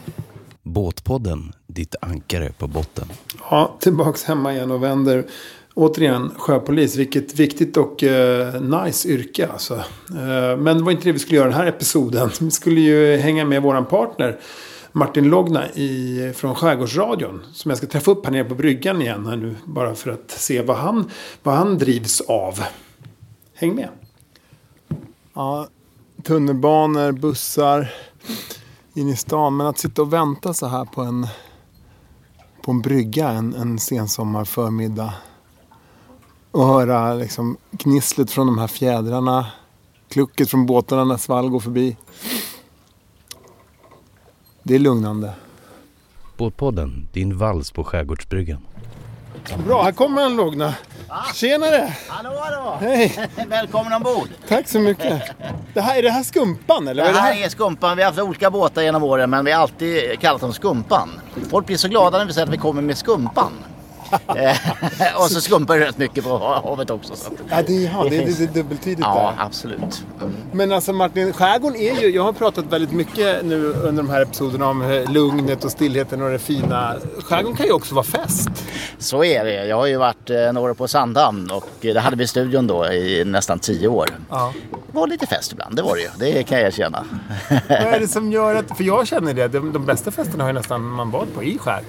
Båtpodden, 0.63 1.53
ditt 1.67 1.96
ankare 2.01 2.51
på 2.58 2.67
botten. 2.67 3.08
Ja, 3.50 3.77
tillbaks 3.79 4.24
hemma 4.24 4.53
igen 4.53 4.72
och 4.72 4.84
vänder. 4.84 5.26
Återigen, 5.73 6.32
sjöpolis. 6.38 6.95
Vilket 6.95 7.39
viktigt 7.39 7.78
och 7.78 8.04
eh, 8.04 8.62
nice 8.62 9.08
yrke 9.08 9.47
alltså. 9.47 9.73
Eh, 10.10 10.58
men 10.58 10.78
det 10.78 10.84
var 10.84 10.91
inte 10.91 11.04
det 11.04 11.12
vi 11.12 11.19
skulle 11.19 11.38
göra 11.38 11.49
den 11.49 11.58
här 11.58 11.65
episoden. 11.65 12.30
Vi 12.39 12.52
skulle 12.52 12.82
ju 12.82 13.17
hänga 13.17 13.45
med 13.45 13.62
våran 13.62 13.86
partner 13.86 14.39
Martin 14.95 15.29
Logna 15.29 15.69
i, 15.69 16.34
från 16.36 16.56
Skärgårdsradion. 16.56 17.41
Som 17.53 17.69
jag 17.69 17.77
ska 17.77 17.88
träffa 17.88 18.12
upp 18.12 18.25
här 18.25 18.32
nere 18.32 18.43
på 18.43 18.56
bryggan 18.56 19.01
igen 19.01 19.25
här 19.25 19.36
nu. 19.36 19.56
Bara 19.65 19.95
för 19.95 20.12
att 20.12 20.32
se 20.32 20.62
vad 20.62 20.77
han, 20.77 21.12
vad 21.43 21.56
han 21.56 21.77
drivs 21.77 22.21
av. 22.21 22.60
Häng 23.53 23.75
med. 23.75 23.89
Ja, 25.34 25.67
tunnelbanor, 26.23 27.12
bussar 27.12 27.93
in 28.93 29.10
i 29.10 29.15
stan. 29.15 29.58
Men 29.58 29.67
att 29.67 29.77
sitta 29.77 30.01
och 30.01 30.13
vänta 30.13 30.53
så 30.53 30.67
här 30.67 30.86
på 30.86 31.01
en 31.01 31.27
på 32.63 32.71
en 32.71 32.82
brygga 32.82 33.29
en, 33.29 33.56
en 33.56 33.79
sensommarförmiddag. 33.79 35.13
Och 36.51 36.65
höra 36.65 37.13
liksom 37.13 37.58
gnisslet 37.71 38.32
från 38.32 38.47
de 38.47 38.58
här 38.58 38.67
fjädrarna. 38.67 39.45
Klucket 40.10 40.49
från 40.49 40.65
båtarna 40.65 41.03
när 41.03 41.17
svall 41.17 41.49
går 41.49 41.60
förbi. 41.60 41.97
Det 44.63 44.76
är 44.76 44.80
lugnande. 44.80 45.34
Båtpodden, 46.38 47.08
din 47.13 47.38
vals 47.38 47.71
på 47.71 47.84
Skärgårdsbryggan. 47.84 48.62
Bra, 49.67 49.84
här 49.84 49.91
kommer 49.91 50.21
han 50.21 50.36
Logna. 50.36 50.76
Tjenare! 51.34 51.93
Hallå, 52.08 52.30
hallå! 52.39 52.78
Hej! 52.82 53.30
Välkommen 53.47 53.93
ombord! 53.93 54.28
Tack 54.47 54.67
så 54.67 54.80
mycket. 54.80 55.21
Det 55.73 55.82
här, 55.82 55.97
är 55.97 56.04
det 56.04 56.10
här 56.10 56.23
Skumpan 56.23 56.88
eller? 56.88 57.04
Det 57.04 57.12
vad 57.12 57.17
är 57.17 57.21
här 57.21 57.45
är 57.45 57.49
Skumpan. 57.49 57.97
Vi 57.97 58.04
har 58.04 58.12
haft 58.12 58.21
olika 58.21 58.52
båtar 58.52 58.82
genom 58.82 59.04
åren 59.04 59.30
men 59.30 59.45
vi 59.45 59.52
har 59.52 59.62
alltid 59.62 60.19
kallat 60.19 60.41
dem 60.41 60.54
Skumpan. 60.54 61.10
Folk 61.49 61.65
blir 61.67 61.78
så 61.78 61.88
glada 61.88 62.17
när 62.17 62.26
vi 62.26 62.34
säger 62.34 62.47
att 62.47 62.54
vi 62.54 62.58
kommer 62.58 62.82
med 62.82 62.97
Skumpan. 62.97 63.52
Eh, 64.36 64.58
och 65.21 65.32
så 65.32 65.41
skumpar 65.41 65.78
det 65.80 65.86
rätt 65.86 65.97
mycket 65.97 66.23
på 66.23 66.38
havet 66.38 66.89
också. 66.89 67.15
Så. 67.15 67.32
Ja, 67.49 67.62
det, 67.67 67.73
ja, 67.73 68.04
det, 68.10 68.17
det, 68.17 68.38
det 68.38 68.43
är 68.43 68.47
dubbeltydigt 68.47 69.02
Ja, 69.02 69.34
där. 69.38 69.45
absolut. 69.45 70.04
Mm. 70.21 70.34
Men 70.52 70.71
alltså 70.71 70.93
Martin, 70.93 71.34
skärgården 71.34 71.78
är 71.82 72.02
ju, 72.02 72.10
jag 72.10 72.23
har 72.23 72.34
pratat 72.34 72.65
väldigt 72.65 72.91
mycket 72.91 73.45
nu 73.45 73.65
under 73.65 74.04
de 74.04 74.10
här 74.10 74.21
episoderna 74.21 74.67
om 74.69 74.82
eh, 74.82 75.12
lugnet 75.12 75.65
och 75.65 75.71
stillheten 75.71 76.21
och 76.21 76.30
det 76.32 76.39
fina. 76.39 76.95
Skärgården 77.23 77.58
kan 77.58 77.65
ju 77.65 77.71
också 77.71 77.95
vara 77.95 78.06
fest. 78.06 78.49
Så 78.97 79.23
är 79.23 79.45
det. 79.45 79.65
Jag 79.65 79.76
har 79.76 79.86
ju 79.86 79.97
varit 79.97 80.30
eh, 80.30 80.54
några 80.54 80.71
år 80.71 80.73
på 80.76 80.88
Sandhamn 80.88 81.52
och 81.52 81.69
det 81.82 81.99
hade 81.99 82.15
vi 82.15 82.23
i 82.23 82.28
studion 82.28 82.67
då 82.67 82.86
i 82.88 83.23
nästan 83.26 83.60
tio 83.60 83.88
år. 83.88 84.10
Ja. 84.30 84.54
Det 84.71 84.97
var 84.99 85.08
lite 85.08 85.26
fest 85.28 85.52
ibland, 85.52 85.76
det 85.76 85.82
var 85.82 85.95
det 85.95 86.02
ju. 86.02 86.10
Det 86.34 86.43
kan 86.43 86.58
jag 86.58 86.67
erkänna. 86.67 87.06
Vad 87.49 87.71
är 87.71 87.99
det 87.99 88.08
som 88.13 88.32
gör 88.32 88.56
att, 88.56 88.78
för 88.78 88.84
jag 88.84 89.08
känner 89.08 89.34
det, 89.34 89.47
de, 89.47 89.73
de 89.73 89.86
bästa 89.86 90.12
festerna 90.12 90.43
har 90.43 90.49
ju 90.49 90.54
nästan 90.54 90.82
man 90.82 91.12
varit 91.12 91.36
på 91.36 91.43
i 91.43 91.58
skärgården. 91.58 91.88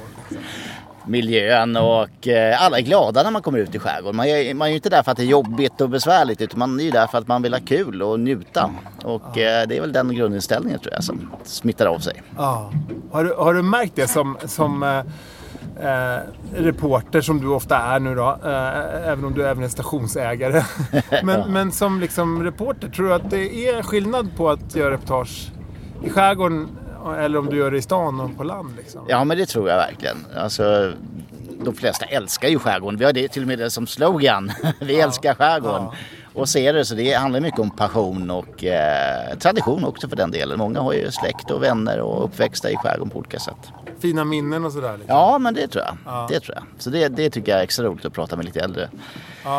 Miljön 1.06 1.76
och 1.76 2.28
eh, 2.28 2.62
alla 2.62 2.78
är 2.78 2.82
glada 2.82 3.22
när 3.22 3.30
man 3.30 3.42
kommer 3.42 3.58
ut 3.58 3.74
i 3.74 3.78
skärgården. 3.78 4.16
Man 4.16 4.26
är, 4.26 4.54
man 4.54 4.66
är 4.66 4.70
ju 4.70 4.76
inte 4.76 4.90
där 4.90 5.02
för 5.02 5.10
att 5.10 5.16
det 5.16 5.22
är 5.22 5.26
jobbigt 5.26 5.80
och 5.80 5.90
besvärligt 5.90 6.40
utan 6.40 6.58
man 6.58 6.80
är 6.80 6.84
ju 6.84 6.90
där 6.90 7.06
för 7.06 7.18
att 7.18 7.28
man 7.28 7.42
vill 7.42 7.52
ha 7.52 7.60
kul 7.60 8.02
och 8.02 8.20
njuta. 8.20 8.70
Och 9.04 9.38
eh, 9.38 9.66
det 9.68 9.76
är 9.76 9.80
väl 9.80 9.92
den 9.92 10.14
grundinställningen 10.14 10.80
tror 10.80 10.92
jag 10.94 11.04
som 11.04 11.30
smittar 11.44 11.86
av 11.86 11.98
sig. 11.98 12.22
Ja. 12.36 12.72
Har, 13.12 13.24
du, 13.24 13.34
har 13.34 13.54
du 13.54 13.62
märkt 13.62 13.96
det 13.96 14.08
som, 14.08 14.38
som 14.44 14.82
eh, 14.82 14.98
eh, 15.80 16.20
reporter 16.54 17.20
som 17.20 17.40
du 17.40 17.48
ofta 17.48 17.76
är 17.76 18.00
nu 18.00 18.14
då, 18.14 18.38
eh, 18.44 19.08
även 19.08 19.24
om 19.24 19.34
du 19.34 19.46
även 19.46 19.64
är 19.64 19.68
stationsägare. 19.68 20.62
men, 21.22 21.52
men 21.52 21.72
som 21.72 22.00
liksom 22.00 22.44
reporter, 22.44 22.88
tror 22.88 23.06
du 23.06 23.14
att 23.14 23.30
det 23.30 23.68
är 23.68 23.82
skillnad 23.82 24.36
på 24.36 24.50
att 24.50 24.76
göra 24.76 24.90
reportage 24.90 25.52
i 26.04 26.10
skärgården 26.10 26.68
eller 27.12 27.38
om 27.38 27.46
du 27.46 27.56
gör 27.56 27.70
det 27.70 27.78
i 27.78 27.82
stan 27.82 28.20
och 28.20 28.36
på 28.36 28.44
land? 28.44 28.76
Liksom? 28.76 29.00
Ja 29.08 29.24
men 29.24 29.38
det 29.38 29.46
tror 29.46 29.68
jag 29.68 29.76
verkligen. 29.76 30.16
Alltså, 30.36 30.92
de 31.64 31.74
flesta 31.74 32.06
älskar 32.06 32.48
ju 32.48 32.58
skärgården. 32.58 32.98
Vi 32.98 33.04
har 33.04 33.12
det 33.12 33.28
till 33.28 33.42
och 33.42 33.48
med 33.48 33.58
det 33.58 33.70
som 33.70 33.86
slogan. 33.86 34.52
Vi 34.80 35.00
älskar 35.00 35.34
skärgården. 35.34 35.86
Och 36.34 36.48
ser 36.48 36.72
det 36.72 36.84
så 36.84 36.94
det 36.94 37.12
handlar 37.12 37.40
mycket 37.40 37.60
om 37.60 37.70
passion 37.70 38.30
och 38.30 38.64
eh, 38.64 39.38
tradition 39.38 39.84
också 39.84 40.08
för 40.08 40.16
den 40.16 40.30
delen. 40.30 40.58
Många 40.58 40.80
har 40.80 40.92
ju 40.92 41.10
släkt 41.10 41.50
och 41.50 41.62
vänner 41.62 42.00
och 42.00 42.24
uppväxta 42.24 42.70
i 42.70 42.76
skärgården 42.76 43.10
på 43.10 43.18
olika 43.18 43.38
sätt. 43.38 43.72
Fina 44.04 44.24
minnen 44.24 44.64
och 44.64 44.72
sådär? 44.72 44.96
Liksom. 44.98 45.16
Ja, 45.16 45.38
men 45.38 45.54
det 45.54 45.68
tror 45.68 45.84
jag. 45.84 46.28
Det 46.28 46.40
tror 46.40 46.54
jag. 46.56 46.64
Så 46.78 46.90
det, 46.90 47.08
det 47.08 47.30
tycker 47.30 47.52
jag 47.52 47.58
är 47.58 47.64
extra 47.64 47.86
roligt 47.86 48.04
att 48.04 48.12
prata 48.12 48.36
med 48.36 48.44
lite 48.44 48.60
äldre, 48.60 48.88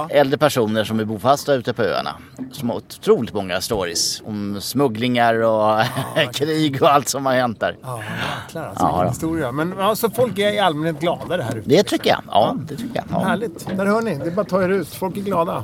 äldre 0.10 0.38
personer 0.38 0.84
som 0.84 1.00
är 1.00 1.06
bofasta 1.06 1.54
ute 1.54 1.74
på 1.74 1.84
öarna. 1.84 2.16
Som 2.52 2.70
har 2.70 2.78
otroligt 2.78 3.34
många 3.34 3.62
stories 3.62 4.22
om 4.26 4.62
smugglingar 4.62 5.36
och 5.36 5.82
krig 6.34 6.82
och 6.82 6.94
allt 6.94 7.10
som 7.10 7.26
har 7.26 7.34
hänt 7.34 7.60
där. 7.60 7.78
Ja, 7.82 8.02
jäklar 8.44 8.68
alltså. 8.68 8.86
Ja, 8.86 9.08
historia. 9.08 9.52
Men 9.52 9.80
alltså, 9.80 10.10
folk 10.10 10.38
är 10.38 10.54
i 10.54 10.60
allmänhet 10.60 11.00
glada 11.02 11.38
det 11.38 11.44
här 11.44 11.56
ute. 11.56 11.70
Det 11.70 11.84
tycker 11.84 12.10
jag. 12.10 12.22
Ja, 12.32 12.56
det 12.70 12.76
tycker 12.76 12.96
jag. 12.96 13.06
Ja. 13.12 13.20
Härligt. 13.20 13.78
Där 13.78 13.86
hör 13.86 14.02
ni. 14.02 14.16
Det 14.16 14.26
är 14.26 14.32
bara 14.32 14.42
att 14.42 14.50
ta 14.50 14.64
er 14.64 14.70
ut. 14.70 14.88
Folk 14.88 15.18
är 15.18 15.22
glada. 15.22 15.64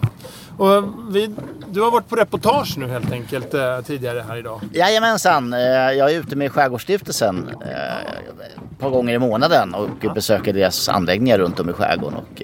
Och 0.62 0.84
vi, 1.15 1.30
du 1.71 1.82
har 1.82 1.91
varit 1.91 2.10
på 2.10 2.15
reportage 2.15 2.78
nu 2.78 2.88
helt 2.88 3.12
enkelt 3.12 3.54
eh, 3.54 3.82
tidigare 3.82 4.24
här 4.28 4.38
idag. 4.38 4.62
Jajamensan, 4.74 5.54
eh, 5.54 5.60
jag 5.69 6.12
är 6.12 6.19
ute 6.19 6.36
med 6.36 6.52
Skärgårdsstiftelsen 6.52 7.50
eh, 7.65 7.97
ett 7.97 8.80
par 8.80 8.89
gånger 8.89 9.13
i 9.13 9.19
månaden 9.19 9.74
och 9.74 10.13
besöker 10.13 10.54
deras 10.54 10.89
anläggningar 10.89 11.38
runt 11.38 11.60
om 11.60 11.69
i 11.69 11.74
skärgården 11.74 12.19
och 12.19 12.41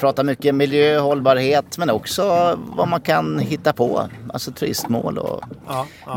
pratar 0.00 0.24
mycket 0.24 0.54
miljö, 0.54 0.98
hållbarhet 0.98 1.78
men 1.78 1.90
också 1.90 2.56
vad 2.76 2.88
man 2.88 3.00
kan 3.00 3.38
hitta 3.38 3.72
på. 3.72 4.08
Alltså 4.32 4.50
turistmål 4.50 5.18
och 5.18 5.42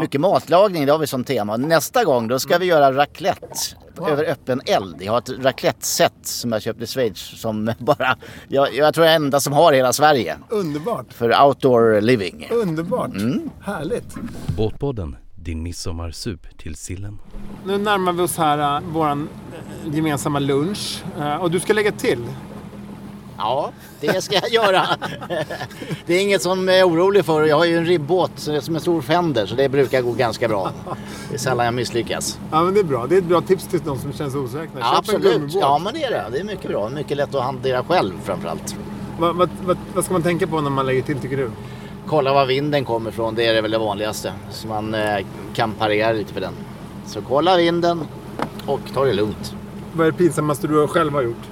mycket 0.01 0.21
matlagning. 0.21 0.85
Det 0.85 0.91
har 0.91 0.99
vi 0.99 1.07
som 1.07 1.23
tema. 1.23 1.57
Nästa 1.57 2.03
gång 2.03 2.27
då 2.27 2.39
ska 2.39 2.57
vi 2.57 2.65
göra 2.65 2.93
raclette 2.93 3.47
över 4.09 4.23
öppen 4.23 4.61
eld. 4.65 4.95
Jag 4.99 5.11
har 5.11 5.19
ett 5.19 5.29
raclette-set 5.29 6.13
som 6.21 6.51
jag 6.51 6.61
köpte 6.61 6.83
i 6.83 6.87
Schweiz 6.87 7.17
som 7.17 7.65
bara, 7.79 8.17
jag, 8.47 8.75
jag 8.75 8.93
tror 8.93 9.05
jag 9.05 9.15
är 9.15 9.19
den 9.19 9.25
enda 9.25 9.39
som 9.39 9.53
har 9.53 9.73
i 9.73 9.75
hela 9.75 9.93
Sverige. 9.93 10.37
Underbart. 10.49 11.13
För 11.13 11.43
outdoor 11.43 12.01
living. 12.01 12.47
Underbart. 12.51 13.11
Härligt. 13.61 14.15
Båtpodden, 14.57 15.15
din 15.35 15.63
midsommarsup 15.63 16.57
till 16.57 16.75
sillen. 16.75 17.19
Nu 17.65 17.77
närmar 17.77 18.13
vi 18.13 18.21
oss 18.21 18.37
här 18.37 18.81
uh, 18.81 18.89
våran 18.89 19.29
eh, 19.53 19.95
gemensamma 19.95 20.39
lunch. 20.39 21.03
Eh, 21.19 21.35
och 21.35 21.51
du 21.51 21.59
ska 21.59 21.73
lägga 21.73 21.91
till. 21.91 22.25
Ja, 23.41 23.71
det 23.99 24.21
ska 24.21 24.35
jag 24.35 24.49
göra. 24.49 24.87
Det 26.05 26.13
är 26.13 26.21
inget 26.21 26.41
som 26.41 26.67
jag 26.67 26.79
är 26.79 26.87
orolig 26.87 27.25
för. 27.25 27.45
Jag 27.45 27.57
har 27.57 27.65
ju 27.65 27.77
en 27.77 27.85
ribbåt 27.85 28.31
som 28.35 28.75
är 28.75 28.79
stor 28.79 29.01
Fender 29.01 29.45
så 29.45 29.55
det 29.55 29.69
brukar 29.69 30.01
gå 30.01 30.11
ganska 30.11 30.47
bra. 30.47 30.71
Det 31.29 31.35
är 31.35 31.39
sällan 31.39 31.65
jag 31.65 31.73
misslyckas. 31.73 32.39
Ja, 32.51 32.63
men 32.63 32.73
det 32.73 32.79
är 32.79 32.83
bra. 32.83 33.07
Det 33.07 33.15
är 33.15 33.19
ett 33.19 33.25
bra 33.25 33.41
tips 33.41 33.67
till 33.67 33.79
de 33.85 33.99
som 33.99 34.13
känns 34.13 34.35
osäkra. 34.35 34.79
Ja, 34.79 34.97
absolut. 34.97 35.53
Ja, 35.53 35.79
men 35.83 35.93
det 35.93 36.03
är 36.03 36.11
det. 36.11 36.25
Det 36.31 36.39
är 36.39 36.43
mycket 36.43 36.69
bra. 36.69 36.89
Mycket 36.89 37.17
lätt 37.17 37.35
att 37.35 37.43
hantera 37.43 37.83
själv 37.83 38.13
framförallt. 38.23 38.75
Vad, 39.19 39.35
vad, 39.35 39.49
vad, 39.65 39.77
vad 39.93 40.03
ska 40.03 40.13
man 40.13 40.23
tänka 40.23 40.47
på 40.47 40.61
när 40.61 40.69
man 40.69 40.85
lägger 40.85 41.01
till 41.01 41.19
tycker 41.19 41.37
du? 41.37 41.51
Kolla 42.07 42.33
var 42.33 42.45
vinden 42.45 42.85
kommer 42.85 43.09
ifrån. 43.09 43.35
Det 43.35 43.45
är 43.45 43.61
väl 43.61 43.71
det 43.71 43.77
vanligaste. 43.77 44.33
Så 44.51 44.67
man 44.67 44.93
eh, 44.93 45.17
kan 45.53 45.71
parera 45.71 46.11
lite 46.11 46.33
för 46.33 46.41
den. 46.41 46.53
Så 47.05 47.21
kolla 47.21 47.57
vinden 47.57 48.07
och 48.65 48.79
ta 48.93 49.05
det 49.05 49.13
lugnt. 49.13 49.53
Vad 49.93 50.07
är 50.07 50.11
det 50.11 50.17
pinsammaste 50.17 50.67
du 50.67 50.87
själv 50.87 51.13
har 51.13 51.21
gjort? 51.21 51.50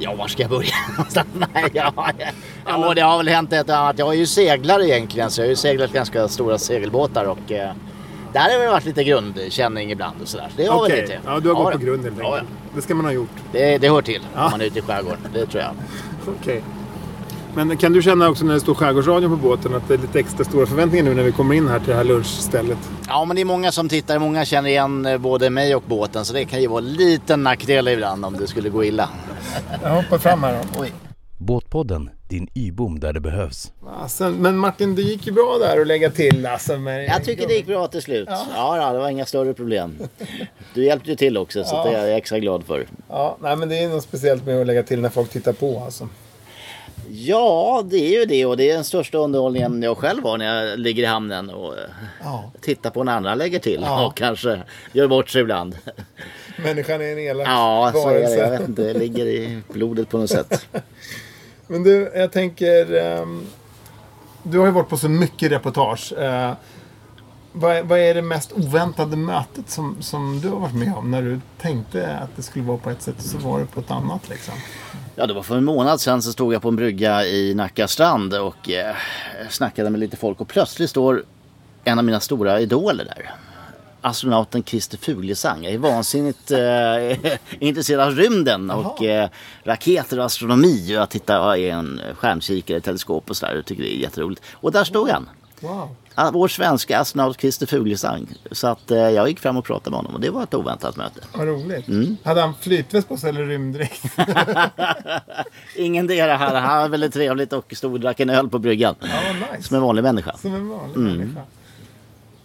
Ja, 0.00 0.14
var 0.14 0.28
ska 0.28 0.42
jag 0.42 0.50
börja 0.50 0.74
någonstans? 0.96 1.28
Nej, 1.54 1.64
ja, 1.72 1.92
ja, 2.66 2.92
det 2.94 3.00
har 3.00 3.16
väl 3.18 3.28
hänt 3.28 3.52
ett 3.52 3.70
annat. 3.70 3.98
Jag 3.98 4.08
är 4.08 4.18
ju 4.18 4.26
seglare 4.26 4.86
egentligen, 4.88 5.30
så 5.30 5.40
jag 5.40 5.46
har 5.46 5.50
ju 5.50 5.56
seglat 5.56 5.92
ganska 5.92 6.28
stora 6.28 6.58
segelbåtar 6.58 7.24
och 7.24 7.52
eh, 7.52 7.70
där 8.32 8.40
har 8.40 8.64
det 8.64 8.70
varit 8.70 8.84
lite 8.84 9.04
grundkänning 9.04 9.90
ibland 9.92 10.16
och 10.22 10.28
sådär. 10.28 10.46
Så 10.50 10.62
det 10.62 10.66
har 10.66 10.82
väl 10.82 10.92
Okej. 10.92 11.00
lite. 11.02 11.18
Ja, 11.26 11.40
du 11.40 11.48
har 11.48 11.54
gått 11.62 11.72
det. 11.72 11.78
på 11.78 11.84
grund 11.84 12.04
helt 12.04 12.16
Ja, 12.18 12.32
enkelt. 12.34 12.48
Det 12.74 12.82
ska 12.82 12.94
man 12.94 13.04
ha 13.04 13.12
gjort. 13.12 13.28
det, 13.52 13.78
det 13.78 13.88
hör 13.88 14.02
till 14.02 14.20
Ja. 14.34 14.44
om 14.44 14.50
man 14.50 14.60
är 14.60 14.64
ute 14.64 14.78
i 14.78 14.82
skärgården. 14.82 15.18
Det 15.34 15.46
tror 15.46 15.62
jag. 15.62 15.70
Okej. 16.40 16.62
Men 17.54 17.76
kan 17.76 17.92
du 17.92 18.02
känna 18.02 18.28
också 18.28 18.44
när 18.44 18.54
det 18.54 18.60
står 18.60 18.74
Skärgårdsradion 18.74 19.30
på 19.30 19.36
båten 19.48 19.74
att 19.74 19.88
det 19.88 19.94
är 19.94 19.98
lite 19.98 20.18
extra 20.18 20.44
stora 20.44 20.66
förväntningar 20.66 21.04
nu 21.04 21.14
när 21.14 21.22
vi 21.22 21.32
kommer 21.32 21.54
in 21.54 21.68
här 21.68 21.78
till 21.78 21.88
det 21.88 21.94
här 21.94 22.04
lunchstället? 22.04 22.78
Ja, 23.08 23.24
men 23.24 23.34
det 23.36 23.40
är 23.42 23.44
många 23.44 23.72
som 23.72 23.88
tittar. 23.88 24.18
Många 24.18 24.44
känner 24.44 24.70
igen 24.70 25.06
eh, 25.06 25.18
både 25.18 25.50
mig 25.50 25.74
och 25.74 25.82
båten, 25.86 26.24
så 26.24 26.32
det 26.32 26.44
kan 26.44 26.60
ju 26.60 26.66
vara 26.66 26.78
en 26.78 26.92
liten 26.92 27.42
nackdel 27.42 27.88
ibland 27.88 28.24
om 28.24 28.36
det 28.36 28.46
skulle 28.46 28.68
gå 28.68 28.84
illa. 28.84 29.08
Jag 29.82 29.90
hoppar 29.90 30.18
fram 30.18 30.42
här 30.42 30.64
då. 30.74 30.80
Oj. 30.80 30.92
Båtpodden, 31.38 32.10
din 32.28 32.48
y-bom 32.54 33.00
där 33.00 33.12
det 33.12 33.20
behövs. 33.20 33.72
Alltså, 34.02 34.30
men 34.30 34.56
Martin, 34.56 34.94
det 34.94 35.02
gick 35.02 35.26
ju 35.26 35.32
bra 35.32 35.58
där 35.60 35.80
att 35.80 35.86
lägga 35.86 36.10
till 36.10 36.46
alltså, 36.46 36.78
med 36.78 37.04
Jag 37.04 37.24
tycker 37.24 37.48
det 37.48 37.54
gick 37.54 37.66
bra 37.66 37.86
till 37.86 38.02
slut. 38.02 38.28
Ja, 38.30 38.76
ja, 38.76 38.92
det 38.92 38.98
var 38.98 39.08
inga 39.08 39.26
större 39.26 39.54
problem. 39.54 39.98
Du 40.74 40.84
hjälpte 40.84 41.10
ju 41.10 41.16
till 41.16 41.36
också, 41.36 41.64
så 41.64 41.84
det 41.84 41.96
är 41.96 42.06
jag 42.06 42.16
extra 42.16 42.38
glad 42.38 42.64
för. 42.64 42.86
Ja, 43.08 43.36
nej, 43.40 43.56
men 43.56 43.68
det 43.68 43.78
är 43.78 43.88
något 43.88 44.02
speciellt 44.04 44.46
med 44.46 44.60
att 44.60 44.66
lägga 44.66 44.82
till 44.82 45.00
när 45.00 45.08
folk 45.08 45.30
tittar 45.30 45.52
på 45.52 45.80
alltså. 45.84 46.08
Ja, 47.12 47.82
det 47.84 47.96
är 47.98 48.20
ju 48.20 48.24
det 48.24 48.46
och 48.46 48.56
det 48.56 48.70
är 48.70 48.74
den 48.74 48.84
största 48.84 49.18
underhållningen 49.18 49.82
jag 49.82 49.98
själv 49.98 50.22
har 50.24 50.38
när 50.38 50.64
jag 50.66 50.78
ligger 50.78 51.02
i 51.02 51.06
hamnen 51.06 51.50
och 51.50 51.72
eh, 51.78 51.84
Ja. 52.24 52.50
tittar 52.60 52.90
på 52.90 53.04
när 53.04 53.16
andra 53.16 53.34
lägger 53.34 53.58
till 53.58 53.80
Ja. 53.86 54.06
och 54.06 54.16
kanske 54.16 54.62
gör 54.92 55.08
bort 55.08 55.28
sig 55.30 55.40
ibland. 55.42 55.78
Människan 56.64 57.00
är 57.00 57.12
en 57.12 57.18
elak 57.18 57.48
Ja, 57.48 57.90
så 57.94 58.08
är 58.08 58.14
det. 58.14 58.20
Jag 58.20 58.28
varelse. 58.36 58.50
vet 58.58 58.68
inte, 58.68 58.82
det 58.82 58.94
ligger 58.98 59.26
i 59.26 59.58
blodet 59.72 60.08
på 60.08 60.18
något 60.18 60.30
sätt. 60.30 60.66
Men 61.66 61.82
du, 61.82 62.12
jag 62.14 62.32
tänker... 62.32 62.94
ehm, 63.04 63.46
du 64.42 64.58
har 64.58 64.66
ju 64.66 64.72
varit 64.72 64.88
på 64.88 64.96
så 64.96 65.08
mycket 65.08 65.52
reportage. 65.52 66.12
Eh, 66.12 66.52
vad, 67.52 67.76
är- 67.76 67.82
vad 67.82 67.98
är 67.98 68.14
det 68.14 68.22
mest 68.22 68.52
oväntade 68.52 69.16
mötet 69.16 69.70
som, 69.70 69.96
som 70.00 70.40
du 70.40 70.48
har 70.48 70.56
varit 70.60 70.74
med 70.74 70.94
om? 70.94 71.10
När 71.10 71.22
du 71.22 71.40
tänkte 71.60 72.16
att 72.16 72.36
det 72.36 72.42
skulle 72.42 72.64
vara 72.64 72.78
på 72.78 72.90
ett 72.90 73.02
sätt 73.02 73.14
och 73.18 73.22
så 73.24 73.38
var 73.38 73.60
det 73.60 73.66
på 73.66 73.80
ett 73.80 73.90
annat 73.90 74.28
liksom. 74.28 74.54
Ja, 75.16 75.26
det 75.26 75.34
var 75.34 75.42
för 75.42 75.56
en 75.56 75.64
månad 75.64 76.00
sedan 76.00 76.22
så 76.22 76.32
stod 76.32 76.54
jag 76.54 76.62
på 76.62 76.68
en 76.68 76.76
brygga 76.76 77.24
i 77.26 77.54
Nacka 77.54 77.88
strand 77.88 78.34
och 78.34 78.70
eh, 78.70 78.96
snackade 79.48 79.90
med 79.90 80.00
lite 80.00 80.16
folk 80.16 80.40
och 80.40 80.48
plötsligt 80.48 80.90
står 80.90 81.24
en 81.84 81.98
av 81.98 82.04
mina 82.04 82.20
stora 82.20 82.60
idoler 82.60 83.04
där. 83.04 83.34
Astronauten 84.00 84.62
Christer 84.62 84.98
Fuglesang. 84.98 85.64
Jag 85.64 85.72
är 85.74 85.78
vansinnigt 85.78 86.50
eh, 86.50 87.32
intresserad 87.58 88.08
av 88.08 88.14
rymden 88.14 88.70
och 88.70 89.02
eh, 89.02 89.28
raketer 89.64 90.18
och 90.18 90.24
astronomi. 90.24 90.92
Jag 90.92 91.10
tittar 91.10 91.56
i 91.56 91.70
en 91.70 92.00
stjärnkikare, 92.14 92.76
ett 92.76 92.84
teleskop 92.84 93.30
och 93.30 93.36
sådär 93.36 93.58
och 93.58 93.66
tycker 93.66 93.82
det 93.82 93.96
är 93.96 94.00
jätteroligt. 94.00 94.42
Och 94.52 94.72
där 94.72 94.84
stod 94.84 95.08
han. 95.08 95.28
Wow. 95.60 95.88
Vår 96.32 96.48
svenska 96.48 96.98
astronaut 96.98 97.40
Christer 97.40 97.66
Fuglesang. 97.66 98.26
Så 98.52 98.66
att 98.66 98.90
eh, 98.90 98.98
jag 98.98 99.28
gick 99.28 99.40
fram 99.40 99.56
och 99.56 99.64
pratade 99.64 99.90
med 99.90 99.96
honom 99.98 100.14
och 100.14 100.20
det 100.20 100.30
var 100.30 100.42
ett 100.42 100.54
oväntat 100.54 100.96
möte. 100.96 101.20
Vad 101.34 101.46
roligt. 101.48 101.88
Mm. 101.88 102.16
Hade 102.24 102.40
han 102.40 102.54
flytväst 102.60 103.08
på 103.08 103.16
sig 103.16 103.28
eller 103.28 103.46
rymddräkt? 103.46 104.04
Ingen 105.76 106.06
del 106.06 106.28
här. 106.28 106.60
Han 106.60 106.80
var 106.82 106.88
väldigt 106.88 107.12
trevligt 107.12 107.52
och 107.52 107.72
stod 107.76 107.92
och 107.92 108.00
drack 108.00 108.20
en 108.20 108.30
öl 108.30 108.48
på 108.48 108.58
bryggan. 108.58 108.94
Ja, 109.00 109.06
nice. 109.52 109.68
Som 109.68 109.76
en 109.76 109.82
vanlig 109.82 110.02
människa. 110.02 110.36
Som 110.36 110.54
en 110.54 110.68
vanlig 110.68 110.96
Mm. 110.96 111.16
människa. 111.18 111.40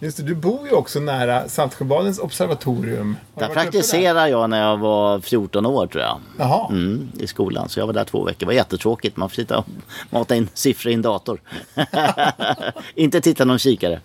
Just 0.06 0.16
det, 0.16 0.22
du 0.22 0.34
bor 0.34 0.68
ju 0.68 0.72
också 0.72 1.00
nära 1.00 1.48
Saltsjöbadens 1.48 2.18
observatorium. 2.18 3.16
Har 3.34 3.40
Där 3.40 3.54
praktiserade 3.54 4.28
jag 4.28 4.50
när 4.50 4.62
jag 4.62 4.76
var 4.76 5.20
14 5.20 5.66
år 5.66 5.86
tror 5.86 6.02
jag. 6.04 6.20
Jaha. 6.38 6.68
Mm, 6.70 7.08
I 7.18 7.26
skolan. 7.26 7.68
Så 7.68 7.80
jag 7.80 7.86
var 7.86 7.92
där 7.92 8.04
två 8.04 8.24
veckor. 8.24 8.38
Det 8.38 8.46
var 8.46 8.52
jättetråkigt. 8.52 9.16
Man 9.16 9.28
får 9.28 9.34
sitta 9.34 9.58
och 9.58 9.66
mata 10.10 10.36
in 10.36 10.48
siffror 10.54 10.90
i 10.90 10.94
en 10.94 11.02
dator. 11.02 11.40
Inte 12.94 13.20
titta 13.20 13.44
någon 13.44 13.58
kikare. 13.58 14.00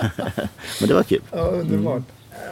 Men 0.80 0.88
det 0.88 0.94
var 0.94 1.02
kul. 1.02 1.20
Ja, 1.30 1.38
underbart. 1.38 2.02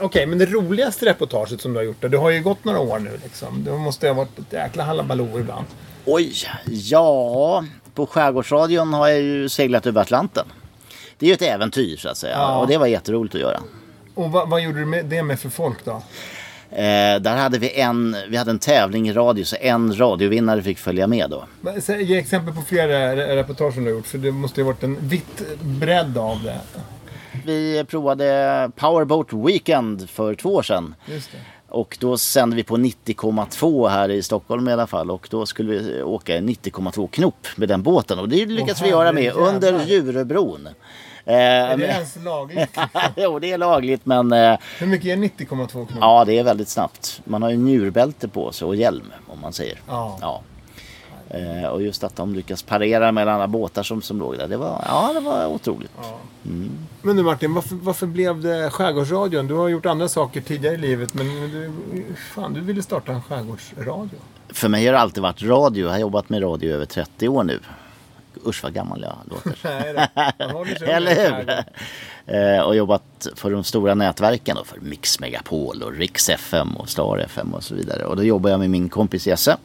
Okej, 0.00 0.26
men 0.26 0.38
det 0.38 0.46
roligaste 0.46 1.06
reportaget 1.06 1.60
som 1.60 1.72
du 1.72 1.78
har 1.78 1.84
gjort 1.84 2.00
då? 2.00 2.08
Du 2.08 2.18
har 2.18 2.30
ju 2.30 2.42
gått 2.42 2.64
några 2.64 2.80
år 2.80 2.98
nu 2.98 3.20
liksom. 3.22 3.64
Det 3.64 3.72
måste 3.72 4.06
ha 4.06 4.14
varit 4.14 4.38
ett 4.38 4.52
jäkla 4.52 4.84
halabaloo 4.84 5.40
ibland. 5.40 5.66
Oj, 6.04 6.32
ja. 6.66 7.64
På 7.94 8.06
Skärgårdsradion 8.06 8.92
har 8.92 9.08
jag 9.08 9.20
ju 9.20 9.48
seglat 9.48 9.86
över 9.86 10.00
Atlanten. 10.00 10.46
Det 11.22 11.26
är 11.26 11.28
ju 11.28 11.34
ett 11.34 11.42
äventyr 11.42 11.96
så 11.96 12.08
att 12.08 12.16
säga. 12.16 12.36
Ja. 12.36 12.58
Och 12.58 12.66
det 12.66 12.78
var 12.78 12.86
jätteroligt 12.86 13.34
att 13.34 13.40
göra. 13.40 13.60
Och 14.14 14.32
vad, 14.32 14.48
vad 14.48 14.60
gjorde 14.62 14.78
du 14.80 14.86
med 14.86 15.04
det 15.06 15.22
med 15.22 15.40
för 15.40 15.48
folk 15.48 15.84
då? 15.84 15.90
Eh, 16.70 17.20
där 17.20 17.36
hade 17.36 17.58
vi 17.58 17.80
en, 17.80 18.16
vi 18.28 18.36
hade 18.36 18.50
en 18.50 18.58
tävling 18.58 19.08
i 19.08 19.12
radio 19.12 19.44
så 19.44 19.56
en 19.60 19.98
radiovinnare 19.98 20.62
fick 20.62 20.78
följa 20.78 21.06
med 21.06 21.30
då. 21.30 21.44
Ge 21.98 22.18
exempel 22.18 22.54
på 22.54 22.62
flera 22.62 23.16
re- 23.16 23.36
reportage 23.36 23.74
som 23.74 23.84
du 23.84 23.90
har 23.90 23.96
gjort. 23.96 24.06
För 24.06 24.18
det 24.18 24.32
måste 24.32 24.60
ju 24.60 24.64
ha 24.64 24.72
varit 24.72 24.82
en 24.82 24.96
vitt 25.00 25.42
bredd 25.60 26.18
av 26.18 26.42
det. 26.42 26.60
Vi 27.44 27.84
provade 27.88 28.70
Powerboat 28.76 29.32
Weekend 29.32 30.10
för 30.10 30.34
två 30.34 30.54
år 30.54 30.62
sedan. 30.62 30.94
Och 31.68 31.96
då 32.00 32.18
sände 32.18 32.56
vi 32.56 32.62
på 32.62 32.76
90,2 32.76 33.88
här 33.88 34.08
i 34.10 34.22
Stockholm 34.22 34.68
i 34.68 34.72
alla 34.72 34.86
fall. 34.86 35.10
Och 35.10 35.28
då 35.30 35.46
skulle 35.46 35.78
vi 35.78 36.02
åka 36.02 36.36
i 36.36 36.40
90,2 36.40 37.08
knop 37.08 37.46
med 37.56 37.68
den 37.68 37.82
båten. 37.82 38.18
Och 38.18 38.28
det 38.28 38.46
lyckades 38.46 38.80
Åh, 38.80 38.84
vi 38.84 38.90
göra 38.90 39.12
med 39.12 39.32
under 39.32 39.84
Djuröbron. 39.86 40.68
Eh, 41.24 41.34
Är 41.34 41.76
det 41.76 41.86
ens 41.86 42.16
lagligt? 42.24 42.78
jo, 43.16 43.38
det 43.38 43.52
är 43.52 43.58
lagligt 43.58 44.06
men 44.06 44.32
eh, 44.32 44.58
Hur 44.78 44.86
mycket 44.86 45.06
är 45.06 45.16
90,2 45.16 45.66
knop? 45.66 45.88
ja, 46.00 46.24
det 46.24 46.38
är 46.38 46.44
väldigt 46.44 46.68
snabbt. 46.68 47.20
Man 47.24 47.42
har 47.42 47.50
ju 47.50 47.56
njurbälte 47.56 48.28
på 48.28 48.52
sig 48.52 48.66
och 48.66 48.76
hjälm 48.76 49.12
om 49.26 49.40
man 49.40 49.52
säger. 49.52 49.80
Ja. 49.88 50.18
Ja. 50.20 50.42
Eh, 51.30 51.68
och 51.68 51.82
just 51.82 52.04
att 52.04 52.16
de 52.16 52.34
lyckas 52.34 52.62
parera 52.62 53.12
mellan 53.12 53.34
alla 53.34 53.46
båtar 53.46 53.82
som, 53.82 54.02
som 54.02 54.18
låg 54.18 54.38
där. 54.38 54.48
Det 54.48 54.56
var, 54.56 54.84
ja, 54.88 55.10
det 55.14 55.20
var 55.20 55.46
otroligt. 55.46 55.90
Men 57.02 57.16
du 57.16 57.22
Martin, 57.22 57.54
varför, 57.54 57.74
varför 57.74 58.06
blev 58.06 58.40
det 58.40 58.70
Skärgårdsradion? 58.70 59.46
Du 59.46 59.54
har 59.54 59.68
gjort 59.68 59.86
andra 59.86 60.08
saker 60.08 60.40
tidigare 60.40 60.74
i 60.74 60.78
livet. 60.78 61.14
Men 61.14 61.26
du, 61.26 61.72
fan, 62.34 62.52
du 62.52 62.60
ville 62.60 62.82
starta 62.82 63.12
en 63.12 63.22
skärgårdsradio. 63.22 64.18
För 64.48 64.68
mig 64.68 64.86
har 64.86 64.92
det 64.92 64.98
alltid 64.98 65.22
varit 65.22 65.42
radio. 65.42 65.84
Jag 65.86 65.92
har 65.92 65.98
jobbat 65.98 66.28
med 66.28 66.42
radio 66.42 66.70
i 66.70 66.72
över 66.72 66.84
30 66.84 67.28
år 67.28 67.44
nu. 67.44 67.60
Usch 68.46 68.62
vad 68.62 68.72
gammal 68.72 69.02
jag 69.02 69.16
låter. 69.30 69.58
Nej 70.82 70.88
Eller 70.94 71.14
hur? 71.14 71.64
Eh, 72.26 72.60
och 72.60 72.76
jobbat 72.76 73.28
för 73.34 73.50
de 73.50 73.64
stora 73.64 73.94
nätverken 73.94 74.56
då, 74.56 74.64
för 74.64 74.80
Mix 74.80 75.20
Megapol 75.20 75.82
och 75.82 75.92
Rix 75.92 76.28
FM 76.28 76.76
och 76.76 76.88
Star 76.88 77.18
FM 77.18 77.54
och 77.54 77.62
så 77.62 77.74
vidare. 77.74 78.04
Och 78.04 78.16
då 78.16 78.24
jobbar 78.24 78.50
jag 78.50 78.60
med 78.60 78.70
min 78.70 78.88
kompis 78.88 79.26
Jesse. 79.26 79.56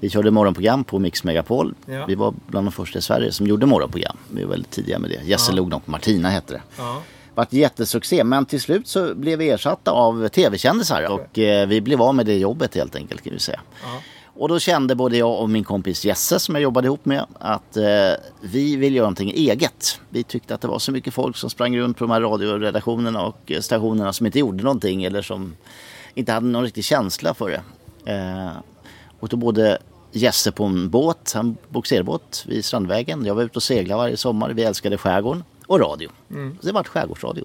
Vi 0.00 0.10
körde 0.10 0.30
morgonprogram 0.30 0.84
på 0.84 0.98
Mix 0.98 1.24
Megapol. 1.24 1.74
Ja. 1.86 2.04
Vi 2.06 2.14
var 2.14 2.34
bland 2.46 2.66
de 2.66 2.72
första 2.72 2.98
i 2.98 3.02
Sverige 3.02 3.32
som 3.32 3.46
gjorde 3.46 3.66
morgonprogram. 3.66 4.16
Vi 4.30 4.44
var 4.44 4.50
väldigt 4.50 4.70
tidiga 4.70 4.98
med 4.98 5.10
det. 5.10 5.20
Jesse 5.24 5.52
log 5.52 5.68
nog 5.68 5.84
på 5.84 5.90
Martina 5.90 6.28
hette 6.28 6.52
det. 6.52 6.62
Ja. 6.78 7.02
Vart 7.34 7.52
jättesuccé 7.52 8.24
men 8.24 8.46
till 8.46 8.60
slut 8.60 8.88
så 8.88 9.14
blev 9.14 9.38
vi 9.38 9.50
ersatta 9.50 9.90
av 9.90 10.28
tv-kändisar 10.28 11.02
och 11.10 11.38
eh, 11.38 11.66
vi 11.68 11.80
blev 11.80 12.02
av 12.02 12.14
med 12.14 12.26
det 12.26 12.38
jobbet 12.38 12.74
helt 12.74 12.96
enkelt 12.96 13.22
kan 13.22 13.32
vi 13.32 13.38
säga. 13.38 13.60
Och 14.38 14.48
då 14.48 14.58
kände 14.58 14.94
både 14.94 15.16
jag 15.16 15.40
och 15.40 15.50
min 15.50 15.64
kompis 15.64 16.04
Jesse 16.04 16.40
som 16.40 16.54
jag 16.54 16.62
jobbade 16.62 16.86
ihop 16.86 17.04
med 17.04 17.26
att 17.38 17.76
eh, 17.76 17.84
vi 18.40 18.76
vill 18.76 18.94
göra 18.94 19.04
någonting 19.04 19.30
eget. 19.30 20.00
Vi 20.08 20.22
tyckte 20.22 20.54
att 20.54 20.60
det 20.60 20.68
var 20.68 20.78
så 20.78 20.92
mycket 20.92 21.14
folk 21.14 21.36
som 21.36 21.50
sprang 21.50 21.78
runt 21.78 21.98
på 21.98 22.04
de 22.04 22.10
här 22.10 22.20
radioredaktionerna 22.20 23.26
och 23.26 23.52
eh, 23.52 23.60
stationerna 23.60 24.12
som 24.12 24.26
inte 24.26 24.38
gjorde 24.38 24.64
någonting 24.64 25.04
eller 25.04 25.22
som 25.22 25.56
inte 26.14 26.32
hade 26.32 26.46
någon 26.46 26.64
riktig 26.64 26.84
känsla 26.84 27.34
för 27.34 27.50
det. 27.50 27.62
Eh, 28.12 28.50
och 29.20 29.28
då 29.28 29.36
både 29.36 29.78
gäster 30.12 30.50
på 30.50 30.64
en 30.64 30.90
båt, 30.90 31.34
en 31.34 31.56
bogserbåt 31.68 32.44
vid 32.48 32.64
Strandvägen. 32.64 33.24
Jag 33.24 33.34
var 33.34 33.42
ute 33.42 33.58
och 33.58 33.62
seglade 33.62 33.98
varje 33.98 34.16
sommar. 34.16 34.50
Vi 34.50 34.64
älskade 34.64 34.98
skärgården 34.98 35.44
och 35.66 35.80
radio. 35.80 36.10
Så 36.60 36.66
det 36.66 36.72
var 36.72 36.84
skärgårdsradio. 36.84 37.44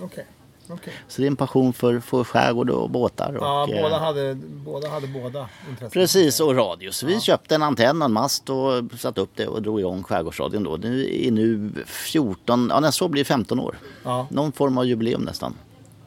Okej. 0.00 0.26
Okej. 0.72 0.92
Så 1.08 1.20
det 1.20 1.26
är 1.26 1.30
en 1.30 1.36
passion 1.36 1.72
för, 1.72 2.00
för 2.00 2.24
skärgård 2.24 2.70
och 2.70 2.90
båtar. 2.90 3.36
Ja, 3.40 3.62
och, 3.62 3.70
eh, 3.70 3.82
båda 3.82 3.98
hade 3.98 4.34
båda, 4.34 4.88
hade 4.88 5.06
båda 5.06 5.48
intressen. 5.68 5.90
Precis, 5.90 6.40
och 6.40 6.56
radio. 6.56 6.90
Så 6.90 7.06
vi 7.06 7.20
köpte 7.20 7.54
en 7.54 7.62
antenn 7.62 8.02
och 8.02 8.06
en 8.06 8.12
mast 8.12 8.50
och 8.50 8.84
satte 8.98 9.20
upp 9.20 9.30
det 9.34 9.46
och 9.46 9.62
drog 9.62 9.80
igång 9.80 10.02
Skärgårdsradion 10.02 10.62
då. 10.62 10.76
Nu 10.76 11.26
är 11.26 11.30
nu 11.30 11.70
14, 11.86 12.68
ja 12.70 12.80
nästa 12.80 13.04
år 13.04 13.08
blir 13.08 13.20
det 13.20 13.28
15 13.28 13.60
år. 13.60 13.78
Ja. 14.02 14.26
Någon 14.30 14.52
form 14.52 14.78
av 14.78 14.86
jubileum 14.86 15.22
nästan. 15.22 15.54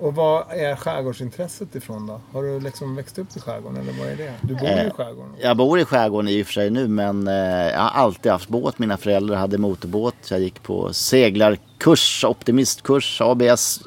Och 0.03 0.15
vad 0.15 0.43
är 0.49 0.75
skärgårdsintresset 0.75 1.75
ifrån 1.75 2.07
då? 2.07 2.21
Har 2.31 2.43
du 2.43 2.59
liksom 2.59 2.95
växt 2.95 3.19
upp 3.19 3.27
i 3.37 3.39
skärgården 3.39 3.81
eller 3.81 3.99
vad 3.99 4.07
är 4.07 4.15
det? 4.15 4.33
Du 4.41 4.55
bor 4.55 4.69
ju 4.69 4.87
i 4.87 4.91
skärgården. 4.91 5.31
Jag 5.41 5.57
bor 5.57 5.79
i 5.79 5.85
skärgården 5.85 6.29
i 6.29 6.41
och 6.43 6.45
för 6.45 6.53
sig 6.53 6.69
nu 6.69 6.87
men 6.87 7.27
eh, 7.27 7.33
jag 7.33 7.79
har 7.79 7.89
alltid 7.89 8.31
haft 8.31 8.49
båt. 8.49 8.79
Mina 8.79 8.97
föräldrar 8.97 9.35
hade 9.35 9.57
motorbåt. 9.57 10.15
Jag 10.29 10.39
gick 10.39 10.63
på 10.63 10.93
seglarkurs, 10.93 12.23
optimistkurs, 12.25 13.21
ABS. 13.21 13.79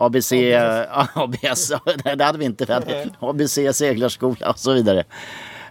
ABC, 0.00 0.32
ABS, 1.14 1.72
det 2.16 2.24
hade 2.24 2.38
vi 2.38 2.44
inte. 2.44 2.64
Vi 2.64 2.72
hade 2.72 3.10
ABC 3.20 3.58
seglarskola 3.72 4.50
och 4.50 4.58
så 4.58 4.72
vidare. 4.72 5.04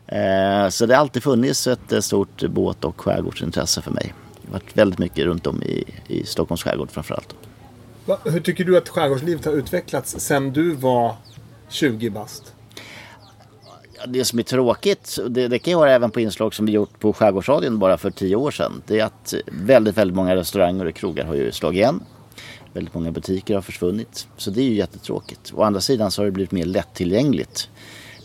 Eh, 0.08 0.70
Så 0.70 0.86
det 0.86 0.94
har 0.96 1.02
alltid 1.02 1.24
funnits 1.24 1.68
ett 1.68 1.92
eh, 1.92 2.00
stort 2.00 2.44
båt 2.44 2.84
och 2.86 3.02
skärgårdsintresse 3.02 3.82
för 3.82 3.92
mig. 3.92 4.14
Det 4.42 4.48
har 4.48 4.54
varit 4.54 4.78
väldigt 4.78 5.00
mycket 5.00 5.26
runt 5.26 5.48
om 5.48 5.64
i, 5.64 5.84
i 6.08 6.26
Stockholms 6.26 6.64
skärgård 6.64 6.92
framförallt. 6.92 7.36
Va, 8.06 8.18
hur 8.26 8.40
tycker 8.40 8.64
du 8.64 8.78
att 8.78 8.90
skärgårdslivet 8.90 9.46
har 9.46 9.54
utvecklats 9.54 10.16
sen 10.20 10.54
du 10.54 10.76
var 10.76 11.16
20 11.70 12.10
bast? 12.10 12.54
Det 14.08 14.26
som 14.26 14.40
är 14.40 14.44
tråkigt, 14.44 15.20
det, 15.30 15.48
det 15.48 15.60
kan 15.60 15.72
jag 15.72 15.80
höra 15.80 15.92
även 15.92 16.12
på 16.12 16.20
inslag 16.20 16.54
som 16.54 16.66
vi 16.66 16.72
gjort 16.72 17.00
på 17.00 17.14
Skärgårdsradion 17.14 17.80
bara 17.80 17.98
för 17.98 18.12
tio 18.12 18.36
år 18.36 18.52
sedan. 18.52 18.82
Det 18.88 19.00
är 19.00 19.06
att 19.06 19.34
väldigt, 19.46 19.98
väldigt 19.98 20.16
många 20.16 20.36
restauranger 20.36 20.86
och 20.86 20.96
krogar 20.96 21.26
har 21.26 21.34
ju 21.36 21.52
slagit 21.52 21.78
igen. 21.78 22.04
Väldigt 22.74 22.94
många 22.94 23.12
butiker 23.12 23.56
har 23.56 23.62
försvunnit. 23.62 24.28
Så 24.38 24.52
det 24.52 24.62
är 24.62 24.66
ju 24.66 24.76
jättetråkigt. 24.76 25.54
Å 25.56 25.64
andra 25.64 25.82
sidan 25.82 26.12
så 26.12 26.22
har 26.22 26.26
det 26.26 26.32
blivit 26.32 26.52
mer 26.52 26.66
lättillgängligt. 26.66 27.70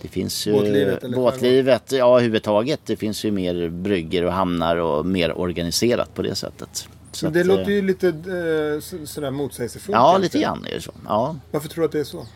Det 0.03 0.09
finns 0.09 0.47
ju 0.47 0.53
Båtlivet 0.53 1.05
eller 1.05 1.17
båtlivet, 1.17 1.93
ja 1.93 2.17
överhuvudtaget. 2.17 2.81
Det 2.87 2.97
finns 2.97 3.25
ju 3.25 3.31
mer 3.31 3.69
brygger 3.69 4.25
och 4.25 4.33
hamnar 4.33 4.77
och 4.77 5.07
mer 5.07 5.39
organiserat 5.39 6.15
på 6.15 6.23
det 6.23 6.35
sättet. 6.35 6.89
Så 7.13 7.27
Men 7.27 7.33
det 7.33 7.41
att, 7.41 7.47
låter 7.47 7.71
eh, 7.71 7.75
ju 7.75 7.83
lite 7.83 8.09
eh, 8.09 8.81
så, 8.81 9.07
sådär 9.07 9.31
motsägelsefullt. 9.31 9.97
Ja, 9.97 10.13
kanske. 10.13 10.23
lite 10.23 10.39
grann 10.39 10.67
är 10.71 10.75
det 10.75 10.81
så. 10.81 10.93
Ja. 11.07 11.37
Varför 11.51 11.69
tror 11.69 11.83
du 11.83 11.87
att 11.87 11.93
det 11.93 12.01
är 12.01 12.05
så? 12.05 12.27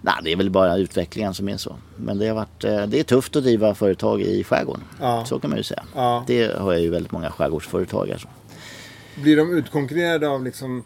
Nej, 0.00 0.14
det 0.24 0.32
är 0.32 0.36
väl 0.36 0.50
bara 0.50 0.76
utvecklingen 0.76 1.34
som 1.34 1.48
är 1.48 1.56
så. 1.56 1.76
Men 1.96 2.18
det 2.18 2.28
har 2.28 2.34
varit, 2.34 2.64
eh, 2.64 2.86
det 2.86 3.00
är 3.00 3.02
tufft 3.02 3.36
att 3.36 3.42
driva 3.42 3.74
företag 3.74 4.22
i 4.22 4.44
skärgården. 4.44 4.84
Ja. 5.00 5.24
Så 5.24 5.38
kan 5.38 5.50
man 5.50 5.56
ju 5.56 5.62
säga. 5.62 5.82
Ja. 5.94 6.24
Det 6.26 6.58
har 6.58 6.72
jag 6.72 6.82
ju 6.82 6.90
väldigt 6.90 7.12
många 7.12 7.30
skärgårdsföretag. 7.30 8.10
Alltså. 8.10 8.28
Blir 9.22 9.36
de 9.36 9.52
utkonkurrerade 9.52 10.28
av 10.28 10.44
liksom... 10.44 10.84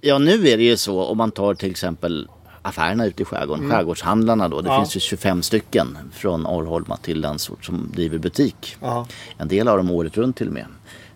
Ja, 0.00 0.18
nu 0.18 0.48
är 0.48 0.56
det 0.56 0.62
ju 0.62 0.76
så 0.76 1.02
om 1.04 1.18
man 1.18 1.30
tar 1.30 1.54
till 1.54 1.70
exempel 1.70 2.28
affärerna 2.62 3.06
ute 3.06 3.22
i 3.22 3.24
skärgården, 3.24 3.70
skärgårdshandlarna 3.70 4.48
då. 4.48 4.60
Det 4.60 4.68
Mm. 4.68 4.72
Ja. 4.72 4.80
finns 4.80 4.96
ju 4.96 5.00
25 5.00 5.42
stycken 5.42 5.98
från 6.12 6.46
Arholma 6.46 6.96
till 6.96 7.20
Landsort 7.20 7.64
som 7.64 7.90
driver 7.94 8.18
butik. 8.18 8.76
Ja. 8.80 9.06
En 9.38 9.48
del 9.48 9.68
av 9.68 9.76
dem 9.76 9.90
året 9.90 10.16
runt 10.16 10.36
till 10.36 10.46
och 10.46 10.52
med. 10.52 10.66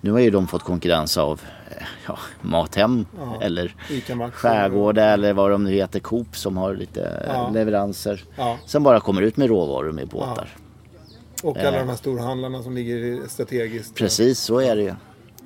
Nu 0.00 0.10
har 0.12 0.18
ju 0.18 0.30
de 0.30 0.46
fått 0.46 0.62
konkurrens 0.62 1.16
av 1.18 1.40
eh, 1.70 1.82
ja, 2.06 2.18
Mathem 2.40 3.06
eller 3.40 3.74
Ica 3.90 4.14
Maxi. 4.16 4.36
Skärgård 4.36 4.98
eller 4.98 5.32
vad 5.32 5.50
de 5.50 5.64
nu 5.64 5.70
heter, 5.72 6.00
Coop 6.00 6.36
som 6.36 6.56
har 6.56 6.74
lite 6.74 7.24
Ja. 7.28 7.50
leveranser. 7.54 8.24
Ja. 8.36 8.58
Som 8.66 8.82
bara 8.82 9.00
kommer 9.00 9.22
ut 9.22 9.36
med 9.36 9.48
råvaror 9.48 9.92
med 9.92 10.08
båtar. 10.08 10.48
Och 11.42 11.58
alla 11.58 11.78
de 11.78 11.88
här 11.88 11.96
storhandlarna 11.96 12.62
som 12.62 12.74
ligger 12.74 13.28
strategiskt. 13.28 13.94
Precis, 13.94 14.38
så 14.40 14.58
är 14.60 14.76
det 14.76 14.82
ju. 14.82 14.94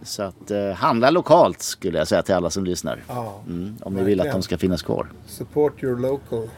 Så 0.02 0.22
att 0.22 0.50
eh, 0.50 0.70
handla 0.70 1.11
lokalt 1.11 1.62
skulle 1.62 1.98
jag 1.98 2.09
säga 2.09 2.22
till 2.22 2.35
alla 2.35 2.50
som 2.50 2.64
lyssnar. 2.64 3.02
Ja. 3.09 3.40
Mm, 3.46 3.76
om 3.82 3.94
ni 3.94 4.02
vill 4.02 4.20
att 4.20 4.32
de 4.32 4.42
ska 4.42 4.59
finnas 4.59 4.82
kvar. 4.82 5.06
Support 5.26 5.82
your 5.82 5.98
local. 5.98 6.48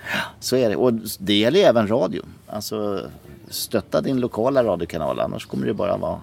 Så 0.41 0.57
är 0.57 0.69
det. 0.71 0.77
Och 0.77 0.93
det 1.19 1.35
gäller 1.35 1.61
även 1.61 1.89
radio. 1.89 2.23
Alltså 2.47 3.01
stötta 3.49 4.01
din 4.01 4.21
lokala 4.21 4.65
radiokanal 4.65 5.21
annars 5.21 5.47
kommer 5.47 5.67
det 5.67 5.75
bara 5.75 5.97
vara 5.97 6.21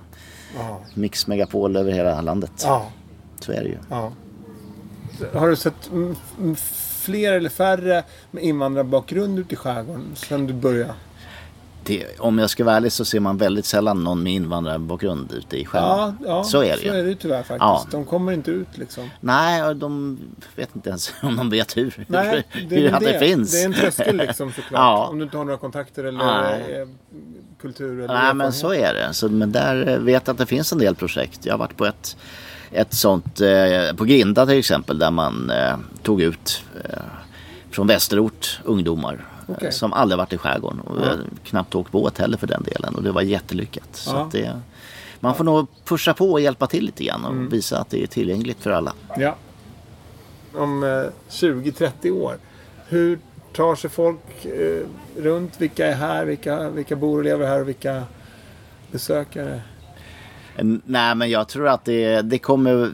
Ja. 0.58 0.80
Mix 0.94 1.28
Megapol 1.28 1.76
över 1.76 1.92
hela 1.92 2.22
landet. 2.22 2.52
Ja. 2.64 2.86
Så 3.40 3.52
är 3.52 3.64
det 3.64 3.70
ju. 3.70 3.78
ja. 3.90 4.12
Har 5.34 5.50
du 5.50 5.56
sett 5.56 5.90
fler 7.00 7.34
eller 7.34 7.50
färre 7.50 8.04
med 8.32 8.44
invandrarbakgrund 8.44 9.40
ute 9.40 9.54
i 9.54 9.58
skärgården 9.58 10.12
sen 10.16 10.48
du 10.48 10.54
började? 10.54 10.94
Det, 11.86 12.20
om 12.20 12.40
jag 12.40 12.50
ska 12.50 12.64
vara 12.64 12.76
ärlig 12.76 12.92
så 12.92 13.06
ser 13.06 13.20
man 13.20 13.38
väldigt 13.38 13.66
sällan 13.66 14.04
någon 14.04 14.24
med 14.24 14.34
invandrarbakgrund 14.34 15.32
ute 15.32 15.58
i 15.58 15.66
skärgården. 15.66 16.18
Ja, 16.22 16.28
ja, 16.28 16.44
så 16.44 16.64
är 16.64 16.72
det 16.72 16.82
så 16.82 16.88
är 16.88 16.98
ju. 16.98 17.04
det 17.04 17.10
ju 17.10 17.16
tyvärr 17.16 17.44
faktiskt. 17.44 17.60
Ja. 17.60 17.86
De 17.92 18.06
kommer 18.06 18.32
inte 18.32 18.52
ut 18.52 18.68
liksom. 18.78 19.10
Nej, 19.20 19.76
de 19.76 20.20
vet 20.56 20.70
inte 20.76 20.90
ens 20.90 21.14
om 21.22 21.36
de 21.38 21.50
vet 21.50 21.78
hur, 21.78 22.06
Nej, 22.08 22.44
det 22.70 22.76
hur 22.76 22.92
det, 22.92 23.00
det. 23.00 23.20
finns. 23.20 23.52
Det 23.52 23.62
är 23.62 23.66
en 23.66 23.74
tröskel 23.74 24.18
liksom 24.18 24.52
såklart. 24.56 24.72
Ja. 24.80 25.08
Om 25.08 25.18
du 25.18 25.24
inte 25.24 25.38
har 25.38 25.46
några 25.46 25.58
kontakter 25.58 26.04
eller 26.04 26.18
Nej. 26.18 26.82
eh, 26.82 26.88
kultur 27.62 28.00
eller 28.04 28.14
Nej 28.14 28.34
men 28.34 28.54
så 28.54 28.74
är 28.74 28.94
det. 28.94 29.14
Så, 29.14 29.30
men 29.30 29.52
där 29.52 29.88
eh, 29.88 29.98
vet 29.98 30.28
jag 30.28 30.34
att 30.34 30.38
det 30.40 30.46
finns 30.46 30.72
en 30.72 30.78
del 30.80 30.96
projekt. 30.96 31.46
Jag 31.46 31.54
har 31.54 31.60
varit 31.60 31.78
på 31.78 31.86
ett, 31.86 32.18
ett 32.72 32.94
sånt 32.94 33.42
eh, 33.42 33.96
på 33.96 34.06
Grinda 34.06 34.46
till 34.46 34.60
exempel 34.60 35.00
där 35.00 35.12
man 35.12 35.50
eh, 35.50 35.78
tog 36.04 36.22
ut 36.22 36.64
eh, 36.84 37.00
från 37.72 37.88
Västerort 37.88 38.60
ungdomar 38.64 39.26
Eh, 39.62 39.70
som 39.70 39.94
aldrig 39.94 40.18
varit 40.18 40.34
i 40.34 40.38
skärgården 40.38 40.80
och 40.80 41.06
eh, 41.06 41.14
knappt 41.44 41.76
åkt 41.76 41.92
båt 41.92 42.18
heller 42.18 42.38
för 42.38 42.48
den 42.48 42.64
delen 42.64 42.96
och 42.96 43.04
det 43.04 43.12
var 43.12 43.22
jättelyckat. 43.22 43.90
Så 43.92 44.12
Ja. 44.16 44.26
att 44.26 44.32
det, 44.32 44.60
man 45.20 45.36
får 45.36 45.44
nog 45.44 45.68
pusha 45.86 46.14
på 46.14 46.32
och 46.32 46.42
hjälpa 46.42 46.68
till 46.68 46.86
lite 46.86 47.04
grann 47.04 47.26
och 47.26 47.32
Mm. 47.32 47.50
visa 47.50 47.80
att 47.80 47.90
det 47.90 48.04
är 48.04 48.08
tillgängligt 48.08 48.60
för 48.60 48.72
alla. 48.72 48.94
Ja. 49.18 49.36
Om 50.54 50.84
eh, 50.84 50.90
20-30 51.30 52.12
år. 52.12 52.38
Hur 52.88 53.20
tar 53.54 53.76
sig 53.76 53.90
folk 53.90 54.46
eh, 54.46 54.86
runt? 55.18 55.62
Vilka 55.62 55.88
är 55.88 55.96
här? 55.96 56.26
Vilka, 56.26 56.70
vilka 56.70 56.96
bor 56.96 57.18
och 57.18 57.24
lever 57.24 57.48
här? 57.48 57.62
Och 57.62 57.68
vilka 57.68 58.04
besökare? 58.92 59.62
Nej 60.86 61.16
men 61.16 61.30
jag 61.30 61.48
tror 61.48 61.68
att 61.68 61.86
det, 61.86 62.22
det 62.22 62.38
kommer 62.40 62.84
eh, 62.84 62.90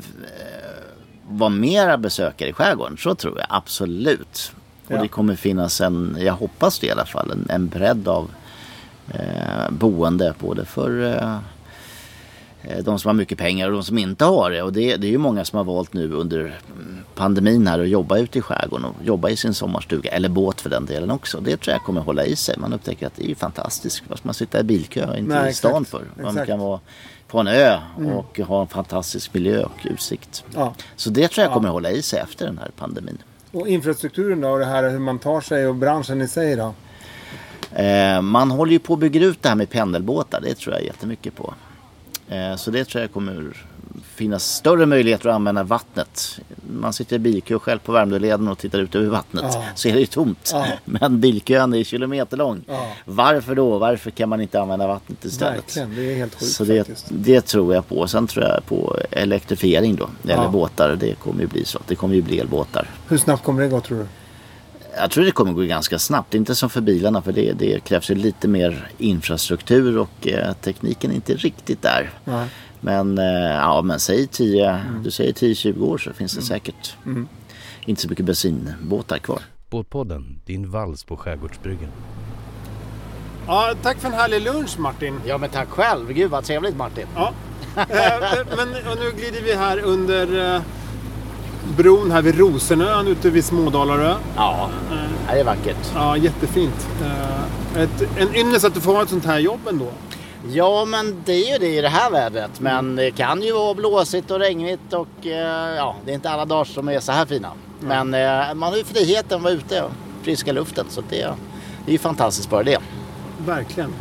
vara 1.29 1.49
mera 1.49 1.97
besökare 1.97 2.49
i 2.49 2.53
skärgården. 2.53 2.97
Så 2.97 3.15
tror 3.15 3.37
jag 3.39 3.47
absolut. 3.49 4.51
Och 4.91 4.97
Ja. 4.97 5.01
det 5.01 5.08
kommer 5.08 5.36
finnas 5.36 5.82
en, 5.82 6.17
jag 6.19 6.34
hoppas 6.34 6.80
det 6.80 6.88
i 6.88 6.91
alla 6.91 7.06
fall, 7.06 7.32
en, 7.32 7.45
en 7.49 7.67
bredd 7.67 8.08
av 8.08 8.32
eh, 9.13 9.69
boende 9.71 10.34
både 10.39 10.65
för 10.65 11.04
eh, 11.06 11.38
eh, 12.63 12.84
de 12.84 12.99
som 12.99 13.10
har 13.10 13.13
mycket 13.13 13.38
pengar 13.38 13.67
och 13.67 13.73
de 13.73 13.84
som 13.84 13.97
inte 13.97 14.25
har 14.25 14.51
det. 14.51 14.62
Och 14.62 14.73
det, 14.73 14.95
det 14.97 15.08
är 15.08 15.12
ju 15.12 15.17
många 15.17 15.45
som 15.45 15.58
har 15.58 15.63
valt 15.63 15.93
nu 15.93 16.13
under 16.13 16.39
mm, 16.39 16.97
pandemin 17.15 17.67
här 17.67 17.80
att 17.80 17.89
jobba 17.89 18.17
ute 18.17 18.39
i 18.39 18.41
skärgården 18.41 18.86
och 18.86 18.95
jobba 19.06 19.30
i 19.30 19.36
sin 19.38 19.54
sommarstuga 19.54 20.12
eller 20.12 20.30
båt 20.30 20.62
för 20.62 20.69
den 20.69 20.86
delen 20.86 21.12
också. 21.12 21.39
Det 21.39 21.58
tror 21.58 21.73
jag 21.73 21.84
kommer 21.84 22.01
hålla 22.01 22.25
i 22.25 22.36
sig. 22.36 22.56
Man 22.58 22.73
upptäcker 22.73 23.08
att 23.08 23.15
det 23.15 23.23
är 23.23 23.30
ju 23.30 23.36
fantastiskt. 23.36 24.04
Vad 24.08 24.17
ska 24.17 24.27
man 24.27 24.34
sitta 24.34 24.60
i 24.60 24.63
bilkö 24.63 25.17
inte 25.17 25.36
Nej, 25.41 25.51
i 25.51 25.54
stan 25.54 25.71
exakt. 25.82 25.89
för? 25.89 26.23
Man 26.23 26.32
Exakt. 26.32 26.47
kan 26.47 26.60
vara 26.60 26.80
på 27.27 27.39
en 27.39 27.47
ö 27.47 27.77
och 28.15 28.39
ha 28.39 28.62
en 28.62 28.67
fantastisk 28.67 29.34
miljö 29.34 29.63
och 29.63 29.80
utsikt. 29.84 30.43
Ja. 30.56 30.73
Så 30.95 31.10
det 31.10 31.27
tror 31.27 31.43
jag 31.43 31.54
kommer 31.54 31.69
hålla 31.69 31.91
i 31.91 32.01
sig 32.01 32.19
efter 32.19 32.45
den 32.45 32.58
här 32.58 32.71
pandemin. 32.77 33.17
Och 33.51 33.67
infrastrukturen 33.67 34.41
då? 34.41 34.49
Och 34.49 34.59
det 34.59 34.65
här 34.65 34.89
hur 34.89 34.99
man 34.99 35.19
tar 35.19 35.41
sig 35.41 35.67
och 35.67 35.75
branschen 35.75 36.21
i 36.21 36.27
sig 36.27 36.55
då? 36.55 36.73
Eh, 37.81 38.21
man 38.21 38.51
håller 38.51 38.71
ju 38.71 38.79
på 38.79 38.93
att 38.93 38.99
bygga 38.99 39.21
ut 39.21 39.43
det 39.43 39.49
här 39.49 39.55
med 39.55 39.69
pendelbåtar. 39.69 40.41
Det 40.41 40.55
tror 40.55 40.75
jag 40.75 40.85
jättemycket 40.85 41.35
på. 41.35 41.53
Eh, 42.29 42.55
så 42.55 42.71
det 42.71 42.85
tror 42.85 43.01
jag 43.01 43.13
kommer 43.13 43.53
finnas 44.21 44.55
större 44.55 44.86
möjligheter 44.86 45.29
att 45.29 45.36
använda 45.36 45.63
vattnet. 45.63 46.39
Man 46.79 46.93
sitter 46.93 47.15
i 47.15 47.19
bilkö 47.19 47.60
själv 47.60 47.79
på 47.79 47.91
Värmdöleden 47.91 48.47
och 48.47 48.57
tittar 48.57 48.79
ut 48.79 48.95
över 48.95 49.07
vattnet. 49.10 49.45
Ja. 49.47 49.63
Så 49.75 49.88
är 49.88 49.93
det 49.93 49.99
ju 49.99 50.05
tomt. 50.05 50.49
Ja. 50.53 50.65
Men 50.86 51.19
bilkön 51.19 51.73
är 51.73 51.84
kilometerlång. 51.84 52.62
Ja. 52.67 52.88
Varför 53.05 53.55
då? 53.55 53.77
Varför 53.77 54.12
kan 54.12 54.29
man 54.29 54.41
inte 54.41 54.62
använda 54.62 54.88
vattnet 54.88 55.25
istället? 55.25 55.57
Verkligen, 55.57 55.95
det 55.95 56.12
är 56.12 56.15
helt 56.15 56.34
sjukt 56.39 56.51
Så 56.51 56.63
det, 56.63 57.05
det 57.10 57.41
tror 57.41 57.73
jag 57.75 57.88
på. 57.88 58.07
Sen 58.07 58.27
tror 58.27 58.45
jag 58.45 58.65
på 58.65 58.97
elektrifiering 59.12 59.95
då. 59.95 60.10
Eller 60.23 60.43
Ja. 60.43 60.49
båtar. 60.49 60.97
Det 60.99 61.15
kommer 61.15 61.41
ju 61.41 61.47
bli 61.47 61.65
så. 61.65 61.79
Det 61.88 61.95
kommer 61.95 62.15
ju 62.15 62.21
bli 62.21 62.39
elbåtar. 62.39 62.89
Hur 63.07 63.17
snabbt 63.17 63.43
kommer 63.43 63.62
det 63.62 63.67
gå 63.67 63.81
tror 63.81 63.97
du? 63.97 64.05
Jag 64.97 65.12
tror 65.12 65.25
det 65.25 65.31
kommer 65.31 65.53
gå 65.53 65.62
ganska 65.62 65.99
snabbt. 65.99 66.34
Inte 66.34 66.55
som 66.55 66.69
för 66.69 66.81
bilarna 66.81 67.21
för 67.21 67.31
det, 67.31 67.53
det 67.53 67.79
krävs 67.84 68.12
ju 68.12 68.15
lite 68.15 68.47
mer 68.47 68.89
infrastruktur 68.97 69.97
och 69.97 70.27
eh, 70.27 70.53
tekniken 70.53 71.12
är 71.12 71.15
inte 71.15 71.34
riktigt 71.34 71.81
där. 71.81 72.10
Nej. 72.23 72.47
Men, 72.81 73.17
eh, 73.17 73.25
ja, 73.55 73.81
men 73.81 73.99
säg 73.99 74.27
10, 74.27 74.81
du 75.03 75.11
säger 75.11 75.33
10-20 75.33 75.81
år 75.83 75.97
så 75.97 76.13
finns 76.13 76.33
det 76.35 76.41
säkert 76.41 76.95
inte 77.85 78.01
så 78.01 78.09
mycket 78.09 78.25
bensinbåtar 78.25 79.17
kvar. 79.17 79.41
Båtpodden, 79.69 80.39
din 80.45 80.71
vals 80.71 81.03
på 81.03 81.17
Skärgårdsbryggen. 81.17 81.89
Ja, 83.47 83.73
tack 83.81 83.97
för 83.97 84.07
en 84.07 84.13
härlig 84.13 84.41
lunch 84.41 84.79
Martin. 84.79 85.19
Ja 85.25 85.37
men 85.37 85.49
tack 85.49 85.69
själv. 85.69 86.13
Gud 86.13 86.31
vad 86.31 86.43
trevligt 86.43 86.77
Martin. 86.77 87.05
Ja. 87.15 87.33
Eh, 87.75 87.87
men 88.57 88.69
och 88.69 88.97
nu 88.99 89.11
glider 89.17 89.41
vi 89.43 89.55
här 89.55 89.79
under 89.79 90.55
eh, 90.55 90.61
bron 91.77 92.11
här 92.11 92.21
vid 92.21 92.37
Rosenön 92.39 93.07
ute 93.07 93.29
vid 93.29 93.45
Smådalarö. 93.45 94.15
Ja, 94.35 94.69
det 95.31 95.39
är 95.39 95.43
vackert. 95.43 95.91
Ja, 95.95 96.17
jättefint. 96.17 96.87
Eh, 97.01 97.81
Ett, 97.81 98.17
en 98.17 98.35
ynnest 98.35 98.65
att 98.65 98.73
du 98.73 98.81
får 98.81 98.93
ha 98.93 99.03
ett 99.03 99.09
sånt 99.09 99.25
här 99.25 99.39
jobb 99.39 99.59
ändå. 99.69 99.87
Ja, 100.53 100.85
men 100.85 101.21
det 101.25 101.33
är 101.33 101.53
ju 101.53 101.57
det 101.57 101.77
i 101.77 101.81
det 101.81 101.89
här 101.89 102.11
vädret. 102.11 102.59
Men 102.59 102.95
det 102.95 103.11
kan 103.11 103.41
ju 103.41 103.53
vara 103.53 103.73
blåsigt 103.73 104.31
och 104.31 104.39
regnigt 104.39 104.93
och 104.93 105.25
eh, 105.25 105.75
ja, 105.75 105.95
det 106.05 106.11
är 106.11 106.15
inte 106.15 106.29
alla 106.29 106.45
dagar 106.45 106.63
som 106.63 106.89
är 106.89 106.99
så 106.99 107.11
här 107.11 107.25
fina. 107.25 107.51
Men 107.79 108.13
eh, 108.13 108.53
man 108.53 108.69
har 108.69 108.77
ju 108.77 108.83
friheten 108.83 109.37
att 109.37 109.43
vara 109.43 109.53
ute 109.53 109.81
och 109.81 109.91
friska 110.23 110.51
luften 110.51 110.85
så 110.89 111.01
det, 111.09 111.17
det 111.85 111.91
är 111.91 111.91
ju 111.91 111.97
fantastiskt 111.97 112.49
bara 112.49 112.63
det. 112.63 112.77
Verkligen. 113.45 113.93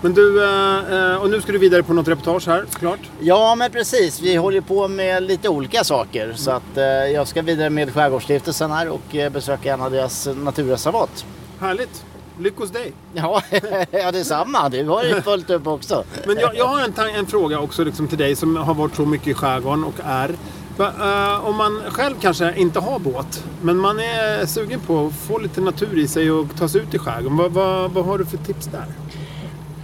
Men 0.00 0.14
du, 0.14 0.44
eh, 0.44 1.16
och 1.16 1.30
nu 1.30 1.40
ska 1.40 1.52
du 1.52 1.58
vidare 1.58 1.82
på 1.82 1.92
något 1.92 2.08
reportage 2.08 2.46
här 2.46 2.64
såklart. 2.70 3.00
Ja, 3.20 3.54
men 3.54 3.70
precis. 3.70 4.20
Vi 4.20 4.36
håller 4.36 4.60
på 4.60 4.88
med 4.88 5.22
lite 5.22 5.48
olika 5.48 5.84
saker. 5.84 6.32
Så 6.36 6.50
att 6.50 6.76
jag 7.14 7.28
ska 7.28 7.42
vidare 7.42 7.70
med 7.70 7.94
Skärgårdsstiftelsen 7.94 8.70
här 8.70 8.88
och 8.88 9.32
besöka 9.32 9.74
en 9.74 9.82
av 9.82 9.90
deras 9.90 10.28
naturreservat. 10.36 11.24
Härligt. 11.60 12.04
Lycka 12.38 12.60
hos 12.60 12.70
dig. 12.70 12.92
Ja, 13.14 13.42
ja 13.90 14.12
detsamma. 14.12 14.68
Du 14.68 14.84
har 14.84 15.04
ju 15.04 15.22
fullt 15.22 15.50
upp 15.50 15.66
också. 15.66 16.04
Men 16.26 16.38
jag, 16.38 16.56
jag 16.56 16.66
har 16.66 16.80
en, 16.80 17.16
en 17.16 17.26
fråga 17.26 17.60
också 17.60 17.84
liksom 17.84 18.08
till 18.08 18.18
dig 18.18 18.36
som 18.36 18.56
har 18.56 18.74
varit 18.74 18.96
så 18.96 19.06
mycket 19.06 19.28
i 19.28 19.34
skärgården 19.34 19.84
och 19.84 19.94
är. 20.04 20.34
Eh, 20.78 21.46
om 21.46 21.56
man 21.56 21.82
själv 21.88 22.14
kanske 22.20 22.54
inte 22.56 22.80
har 22.80 22.98
båt, 22.98 23.44
men 23.62 23.76
man 23.76 24.00
är 24.00 24.46
sugen 24.46 24.80
på 24.80 25.06
att 25.06 25.12
få 25.12 25.38
lite 25.38 25.60
natur 25.60 25.98
i 25.98 26.08
sig 26.08 26.30
och 26.30 26.46
ta 26.58 26.68
sig 26.68 26.80
ut 26.80 26.94
i 26.94 26.98
skärgården. 26.98 27.36
Vad, 27.36 27.52
vad, 27.52 27.90
vad 27.90 28.04
har 28.04 28.18
du 28.18 28.26
för 28.26 28.36
tips 28.36 28.66
där? 28.66 28.86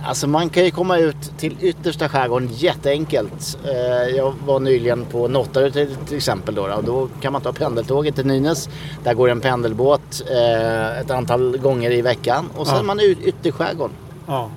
Alltså 0.07 0.27
man 0.27 0.49
kan 0.51 0.65
ju 0.65 0.71
komma 0.71 0.99
ut 0.99 1.39
till 1.39 1.57
yttersta 1.61 2.09
skärgården 2.09 2.49
jätteenkelt. 2.53 3.59
Eh, 3.65 4.17
Jag 4.17 4.35
var 4.47 4.61
nyligen 4.61 5.05
på 5.05 5.29
Nottarö 5.29 5.71
till, 5.71 5.97
exempel 6.17 6.55
då. 6.55 6.63
Och 6.63 6.85
då 6.85 7.09
kan 7.21 7.33
man 7.33 7.43
ta 7.43 7.53
pendeltåget 7.53 8.15
till 8.15 8.27
Nynäs. 8.27 8.69
Där 9.05 9.15
går 9.15 9.29
en 9.29 9.41
pendelbåt 9.41 10.23
eh, 10.31 10.99
ett 11.01 11.11
antal 11.11 11.59
gånger 11.59 11.91
i 11.91 12.03
veckan. 12.03 12.51
Och 12.57 12.67
sen 12.67 12.75
Ja. 12.77 12.81
är 12.81 12.85
man 12.87 13.01
ut 13.01 13.19
ytterskärgården. 13.21 13.97
Ja. 14.27 14.51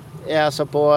Alltså 0.44 0.66
på 0.66 0.94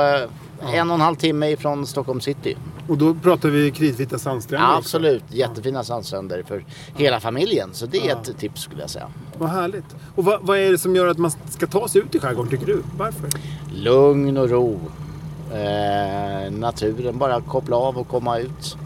eh, 0.64 0.76
en 0.76 0.90
och 0.90 0.96
en 0.96 1.02
halv 1.02 1.16
timme 1.16 1.50
ifrån 1.52 1.86
Stockholm 1.88 2.22
city. 2.22 2.58
Och 2.92 2.98
då 2.98 3.14
pratar 3.14 3.50
vi 3.50 3.72
kritvita 3.72 4.18
sandstränder 4.20 4.68
Ja, 4.68 4.78
också. 4.78 4.80
absolut, 4.98 5.24
jättefina 5.30 5.84
sandstränder 5.84 6.44
för 6.48 6.66
hela 6.96 7.20
familjen. 7.20 7.70
Så 7.74 7.86
det 7.86 8.10
är 8.10 8.12
ett 8.16 8.38
tips 8.40 8.62
skulle 8.62 8.82
jag 8.82 8.90
säga. 8.90 9.08
Vad 9.38 9.50
härligt. 9.50 9.86
Och 10.16 10.26
vad, 10.26 10.40
vad 10.42 10.58
är 10.58 10.72
det 10.72 10.78
som 10.78 10.96
gör 10.96 11.08
att 11.08 11.18
man 11.18 11.32
ska 11.50 11.68
ta 11.68 11.88
sig 11.88 12.02
ut 12.02 12.16
i 12.16 12.20
skärgården 12.20 12.52
tycker 12.52 12.66
du? 12.66 12.84
Varför? 12.98 13.30
Lugn 13.74 14.38
och 14.38 14.50
ro. 14.50 14.80
Eh, 15.54 16.52
naturen, 16.52 17.18
bara 17.18 17.42
koppla 17.42 17.76
av 17.76 17.98
och 17.98 18.08
komma 18.08 18.38
ut. 18.38 18.78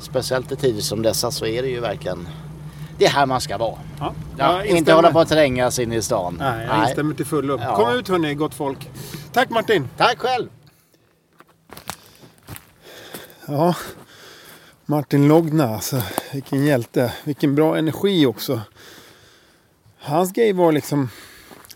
Speciellt 0.00 0.52
i 0.52 0.56
tider 0.56 0.80
som 0.82 1.02
dessa 1.02 1.30
så 1.30 1.46
är 1.46 1.62
det 1.62 1.68
ju 1.68 1.80
verkligen 1.80 2.28
det 2.98 3.06
är 3.06 3.10
här 3.10 3.26
man 3.26 3.40
ska 3.40 3.58
vara. 3.58 3.78
Ja, 3.98 4.12
Ja, 4.38 4.64
inte 4.64 4.92
hålla 4.92 5.12
på 5.12 5.20
att 5.20 5.28
trängas 5.28 5.78
in 5.78 5.92
i 5.92 6.02
stan. 6.02 6.36
Nej, 6.38 6.66
jag 6.66 6.88
instämmer 6.88 7.14
till 7.14 7.26
fullo. 7.26 7.58
Ja. 7.62 7.76
Kom 7.76 7.94
ut 7.98 8.08
hörni, 8.08 8.34
gott 8.34 8.54
folk. 8.54 8.90
Tack 9.32 9.50
Martin. 9.50 9.88
Tack 9.96 10.18
själv! 10.18 10.48
Ja, 13.52 13.76
Martin 14.86 15.28
Logna 15.28 15.74
alltså. 15.74 16.02
Vilken 16.32 16.64
hjälte. 16.64 17.12
Vilken 17.24 17.54
bra 17.54 17.78
energi 17.78 18.26
också. 18.26 18.60
Hans 19.98 20.32
grej 20.32 20.52
var 20.52 20.72
liksom 20.72 21.08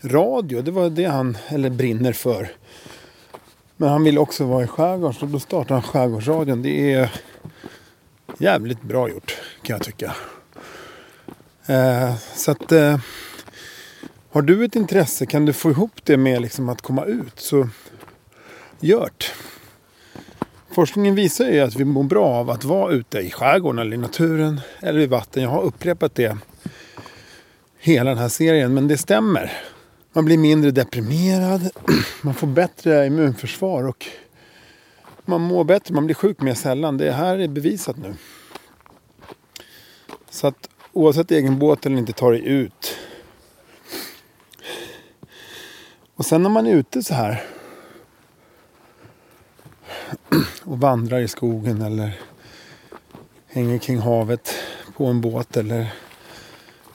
radio. 0.01 0.61
Det 0.61 0.71
var 0.71 0.89
det 0.89 1.05
han, 1.05 1.37
eller 1.47 1.69
brinner 1.69 2.13
för. 2.13 2.51
Men 3.77 3.89
han 3.89 4.03
ville 4.03 4.19
också 4.19 4.45
vara 4.45 4.63
i 4.63 4.67
skärgården 4.67 5.13
så 5.13 5.25
då 5.25 5.39
startade 5.39 5.73
han 5.73 5.83
Skärgårdsradion. 5.83 6.61
Det 6.61 6.93
är 6.93 7.11
jävligt 8.37 8.81
bra 8.81 9.09
gjort 9.09 9.37
kan 9.61 9.73
jag 9.73 9.83
tycka. 9.83 10.15
Eh, 11.65 12.15
så 12.35 12.51
att 12.51 12.71
eh, 12.71 12.99
har 14.31 14.41
du 14.41 14.65
ett 14.65 14.75
intresse 14.75 15.25
kan 15.25 15.45
du 15.45 15.53
få 15.53 15.71
ihop 15.71 15.99
det 16.03 16.17
med 16.17 16.41
liksom 16.41 16.69
att 16.69 16.81
komma 16.81 17.05
ut 17.05 17.39
så 17.39 17.69
gör 18.79 19.09
det. 19.17 19.54
Forskningen 20.75 21.15
visar 21.15 21.45
ju 21.45 21.59
att 21.59 21.75
vi 21.75 21.85
mår 21.85 22.03
bra 22.03 22.25
av 22.25 22.49
att 22.49 22.63
vara 22.63 22.93
ute 22.93 23.19
i 23.19 23.31
skärgården 23.31 23.79
eller 23.79 23.93
i 23.93 23.97
naturen 23.97 24.61
eller 24.79 24.99
i 24.99 25.05
vatten. 25.05 25.43
Jag 25.43 25.49
har 25.49 25.61
upprepat 25.61 26.15
det 26.15 26.37
hela 27.79 28.09
den 28.09 28.19
här 28.19 28.29
serien, 28.29 28.73
men 28.73 28.87
det 28.87 28.97
stämmer. 28.97 29.51
Man 30.13 30.25
blir 30.25 30.37
mindre 30.37 30.71
deprimerad, 30.71 31.69
man 32.21 32.33
får 32.33 32.47
bättre 32.47 33.07
immunförsvar 33.07 33.87
och 33.87 34.05
man 35.25 35.41
mår 35.41 35.63
bättre, 35.63 35.93
man 35.93 36.05
blir 36.05 36.15
sjuk 36.15 36.41
mer 36.41 36.53
sällan. 36.53 36.97
Det 36.97 37.11
här 37.11 37.37
är 37.37 37.47
bevisat 37.47 37.97
nu. 37.97 38.13
Så 40.29 40.47
att 40.47 40.69
oavsett 40.93 41.31
egen 41.31 41.59
båt 41.59 41.85
eller 41.85 41.97
inte, 41.97 42.13
ta 42.13 42.31
dig 42.31 42.47
ut. 42.47 42.97
Och 46.15 46.25
sen 46.25 46.43
när 46.43 46.49
man 46.49 46.67
är 46.67 46.75
ute 46.75 47.03
så 47.03 47.13
här 47.13 47.54
och 50.65 50.79
vandrar 50.79 51.19
i 51.19 51.27
skogen 51.27 51.81
eller 51.81 52.19
hänger 53.47 53.77
kring 53.77 53.99
havet 53.99 54.55
på 54.97 55.05
en 55.05 55.21
båt 55.21 55.57
eller 55.57 55.93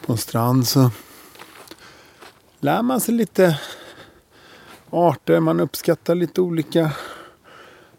på 0.06 0.12
en 0.12 0.18
strand 0.18 0.68
så 0.68 0.90
lär 2.60 2.82
man 2.82 3.00
sig 3.00 3.14
lite 3.14 3.60
arter, 4.90 5.40
man 5.40 5.60
uppskattar 5.60 6.14
lite 6.14 6.40
olika 6.40 6.92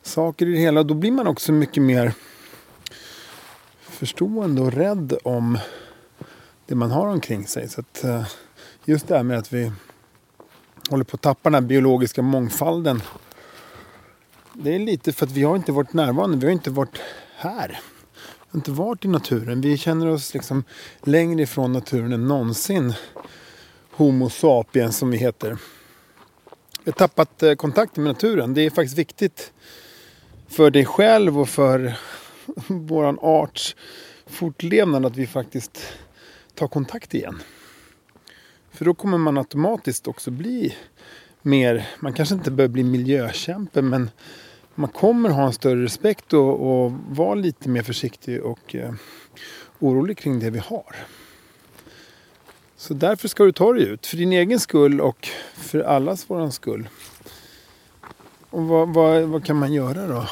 saker 0.01 0.47
i 0.47 0.51
det 0.51 0.57
hela. 0.57 0.83
Då 0.83 0.93
blir 0.93 1.11
man 1.11 1.27
också 1.27 1.51
mycket 1.51 1.83
mer 1.83 2.13
förstående 3.79 4.61
och 4.61 4.73
rädd 4.73 5.17
om 5.23 5.57
det 6.65 6.75
man 6.75 6.91
har 6.91 7.07
omkring 7.07 7.47
sig. 7.47 7.69
Så 7.69 7.81
att, 7.81 8.03
eh, 8.03 8.27
just 8.85 9.07
det 9.07 9.15
här 9.15 9.23
med 9.23 9.37
att 9.37 9.53
vi 9.53 9.71
håller 10.89 11.03
på 11.03 11.15
att 11.15 11.21
tappa 11.21 11.49
den 11.49 11.53
här 11.53 11.61
biologiska 11.69 12.21
mångfalden 12.21 13.01
det 14.53 14.75
är 14.75 14.79
lite 14.79 15.13
för 15.13 15.25
att 15.25 15.31
vi 15.31 15.43
har 15.43 15.55
inte 15.55 15.71
varit 15.71 15.93
närvarande. 15.93 16.37
Vi 16.37 16.45
har 16.45 16.51
inte 16.51 16.69
varit 16.69 17.01
här. 17.35 17.67
Vi 17.67 18.47
har 18.51 18.57
inte 18.59 18.71
varit 18.71 19.05
i 19.05 19.07
naturen. 19.07 19.61
Vi 19.61 19.77
känner 19.77 20.07
oss 20.07 20.33
liksom 20.33 20.63
längre 21.03 21.41
ifrån 21.41 21.73
naturen 21.73 22.13
än 22.13 22.27
någonsin. 22.27 22.93
Homo 23.91 24.29
sapiens 24.29 24.97
som 24.97 25.11
vi 25.11 25.17
heter. 25.17 25.57
Vi 26.83 26.91
har 26.91 26.91
tappat 26.91 27.43
eh, 27.43 27.53
kontakten 27.53 28.03
med 28.03 28.13
naturen. 28.13 28.53
Det 28.53 28.61
är 28.61 28.69
faktiskt 28.69 28.97
viktigt 28.97 29.53
för 30.47 30.71
dig 30.71 30.85
själv 30.85 31.39
och 31.39 31.49
för 31.49 31.93
våran 32.67 33.17
arts 33.21 33.75
fortlevnad 34.25 35.05
att 35.05 35.17
vi 35.17 35.27
faktiskt 35.27 35.93
tar 36.55 36.67
kontakt 36.67 37.13
igen. 37.13 37.41
För 38.71 38.85
då 38.85 38.93
kommer 38.93 39.17
man 39.17 39.37
automatiskt 39.37 40.07
också 40.07 40.31
bli 40.31 40.75
mer, 41.41 41.87
man 41.99 42.13
kanske 42.13 42.35
inte 42.35 42.51
behöver 42.51 42.73
bli 42.73 42.83
miljökämpe 42.83 43.81
men 43.81 44.09
man 44.75 44.89
kommer 44.89 45.29
ha 45.29 45.45
en 45.45 45.53
större 45.53 45.83
respekt 45.83 46.33
och, 46.33 46.83
och 46.83 46.91
vara 47.09 47.35
lite 47.35 47.69
mer 47.69 47.83
försiktig 47.83 48.43
och 48.43 48.75
eh, 48.75 48.93
orolig 49.79 50.17
kring 50.17 50.39
det 50.39 50.49
vi 50.49 50.59
har. 50.59 50.95
Så 52.77 52.93
därför 52.93 53.27
ska 53.27 53.43
du 53.43 53.51
ta 53.51 53.73
dig 53.73 53.83
ut, 53.83 54.07
för 54.07 54.17
din 54.17 54.33
egen 54.33 54.59
skull 54.59 55.01
och 55.01 55.27
för 55.53 55.79
allas 55.79 56.29
våran 56.29 56.51
skull. 56.51 56.89
Och 58.49 58.65
vad, 58.65 58.93
vad, 58.93 59.23
vad 59.23 59.45
kan 59.45 59.55
man 59.55 59.73
göra 59.73 60.07
då? 60.07 60.27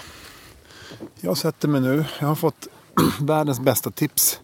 Jag 1.22 1.38
sätter 1.38 1.67
mig 1.67 1.82
nu, 1.82 2.06
jag 2.19 2.28
har 2.28 2.36
fått 2.36 2.67
världens 3.22 3.60
bästa 3.60 3.91
tips 3.91 4.41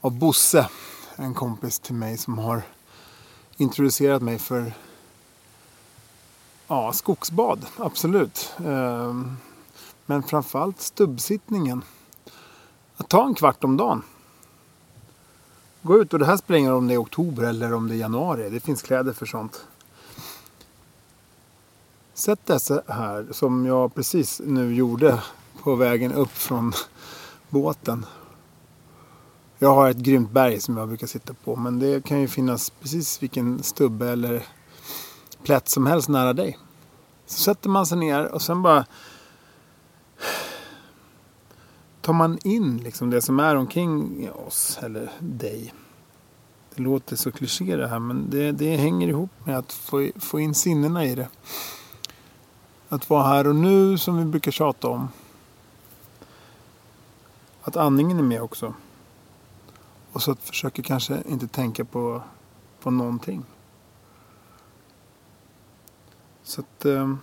av 0.00 0.18
Bosse, 0.18 0.68
en 1.16 1.34
kompis 1.34 1.78
till 1.78 1.94
mig 1.94 2.18
som 2.18 2.38
har 2.38 2.62
introducerat 3.56 4.22
mig 4.22 4.38
för 4.38 4.72
Ja, 6.70 6.92
skogsbad, 6.92 7.66
absolut. 7.76 8.52
Ehm, 8.66 9.36
men 10.06 10.22
framförallt 10.22 10.80
stubbsittningen. 10.80 11.84
Att 12.96 13.08
ta 13.08 13.26
en 13.26 13.34
kvart 13.34 13.64
om 13.64 13.76
dagen. 13.76 14.02
Gå 15.82 15.98
ut 15.98 16.12
och 16.12 16.18
det 16.18 16.26
här 16.26 16.36
spelar 16.36 16.58
ingen 16.58 16.70
roll 16.70 16.78
om 16.78 16.88
det 16.88 16.94
är 16.94 17.02
oktober 17.02 17.42
eller 17.42 17.72
om 17.72 17.88
det 17.88 17.94
är 17.94 17.98
januari. 17.98 18.50
Det 18.50 18.60
finns 18.60 18.82
kläder 18.82 19.12
för 19.12 19.26
sånt. 19.26 19.66
Sätt 22.14 22.40
dessa 22.44 22.82
här 22.86 23.26
som 23.30 23.66
jag 23.66 23.94
precis 23.94 24.40
nu 24.44 24.74
gjorde 24.74 25.22
på 25.62 25.74
vägen 25.74 26.12
upp 26.12 26.32
från 26.32 26.72
båten. 27.48 28.06
Jag 29.58 29.74
har 29.74 29.90
ett 29.90 29.96
grymt 29.96 30.30
berg 30.30 30.60
som 30.60 30.76
jag 30.76 30.88
brukar 30.88 31.06
sitta 31.06 31.34
på 31.34 31.56
men 31.56 31.78
det 31.78 32.04
kan 32.04 32.20
ju 32.20 32.28
finnas 32.28 32.70
precis 32.70 33.22
vilken 33.22 33.62
stubbe 33.62 34.08
eller 34.08 34.46
plätt 35.42 35.68
som 35.68 35.86
helst 35.86 36.08
nära 36.08 36.32
dig. 36.32 36.58
Så 37.28 37.38
sätter 37.38 37.68
man 37.68 37.86
sig 37.86 37.98
ner 37.98 38.24
och 38.24 38.42
sen 38.42 38.62
bara 38.62 38.86
tar 42.00 42.12
man 42.12 42.38
in 42.44 42.76
liksom 42.76 43.10
det 43.10 43.22
som 43.22 43.40
är 43.40 43.56
omkring 43.56 44.30
oss 44.32 44.78
eller 44.82 45.10
dig. 45.18 45.74
Det 46.74 46.82
låter 46.82 47.16
så 47.16 47.32
kliché 47.32 47.76
det 47.76 47.88
här 47.88 47.98
men 47.98 48.30
det, 48.30 48.52
det 48.52 48.76
hänger 48.76 49.08
ihop 49.08 49.30
med 49.44 49.58
att 49.58 49.72
få, 49.72 50.10
få 50.16 50.40
in 50.40 50.54
sinnena 50.54 51.04
i 51.04 51.14
det. 51.14 51.28
Att 52.88 53.10
vara 53.10 53.22
här 53.22 53.46
och 53.46 53.56
nu 53.56 53.98
som 53.98 54.18
vi 54.18 54.24
brukar 54.24 54.50
tjata 54.50 54.88
om. 54.88 55.08
Att 57.62 57.76
andningen 57.76 58.18
är 58.18 58.22
med 58.22 58.42
också. 58.42 58.74
Och 60.12 60.22
så 60.22 60.30
att 60.32 60.42
försöka 60.42 60.82
kanske 60.82 61.22
inte 61.28 61.48
tänka 61.48 61.84
på, 61.84 62.22
på 62.80 62.90
någonting. 62.90 63.44
Så 66.48 66.60
att 66.60 66.84
eh, 66.84 67.14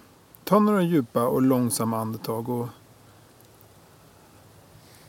ta 0.44 0.60
några 0.60 0.82
djupa 0.82 1.28
och 1.28 1.42
långsamma 1.42 1.98
andetag 1.98 2.50
och 2.50 2.68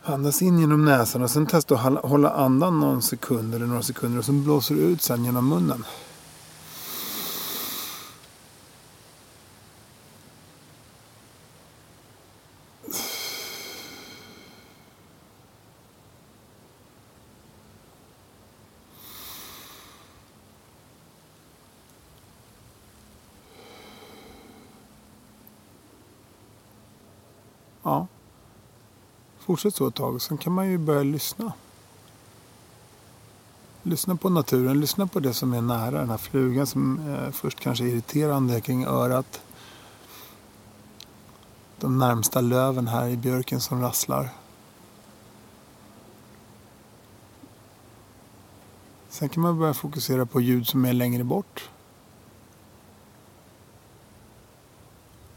andas 0.03 0.43
in 0.43 0.59
genom 0.59 0.85
näsan 0.85 1.23
och 1.23 1.31
sen 1.31 1.47
testa 1.47 1.75
att 1.75 2.05
hålla- 2.05 2.31
andan 2.31 2.81
någon 2.81 3.03
sekund 3.03 3.55
eller 3.55 3.67
några 3.67 3.83
sekunder 3.83 4.19
och 4.19 4.25
sen 4.25 4.45
blåser 4.45 4.75
du 4.75 4.81
ut 4.81 5.03
sen 5.03 5.25
genom 5.25 5.49
munnen. 5.49 5.85
Ja. 27.83 28.07
Fortsätt 29.47 29.75
så 29.75 29.89
ett 29.89 29.95
tag. 29.95 30.23
Sen 30.23 30.39
kan 30.39 30.53
man 30.53 30.71
ju 30.71 30.79
börja 30.79 31.03
lyssna. 31.03 31.53
Lyssna 33.83 34.17
på 34.17 34.29
naturen. 34.29 34.81
Lyssna 34.81 35.07
på 35.07 35.21
det 35.21 35.35
som 35.35 35.53
är 35.53 35.61
nära. 35.61 35.99
Den 35.99 36.11
här 36.11 36.17
flugan 36.17 36.67
som 36.67 37.09
eh, 37.09 37.31
först 37.31 37.61
kanske 37.61 37.85
är 37.85 37.89
irriterande 37.89 38.61
kring 38.61 38.85
örat. 38.85 39.41
De 41.81 41.99
närmsta 41.99 42.41
löven 42.41 42.89
här 42.89 43.09
i 43.09 43.17
björken 43.17 43.61
som 43.61 43.81
rasslar. 43.81 44.29
Sen 49.09 49.29
kan 49.29 49.43
man 49.43 49.59
börja 49.59 49.75
fokusera 49.75 50.27
på 50.27 50.41
ljud 50.41 50.67
som 50.67 50.85
är 50.85 50.93
längre 50.93 51.25
bort. 51.25 51.71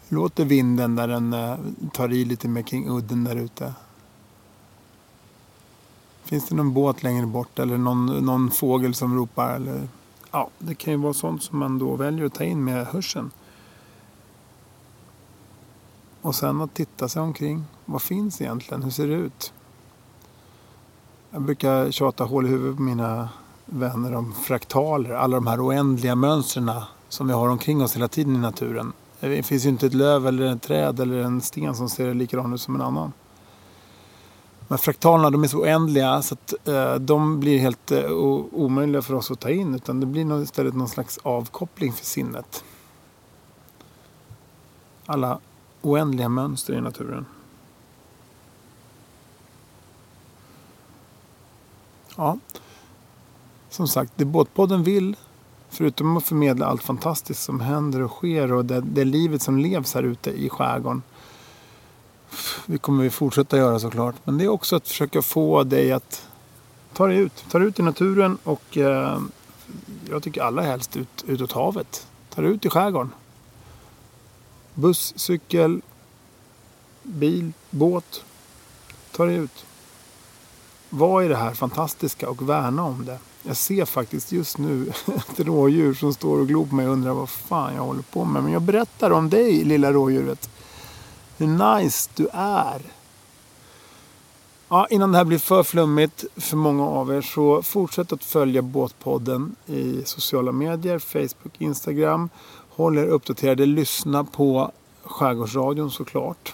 Låter 0.08 0.46
vinden 0.46 0.96
där 0.96 1.08
den 1.08 1.34
eh, 1.34 1.58
tar 1.94 2.14
i 2.14 2.26
lite 2.26 2.48
mer 2.48 2.62
kring 2.62 2.90
udden 2.90 3.24
där 3.24 3.36
ute. 3.36 3.74
Finns 6.30 6.48
det 6.50 6.56
någon 6.56 6.74
båt 6.74 7.04
längre 7.04 7.26
bort 7.26 7.60
eller 7.60 7.78
någon, 7.78 8.06
någon 8.06 8.52
fågel 8.52 8.96
som 8.96 9.16
ropar? 9.18 9.56
Eller, 9.56 9.88
ja, 10.32 10.50
det 10.60 10.76
kan 10.76 10.94
ju 10.94 11.00
vara 11.00 11.14
sånt 11.14 11.44
som 11.44 11.60
man 11.60 11.80
då 11.80 11.96
väljer 11.96 12.26
att 12.26 12.34
ta 12.34 12.44
in 12.44 12.64
med 12.64 12.86
hörseln. 12.86 13.32
Och 16.22 16.36
sen 16.36 16.62
att 16.62 16.74
titta 16.74 17.08
sig 17.08 17.22
omkring. 17.22 17.64
Vad 17.86 18.02
finns 18.02 18.42
egentligen? 18.42 18.84
Hur 18.84 18.92
ser 18.92 19.08
det 19.08 19.14
ut? 19.14 19.54
Jag 21.32 21.42
brukar 21.42 21.92
tjata 21.92 22.24
hål 22.24 22.46
i 22.46 22.50
huvudet 22.50 22.78
på 22.78 22.82
mina 22.82 23.30
vänner 23.66 24.16
om 24.16 24.34
fraktaler. 24.34 25.12
Alla 25.12 25.36
de 25.38 25.48
här 25.48 25.68
oändliga 25.68 26.16
mönstren 26.16 26.72
som 27.10 27.28
vi 27.28 27.34
har 27.34 27.50
omkring 27.50 27.84
oss 27.84 27.96
hela 27.96 28.08
tiden 28.08 28.36
i 28.36 28.40
naturen. 28.40 28.94
Det 29.20 29.44
finns 29.44 29.66
ju 29.66 29.70
inte 29.70 29.86
ett 29.86 29.94
löv 29.94 30.28
eller 30.28 30.56
ett 30.56 30.62
träd 30.62 31.00
eller 31.00 31.18
en 31.18 31.42
sten 31.42 31.76
som 31.76 31.90
ser 31.90 32.14
likadan 32.14 32.54
ut 32.54 32.62
som 32.62 32.76
en 32.76 32.82
annan 32.82 33.14
här 34.70 34.78
fraktalerna 34.78 35.30
de 35.30 35.44
är 35.44 35.48
så 35.48 35.60
oändliga 35.60 36.22
så 36.22 36.34
att 36.34 36.68
eh, 36.68 36.96
de 36.96 37.40
blir 37.40 37.60
helt 37.60 37.92
eh, 37.92 38.12
omöjliga 38.52 39.02
för 39.02 39.14
oss 39.14 39.32
att 39.32 39.40
ta 39.40 39.50
in. 39.50 39.76
Utan 39.76 40.00
det 40.00 40.06
blir 40.06 40.26
nog 40.26 40.44
istället 40.44 40.76
någon 40.76 40.90
slags 40.90 41.18
avkoppling 41.24 41.94
för 41.94 42.06
sinnet. 42.06 42.64
Alla 45.06 45.40
oändliga 45.82 46.30
mönster 46.30 46.74
i 46.74 46.82
naturen. 46.82 47.26
Ja, 52.16 52.38
som 53.70 53.88
sagt, 53.88 54.14
det 54.16 54.26
Båtpodden 54.26 54.84
vill 54.84 55.16
Förutom 55.70 56.18
att 56.18 56.24
förmedla 56.24 56.66
allt 56.66 56.84
fantastiskt 56.84 57.44
som 57.44 57.60
händer 57.60 58.02
och 58.02 58.12
sker 58.12 58.54
och 58.54 58.66
det, 58.66 58.82
det 58.82 59.06
livet 59.06 59.42
som 59.42 59.58
levs 59.58 59.94
här 59.94 60.04
ute 60.04 60.32
i 60.32 60.50
skärgården. 60.50 61.02
Det 62.66 62.78
kommer 62.78 63.04
vi 63.04 63.10
fortsätta 63.10 63.58
göra 63.58 63.80
såklart. 63.80 64.16
Men 64.24 64.38
det 64.38 64.44
är 64.44 64.48
också 64.48 64.76
att 64.76 64.88
försöka 64.88 65.22
få 65.22 65.64
dig 65.64 65.92
att 65.92 66.28
ta 66.94 67.08
dig 67.08 67.18
ut. 67.18 67.46
Ta 67.52 67.60
dig 67.60 67.68
ut 67.68 67.80
i 67.80 67.84
naturen 67.84 68.38
och 68.44 68.78
eh, 68.78 69.20
jag 70.10 70.24
tycker 70.24 70.42
allra 70.42 70.62
helst 70.62 70.98
ut, 70.98 71.24
utåt 71.28 71.52
havet. 71.52 72.08
Ta 72.30 72.42
dig 72.42 72.52
ut 72.52 72.66
i 72.66 72.70
skärgården. 72.70 73.12
Buss, 74.74 75.14
cykel, 75.16 75.82
bil, 77.04 77.52
båt. 77.70 78.24
Ta 79.12 79.26
dig 79.26 79.36
ut. 79.36 79.66
Vad 80.90 81.26
är 81.26 81.30
det 81.30 81.36
här 81.36 81.54
fantastiska 81.54 82.30
och 82.30 82.50
värna 82.50 82.84
om 82.84 83.06
det. 83.06 83.20
Jag 83.44 83.58
ser 83.58 83.86
faktiskt 83.86 84.32
just 84.32 84.58
nu 84.58 84.92
ett 85.08 85.40
rådjur 85.40 85.94
som 85.94 86.14
står 86.14 86.40
och 86.40 86.48
glor 86.48 86.66
på 86.66 86.76
mig 86.76 86.88
och 86.88 86.94
undrar 86.94 87.14
vad 87.14 87.30
fan 87.30 87.76
jag 87.76 87.84
håller 87.84 88.02
på 88.02 88.26
med. 88.26 88.44
Men 88.44 88.52
jag 88.52 88.62
berättar 88.62 89.12
om 89.12 89.30
dig 89.30 89.64
lilla 89.64 89.94
rådjuret. 89.94 90.50
Hur 91.40 91.48
nice 91.48 92.10
du 92.16 92.28
är. 92.34 92.82
Ja, 94.70 94.88
innan 94.90 95.12
det 95.12 95.18
här 95.18 95.26
blir 95.26 95.38
för 95.38 95.64
flummigt 95.64 96.26
för 96.36 96.58
många 96.58 96.88
av 96.88 97.14
er 97.14 97.22
så 97.22 97.62
fortsätt 97.62 98.14
att 98.14 98.24
följa 98.24 98.62
Båtpodden 98.62 99.56
i 99.66 100.02
sociala 100.06 100.52
medier, 100.52 101.00
Facebook, 101.00 101.54
Instagram. 101.58 102.30
Håll 102.70 102.98
er 102.98 103.06
uppdaterade, 103.06 103.66
lyssna 103.66 104.24
på 104.24 104.72
Skärgårdsradion 105.04 105.92
såklart. 105.92 106.54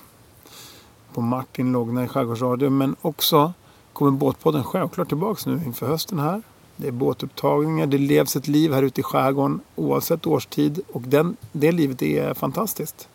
På 1.14 1.22
Martin 1.22 1.72
Logna 1.72 2.04
i 2.04 2.08
Skärgårdsradion 2.08 2.78
men 2.78 2.96
också 3.02 3.54
kommer 3.94 4.12
Båtpodden 4.12 4.64
självklart 4.64 5.08
tillbaks 5.08 5.46
nu 5.46 5.62
inför 5.66 5.88
hösten 5.88 6.20
här. 6.20 6.42
Det 6.76 6.88
är 6.88 6.92
båtupptagningar, 6.92 7.86
det 7.86 7.98
levs 7.98 8.36
ett 8.36 8.48
liv 8.48 8.74
här 8.74 8.84
ute 8.84 9.02
i 9.02 9.04
skärgården 9.04 9.60
oavsett 9.76 10.28
årstid 10.28 10.82
och 10.92 11.02
den, 11.02 11.38
det 11.52 11.72
livet 11.72 12.02
är 12.02 12.34
fantastiskt. 12.34 13.08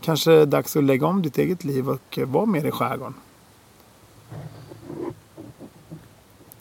Kanske 0.00 0.32
är 0.32 0.36
det 0.36 0.46
dags 0.46 0.76
att 0.76 0.84
lägga 0.84 1.06
om 1.06 1.22
ditt 1.22 1.38
eget 1.38 1.64
liv 1.64 1.88
och 1.88 2.18
vara 2.26 2.46
mer 2.46 2.64
i 2.64 2.70
skärgården. 2.70 3.14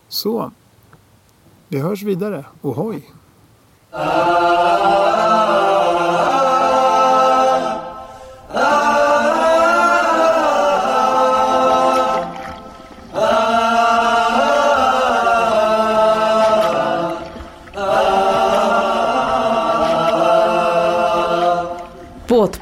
Så, 0.07 0.51
vi 1.67 1.79
hörs 1.79 2.03
vidare. 2.03 2.45
Ohoj! 2.61 3.11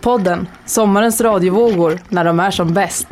Podden 0.05 0.47
sommarens 0.65 1.21
radiovågor 1.21 1.99
när 2.09 2.25
de 2.25 2.39
är 2.39 2.51
som 2.51 2.73
bäst. 2.73 3.07